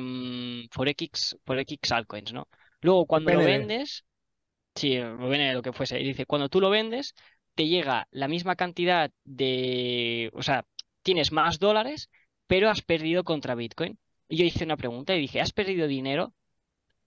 [0.76, 2.50] por, X, por X altcoins, ¿no?
[2.82, 4.04] Luego, cuando lo vendes,
[4.76, 7.16] sí, lo vende lo que fuese, y dice, cuando tú lo vendes,
[7.56, 10.66] te llega la misma cantidad de, o sea,
[11.02, 12.10] tienes más dólares
[12.50, 14.00] pero has perdido contra Bitcoin.
[14.28, 16.34] Y yo hice una pregunta y dije, ¿has perdido dinero?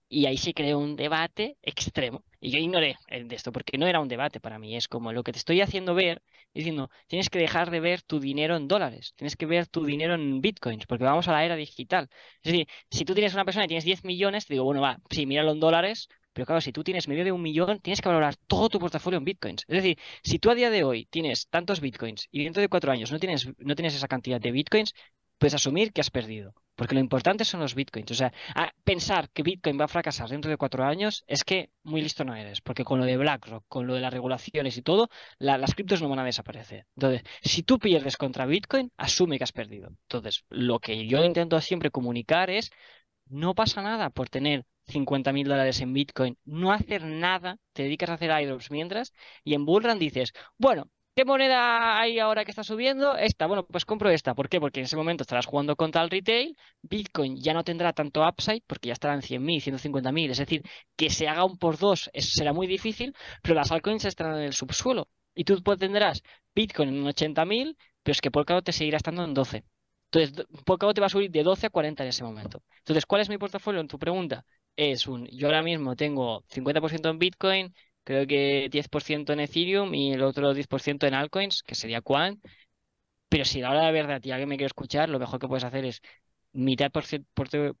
[0.07, 2.23] Y ahí se creó un debate extremo.
[2.39, 4.75] Y yo ignoré de esto, porque no era un debate para mí.
[4.77, 6.21] Es como lo que te estoy haciendo ver,
[6.53, 10.13] diciendo, tienes que dejar de ver tu dinero en dólares, tienes que ver tu dinero
[10.15, 12.09] en bitcoins, porque vamos a la era digital.
[12.41, 14.97] Es decir, si tú tienes una persona y tienes 10 millones, te digo, bueno, va,
[15.09, 18.09] sí, míralo en dólares, pero claro, si tú tienes medio de un millón, tienes que
[18.09, 19.65] valorar todo tu portafolio en bitcoins.
[19.67, 22.91] Es decir, si tú a día de hoy tienes tantos bitcoins y dentro de cuatro
[22.91, 24.93] años no tienes, no tienes esa cantidad de bitcoins,
[25.43, 26.55] puedes asumir que has perdido.
[26.77, 28.09] Porque lo importante son los bitcoins.
[28.11, 28.31] O sea,
[28.85, 32.33] pensar que Bitcoin va a fracasar dentro de cuatro años es que muy listo no
[32.33, 32.61] eres.
[32.61, 35.09] Porque con lo de BlackRock, con lo de las regulaciones y todo,
[35.39, 36.87] las criptos no van a desaparecer.
[36.95, 39.89] Entonces, si tú pierdes contra Bitcoin, asume que has perdido.
[39.89, 42.71] Entonces, lo que yo intento siempre comunicar es,
[43.27, 48.09] no pasa nada por tener 50 mil dólares en Bitcoin, no hacer nada, te dedicas
[48.09, 49.11] a hacer airdrops mientras,
[49.43, 53.15] y en Bullrun dices, bueno, ¿Qué moneda hay ahora que está subiendo?
[53.15, 53.45] Esta.
[53.45, 54.33] Bueno, pues compro esta.
[54.33, 54.59] ¿Por qué?
[54.59, 56.57] Porque en ese momento estarás jugando contra el retail.
[56.81, 60.31] Bitcoin ya no tendrá tanto upside porque ya estarán 100.000, 150.000.
[60.31, 60.63] Es decir,
[60.95, 64.53] que se haga un por dos será muy difícil, pero las altcoins estarán en el
[64.53, 65.07] subsuelo.
[65.35, 66.23] Y tú tendrás
[66.55, 69.63] Bitcoin en 80.000, pero es que Polkadot te seguirá estando en 12.
[70.11, 72.63] Entonces, Polkadot te va a subir de 12 a 40 en ese momento.
[72.79, 73.81] Entonces, ¿cuál es mi portafolio?
[73.81, 74.45] En tu pregunta,
[74.75, 77.73] es un, yo ahora mismo tengo 50% en Bitcoin,
[78.03, 82.39] creo que 10% en Ethereum y el otro 10% en altcoins, que sería Quant.
[83.29, 85.63] Pero si la hora de verdad ya que me quiero escuchar, lo mejor que puedes
[85.63, 86.01] hacer es
[86.53, 86.91] mitad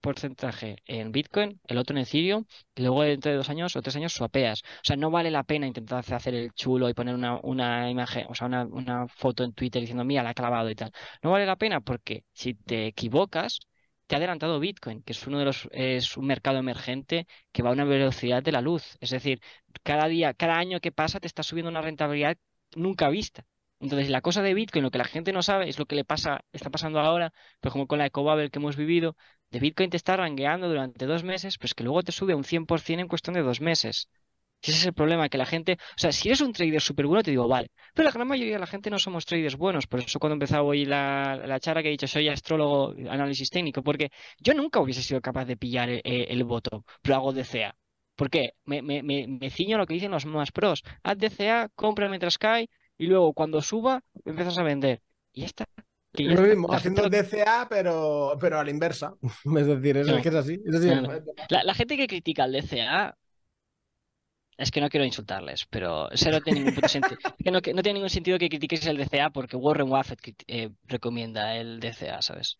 [0.01, 2.45] porcentaje en Bitcoin, el otro en Ethereum,
[2.75, 4.61] y luego dentro de dos años o tres años swapeas.
[4.63, 8.25] O sea, no vale la pena intentar hacer el chulo y poner una, una imagen,
[8.29, 10.91] o sea, una, una foto en Twitter diciendo, mira, la he clavado y tal.
[11.21, 13.59] No vale la pena porque si te equivocas,
[14.07, 17.69] te ha adelantado Bitcoin, que es uno de los es un mercado emergente que va
[17.69, 18.97] a una velocidad de la luz.
[19.01, 19.41] Es decir,
[19.83, 22.37] cada día, cada año que pasa te está subiendo una rentabilidad
[22.75, 23.45] nunca vista.
[23.79, 26.05] Entonces, la cosa de Bitcoin, lo que la gente no sabe, es lo que le
[26.05, 29.15] pasa, está pasando ahora, pues como con la ecobubble que hemos vivido,
[29.51, 33.01] de Bitcoin te está rangueando durante dos meses, pues que luego te sube un 100%
[33.01, 34.09] en cuestión de dos meses.
[34.63, 37.21] Ese es el problema, que la gente, o sea, si eres un trader súper bueno,
[37.21, 39.99] te digo, vale, pero la gran mayoría de la gente no somos traders buenos, por
[39.99, 44.09] eso cuando empezaba hoy la, la charla que he dicho, soy astrólogo, análisis técnico, porque
[44.39, 47.75] yo nunca hubiese sido capaz de pillar el, voto, pero hago DCA.
[48.15, 48.53] ¿Por qué?
[48.63, 50.83] Me, me, me, ciño a lo que dicen los más pros.
[51.01, 55.01] Haz DCA, compra mientras cae, y luego cuando suba, empiezas a vender.
[55.33, 55.65] Y ya está.
[56.13, 59.13] lo mismo, haciendo DCA, pero, pero a la inversa.
[59.57, 60.59] Es decir, es, que es así.
[61.49, 63.17] la, la, gente que critica el DCA
[64.57, 67.17] es que no quiero insultarles, pero eso no tiene ningún sentido.
[67.43, 71.79] Que no, tiene ningún sentido que critiques el DCA porque Warren Buffett eh, recomienda el
[71.79, 72.59] DCA, ¿sabes?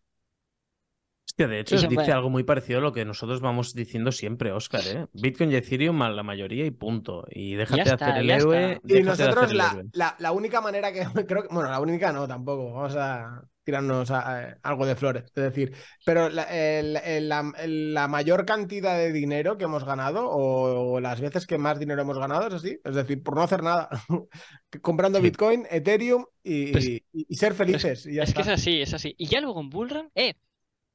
[1.25, 4.81] Hostia, de hecho, dice algo muy parecido a lo que nosotros vamos diciendo siempre, Oscar,
[4.85, 5.07] ¿eh?
[5.13, 7.25] Bitcoin y Ethereum la mayoría y punto.
[7.29, 8.79] Y déjate hacer el héroe.
[8.87, 12.73] Y nosotros la, la, la, única manera que creo que, bueno, la única no, tampoco.
[12.73, 15.23] Vamos a, tirarnos algo de flores.
[15.35, 15.73] Es decir,
[16.05, 22.01] pero la, mayor cantidad de dinero que hemos ganado o, las veces que más dinero
[22.01, 22.79] hemos ganado es así.
[22.83, 23.89] Es decir, por no hacer nada.
[24.81, 27.01] Comprando Bitcoin, Ethereum y, pues
[27.31, 28.05] ser felices.
[28.05, 29.15] es que es así, es así.
[29.17, 30.35] Y ya luego en Bullrun, eh,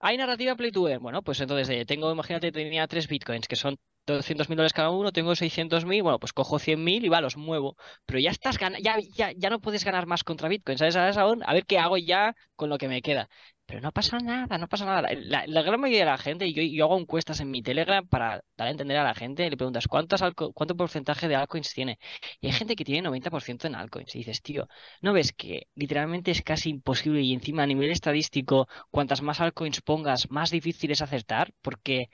[0.01, 1.03] hay narrativa play to earn.
[1.03, 4.91] Bueno, pues entonces eh, tengo, imagínate, tenía tres Bitcoins que son 200 mil dólares cada
[4.91, 7.77] uno, tengo 600 mil, bueno, pues cojo 100 mil y va, los muevo.
[8.07, 10.97] Pero ya estás ya, ya, ya no puedes ganar más contra Bitcoin, ¿sabes?
[10.97, 13.29] A ver qué hago ya con lo que me queda.
[13.69, 15.03] Pero no pasa nada, no pasa nada.
[15.13, 18.69] La, gran mayoría de la gente, yo, yo hago encuestas en mi Telegram para dar
[18.69, 20.23] a entender a la gente, le preguntas ¿cuántos
[20.55, 21.99] cuánto porcentaje de altcoins tiene.
[22.41, 24.15] Y hay gente que tiene 90% en altcoins.
[24.15, 24.69] Y dices, tío,
[25.03, 29.83] ¿no ves que literalmente es casi imposible y encima a nivel estadístico, cuantas más altcoins
[29.83, 31.53] pongas, más difícil es acertar?
[31.61, 32.09] Porque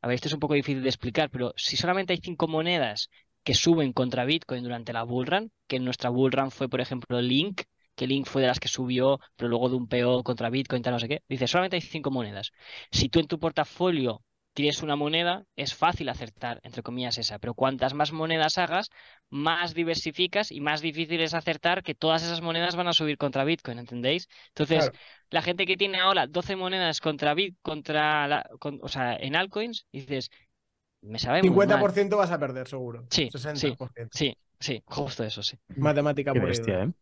[0.00, 3.10] a ver, esto es un poco difícil de explicar, pero si solamente hay cinco monedas
[3.42, 7.62] que suben contra Bitcoin durante la bullrun, que en nuestra bullrun fue, por ejemplo, Link,
[7.94, 10.94] que Link fue de las que subió, pero luego de un PO contra Bitcoin, tal,
[10.94, 11.22] no sé qué.
[11.28, 12.52] Dice, solamente hay cinco monedas.
[12.90, 14.22] Si tú en tu portafolio
[14.54, 17.38] tienes una moneda, es fácil acertar, entre comillas, esa.
[17.38, 18.90] Pero cuantas más monedas hagas,
[19.30, 23.44] más diversificas y más difícil es acertar que todas esas monedas van a subir contra
[23.44, 24.28] Bitcoin, ¿entendéis?
[24.48, 24.90] Entonces,
[25.30, 28.50] la gente que tiene ahora 12 monedas contra Bitcoin, contra la,
[28.80, 30.30] o sea, en altcoins, dices,
[31.00, 33.06] me sabe 50% vas a perder, seguro.
[33.10, 34.08] Sí, 60%.
[34.12, 35.58] Sí, sí, justo eso, sí.
[35.76, 36.92] Matemática por bestia, ¿eh?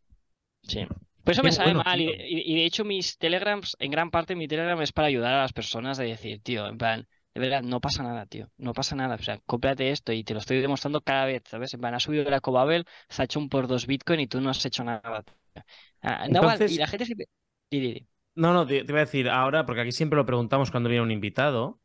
[0.62, 0.86] Sí.
[1.24, 2.00] Por eso me sabe mal.
[2.00, 5.52] Y, de hecho, mis telegrams, en gran parte, mi telegram es para ayudar a las
[5.52, 8.50] personas a decir, tío, en plan, de verdad, no pasa nada, tío.
[8.56, 9.16] No pasa nada.
[9.16, 11.74] O sea, cómprate esto y te lo estoy demostrando cada vez, ¿sabes?
[11.74, 14.40] En plan, ha subido la Cobabel, se ha hecho un por dos Bitcoin y tú
[14.40, 15.24] no has hecho nada.
[16.02, 17.26] Ah, y la gente siempre.
[18.34, 21.10] No, no, te, iba a decir ahora, porque aquí siempre lo preguntamos cuando viene un
[21.10, 21.79] invitado.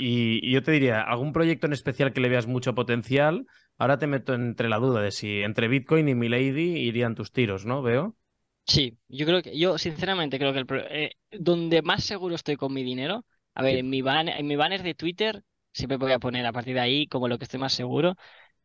[0.00, 3.46] Y, yo te diría, ¿algún proyecto en especial que le veas mucho potencial?
[3.76, 7.66] Ahora te meto entre la duda de si entre Bitcoin y Milady irían tus tiros,
[7.66, 7.82] ¿no?
[7.82, 8.16] Veo.
[8.64, 12.72] Sí, yo creo que, yo sinceramente creo que el, eh, donde más seguro estoy con
[12.72, 15.42] mi dinero, a ver, en mi, ban, en mi banner de Twitter
[15.72, 18.14] siempre voy a poner a partir de ahí como lo que estoy más seguro,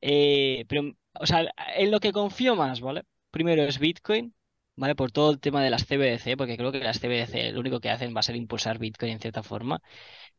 [0.02, 1.48] eh, pero, o sea,
[1.78, 3.04] en lo que confío más, ¿vale?
[3.32, 4.36] Primero es Bitcoin,
[4.76, 4.96] ¿vale?
[4.96, 7.90] Por todo el tema de las CBDC, porque creo que las CBDC lo único que
[7.90, 9.82] hacen va a ser impulsar Bitcoin en cierta forma.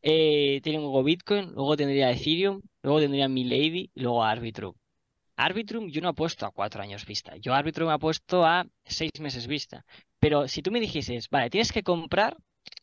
[0.01, 4.73] Eh, tienen luego Bitcoin, luego tendría Ethereum, luego tendría Milady y luego Arbitrum.
[5.37, 9.85] Arbitrum yo no apuesto a cuatro años vista, yo Arbitrum apuesto a seis meses vista.
[10.19, 12.37] Pero si tú me dijeses, vale, tienes que comprar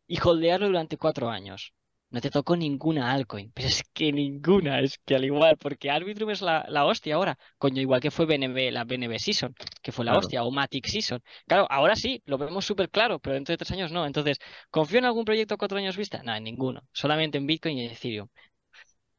[0.07, 1.73] y holdearlo durante cuatro años.
[2.13, 3.51] No te tocó ninguna altcoin.
[3.55, 7.39] Pero es que ninguna, es que al igual, porque Arbitrum es la, hostia ahora.
[7.57, 11.23] Coño, igual que fue BNB, la BNB Season, que fue la hostia, o Matic Season.
[11.47, 14.05] Claro, ahora sí, lo vemos súper claro, pero dentro de tres años no.
[14.05, 14.39] Entonces,
[14.71, 16.23] ¿confío en algún proyecto cuatro años vista?
[16.23, 16.83] No, en ninguno.
[16.93, 18.29] Solamente en Bitcoin y en Ethereum.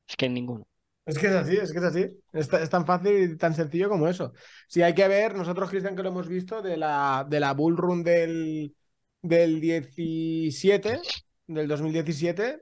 [0.08, 0.68] Es que en ninguno.
[1.06, 2.08] Es que es así, es que es así.
[2.32, 4.34] Es, tan fácil y tan sencillo como eso.
[4.68, 7.76] Si hay que ver, nosotros, Cristian, que lo hemos visto, de la, de la Bull
[7.76, 8.76] Run del,
[9.22, 11.00] del 17,
[11.48, 12.62] del 2017.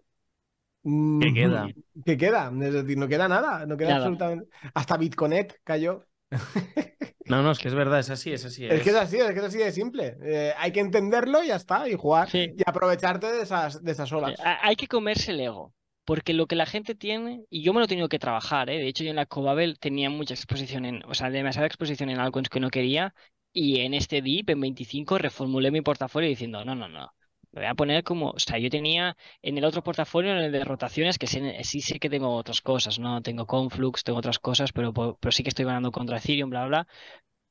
[0.84, 1.68] ¿Qué queda?
[2.06, 2.52] ¿Qué queda?
[2.62, 4.50] Es decir, no queda nada, no queda absolutamente.
[4.74, 6.06] Hasta Bitconet cayó.
[7.26, 8.66] No, no, es que es verdad, es así, es así.
[8.66, 10.18] Es, que es así, es que es así de simple.
[10.22, 14.12] Eh, hay que entenderlo y ya está, y jugar y aprovecharte de esas, de esas
[14.12, 14.38] olas.
[14.44, 15.74] Hay que comerse el ego.
[16.04, 18.80] Porque lo que la gente tiene, y yo me lo he tenido que trabajar, ¿eh?
[18.80, 22.20] de hecho yo en la Cobabel tenía mucha exposición en, o sea, demasiada exposición en
[22.20, 23.14] altcoins que no quería,
[23.54, 27.14] y en este DIP, en 25, reformulé mi portafolio diciendo, no, no, no.
[27.52, 30.52] Lo voy a poner como, o sea, yo tenía en el otro portafolio, en el
[30.52, 33.22] de rotaciones, que sí, sé que tengo otras cosas, ¿no?
[33.22, 36.88] Tengo Conflux, tengo otras cosas, pero, pero sí que estoy ganando contra Ethereum, bla, bla.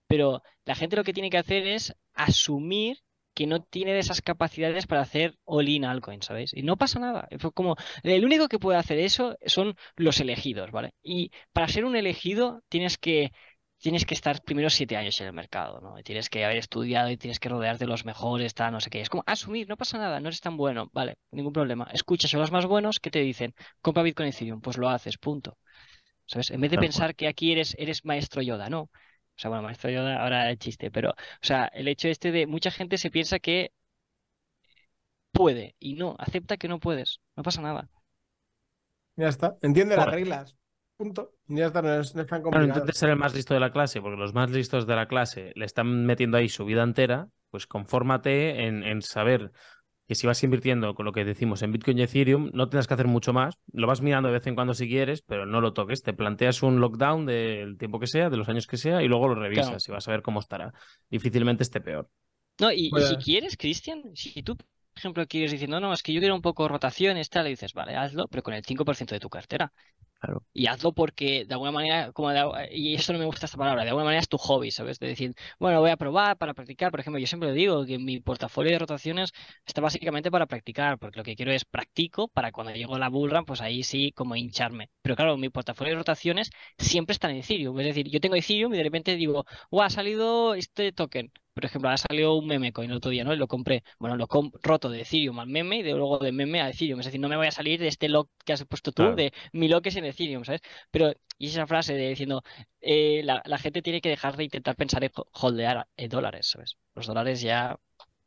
[0.08, 2.98] Pero la gente lo que tiene que hacer es asumir
[3.34, 6.52] que no tiene esas capacidades para hacer all-in altcoin, ¿sabéis?
[6.54, 7.28] Y no pasa nada.
[7.54, 10.94] Como, el único que puede hacer eso son los elegidos, ¿vale?
[11.02, 13.32] Y para ser un elegido tienes que
[13.80, 15.98] tienes que estar primero siete años en el mercado, ¿no?
[15.98, 18.90] Y tienes que haber estudiado y tienes que rodearte de los mejores, tal, no sé
[18.90, 19.00] qué.
[19.00, 21.88] Es como asumir, no pasa nada, no eres tan bueno, vale, ningún problema.
[21.92, 25.56] Escuchas a los más buenos que te dicen, compra Bitcoin Ethereum, pues lo haces, punto.
[26.26, 26.50] ¿Sabes?
[26.50, 28.82] En vez de pensar que aquí eres, eres maestro Yoda, no.
[28.82, 28.90] O
[29.36, 32.70] sea, bueno, maestro Yoda ahora el chiste, pero, o sea, el hecho este de mucha
[32.70, 33.72] gente se piensa que
[35.32, 37.88] puede y no, acepta que no puedes, no pasa nada.
[39.16, 40.56] Ya está, entiende las reglas.
[41.00, 41.32] Punto.
[41.46, 42.50] Ya está, no es, tan complicado.
[42.50, 45.08] Claro, entonces ser el más listo de la clase, porque los más listos de la
[45.08, 49.50] clase le están metiendo ahí su vida entera, pues confórmate en, saber
[50.06, 52.92] que si vas invirtiendo con lo que decimos en Bitcoin y Ethereum, no tienes que
[52.92, 53.54] hacer mucho más.
[53.72, 56.02] Lo vas mirando de vez en cuando si quieres, pero no lo toques.
[56.02, 59.28] Te planteas un lockdown del tiempo que sea, de los años que sea, y luego
[59.28, 60.74] lo revisas y vas a ver cómo estará.
[61.08, 62.10] Difícilmente esté peor.
[62.60, 66.20] No, y, si quieres, Cristian, si tú, por ejemplo, quieres diciendo, no, es que yo
[66.20, 69.30] quiero un poco rotación, tal, le dices, vale, hazlo, pero con el 5% de tu
[69.30, 69.72] cartera.
[70.52, 72.30] Y hazlo porque de alguna manera, como
[72.70, 74.98] y eso no me gusta esta palabra, de alguna manera es tu hobby, ¿sabes?
[74.98, 76.90] De decir, bueno, voy a probar para practicar.
[76.90, 79.32] Por ejemplo, yo siempre digo que mi portafolio de rotaciones
[79.66, 83.08] está básicamente para practicar, porque lo que quiero es practico para cuando llego a la
[83.08, 84.90] bullrun, pues ahí sí como hincharme.
[85.02, 87.78] Pero claro, mi portafolio de rotaciones siempre está en Ethereum.
[87.80, 91.64] Es decir, yo tengo Ethereum y de repente digo, wow, ha salido este token por
[91.64, 93.34] ejemplo, ha salido un meme coin el otro día, ¿no?
[93.34, 93.82] Y lo compré.
[93.98, 94.26] Bueno, lo
[94.62, 97.00] roto de Ethereum al meme y de luego de meme a Ethereum.
[97.00, 99.32] Es decir, no me voy a salir de este lock que has puesto tú, de
[99.52, 100.60] mi lock es en Ethereum, ¿sabes?
[100.90, 102.42] Pero, y esa frase de diciendo,
[102.80, 106.76] eh, la, gente tiene que dejar de intentar pensar en holdear eh, dólares, ¿sabes?
[106.94, 107.78] Los dólares ya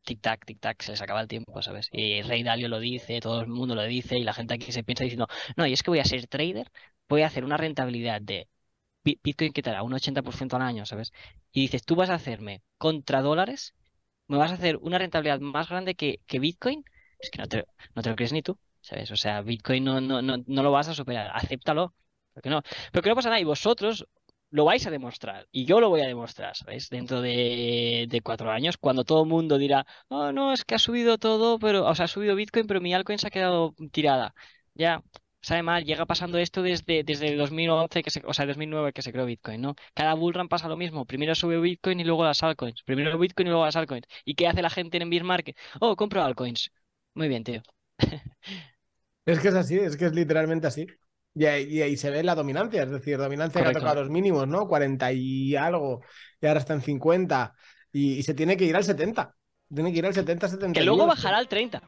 [0.06, 1.90] tic-tac, tic-tac, se les acaba el tiempo, ¿sabes?
[1.92, 4.84] Y Rey Dalio lo dice, todo el mundo lo dice, y la gente aquí se
[4.84, 6.72] piensa diciendo, no, y es que voy a ser trader,
[7.10, 8.48] voy a hacer una rentabilidad de
[9.04, 11.12] Bitcoin que te da un 80% al año, ¿sabes?
[11.52, 13.74] Y dices, tú vas a hacerme contra dólares,
[14.28, 16.84] me vas a hacer una rentabilidad más grande que, Bitcoin,
[17.20, 17.66] es que no te,
[17.96, 19.12] no te lo crees ni tú, ¿sabes?
[19.12, 21.94] O sea, Bitcoin no, no, no, no lo vas a superar, acéptalo.
[22.34, 22.62] Porque no,
[22.92, 24.08] pero que no pasa nada y vosotros
[24.50, 26.90] lo vais a demostrar y yo lo voy a demostrar, ¿sabéis?
[26.90, 30.80] Dentro de, de, cuatro años, cuando todo el mundo dirá, oh, no, es que ha
[30.80, 34.34] subido todo, pero, o sea, ha subido Bitcoin, pero mi altcoin se ha quedado tirada.
[34.76, 35.04] Ya,
[35.42, 39.02] sabe mal, llega pasando esto desde, desde el 2011, que se, o sea, 2009 que
[39.02, 39.76] se creó Bitcoin, ¿no?
[39.94, 43.50] Cada bullrun pasa lo mismo, primero sube Bitcoin y luego las altcoins, primero Bitcoin y
[43.52, 44.08] luego las altcoins.
[44.26, 45.58] ¿Y qué hace la gente en Bear Market?
[45.80, 46.72] Oh, compro altcoins.
[47.14, 47.62] Muy bien, tío.
[49.26, 50.88] es que es así, es que es literalmente así.
[51.36, 54.68] Y ahí, se ve la dominancia, es decir, dominancia que ha tocado los mínimos, ¿no?
[54.68, 56.02] 40 y algo,
[56.40, 57.56] y ahora está en 50,
[57.92, 59.36] y, y se tiene que ir al 70.
[59.74, 60.80] Tiene que ir al 70, 70.
[60.80, 61.82] Que luego bajará al 30.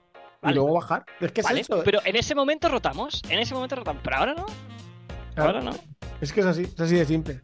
[0.43, 1.05] Y luego bajar.
[1.19, 1.81] Es que es eso.
[1.83, 3.21] Pero en ese momento rotamos.
[3.29, 4.01] En ese momento rotamos.
[4.03, 4.45] Pero ahora no.
[5.35, 5.71] Ahora no.
[6.21, 7.41] Es que es así, es así de simple.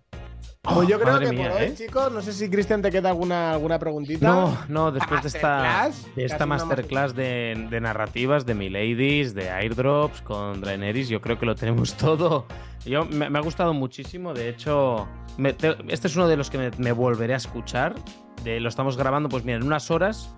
[0.63, 1.73] Pues yo creo que por hoy, ¿eh?
[1.75, 4.27] chicos, no sé si Cristian te queda alguna, alguna preguntita.
[4.27, 10.21] No, no, después de esta, de esta masterclass de, de, narrativas, de Miladies, de airdrops
[10.21, 12.45] con Draenerys, yo creo que lo tenemos todo.
[12.85, 15.07] Yo, me, ha gustado muchísimo, de hecho,
[15.39, 17.95] este es uno de los que me, me volveré a escuchar
[18.43, 20.35] lo estamos grabando, pues mira, en unas horas,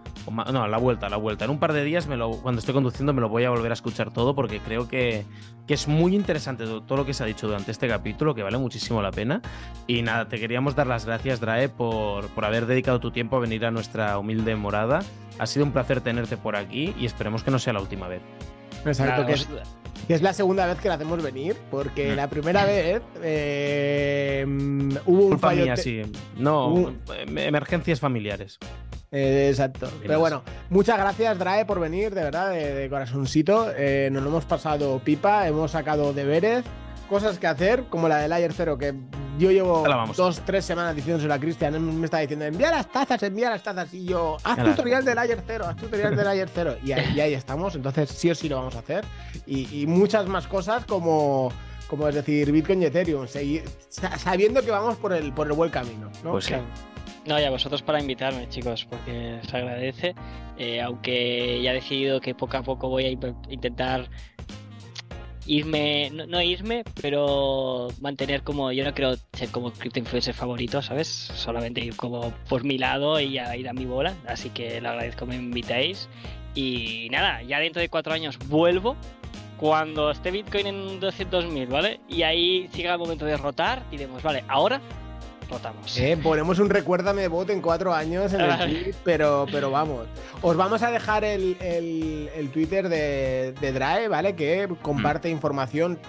[0.51, 1.45] no, a la vuelta, a la vuelta.
[1.45, 3.71] En un par de días, me lo, cuando estoy conduciendo, me lo voy a volver
[3.71, 5.25] a escuchar todo porque creo que,
[5.67, 8.57] que es muy interesante todo lo que se ha dicho durante este capítulo, que vale
[8.57, 9.41] muchísimo la pena.
[9.87, 13.39] Y nada, te queríamos dar las gracias, Drae, por, por haber dedicado tu tiempo a
[13.39, 14.99] venir a nuestra humilde morada.
[15.39, 18.21] Ha sido un placer tenerte por aquí y esperemos que no sea la última vez.
[18.85, 19.35] Exacto, que,
[20.07, 22.15] que, es, la segunda vez que la hacemos venir, porque mm.
[22.15, 24.45] la primera vez eh,
[25.05, 25.75] hubo un fallo.
[25.77, 26.01] sí.
[26.37, 28.59] No, em, emergencias familiares.
[29.11, 29.89] Eh, exacto.
[30.01, 33.71] Pero bueno, muchas gracias, Drae, por venir, de verdad, de, corazoncito.
[33.77, 36.65] Eh, nos lo hemos pasado pipa, hemos sacado deberes
[37.13, 38.95] cosas que hacer, como la del Layer 0, que
[39.37, 39.83] yo llevo
[40.17, 43.93] dos, tres semanas diciéndoselo a Cristian, me está diciendo, envía las tazas, envía las tazas,
[43.93, 47.75] y yo, haz tutorial del Layer 0, haz tutorial del Layer 0, y ahí, estamos,
[47.75, 49.05] entonces sí o sí lo vamos a hacer,
[49.45, 51.51] y, muchas más cosas como
[51.87, 53.27] como es decir, Bitcoin y Ethereum,
[54.17, 56.09] sabiendo que vamos por el, por el buen camino.
[56.23, 56.31] ¿no?
[56.31, 56.55] Pues sí.
[57.27, 60.15] No, y a vosotros para invitarme, chicos, porque se agradece.
[60.57, 63.09] Eh, aunque ya he decidido que poco a poco voy a
[63.49, 64.09] intentar
[65.45, 71.07] irme, no, irme, pero mantener como, yo no quiero ser como crypto influencer favorito, ¿sabes?
[71.07, 74.87] Solamente ir como por mi lado y a ir a mi bola, así que le
[74.87, 76.07] agradezco que me invitáis.
[76.55, 78.95] Y nada, ya dentro de cuatro años vuelvo
[79.57, 81.99] cuando esté Bitcoin en 200.000, ¿vale?
[82.07, 84.81] Y ahí siga el momento de rotar y demos, vale, ahora
[85.97, 90.07] eh, ponemos un recuérdame bot en cuatro años en el tweet, pero, pero vamos.
[90.41, 91.57] Os vamos a dejar el,
[92.51, 94.35] Twitter de, de, Drae, ¿vale?
[94.35, 95.99] Que comparte información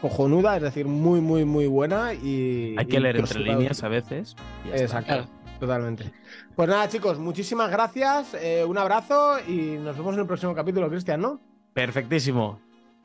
[0.00, 2.12] cojonuda, es decir, muy, muy, muy buena.
[2.12, 4.36] y Hay que leer entre líneas a veces.
[4.72, 5.26] Exacto.
[5.60, 6.10] Totalmente.
[6.56, 8.34] Pues nada, chicos, muchísimas gracias.
[8.34, 11.40] Eh, un abrazo y nos vemos en el próximo capítulo, Cristian, ¿no?
[11.72, 12.58] Perfectísimo.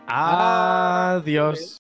[0.08, 1.76] Adiós.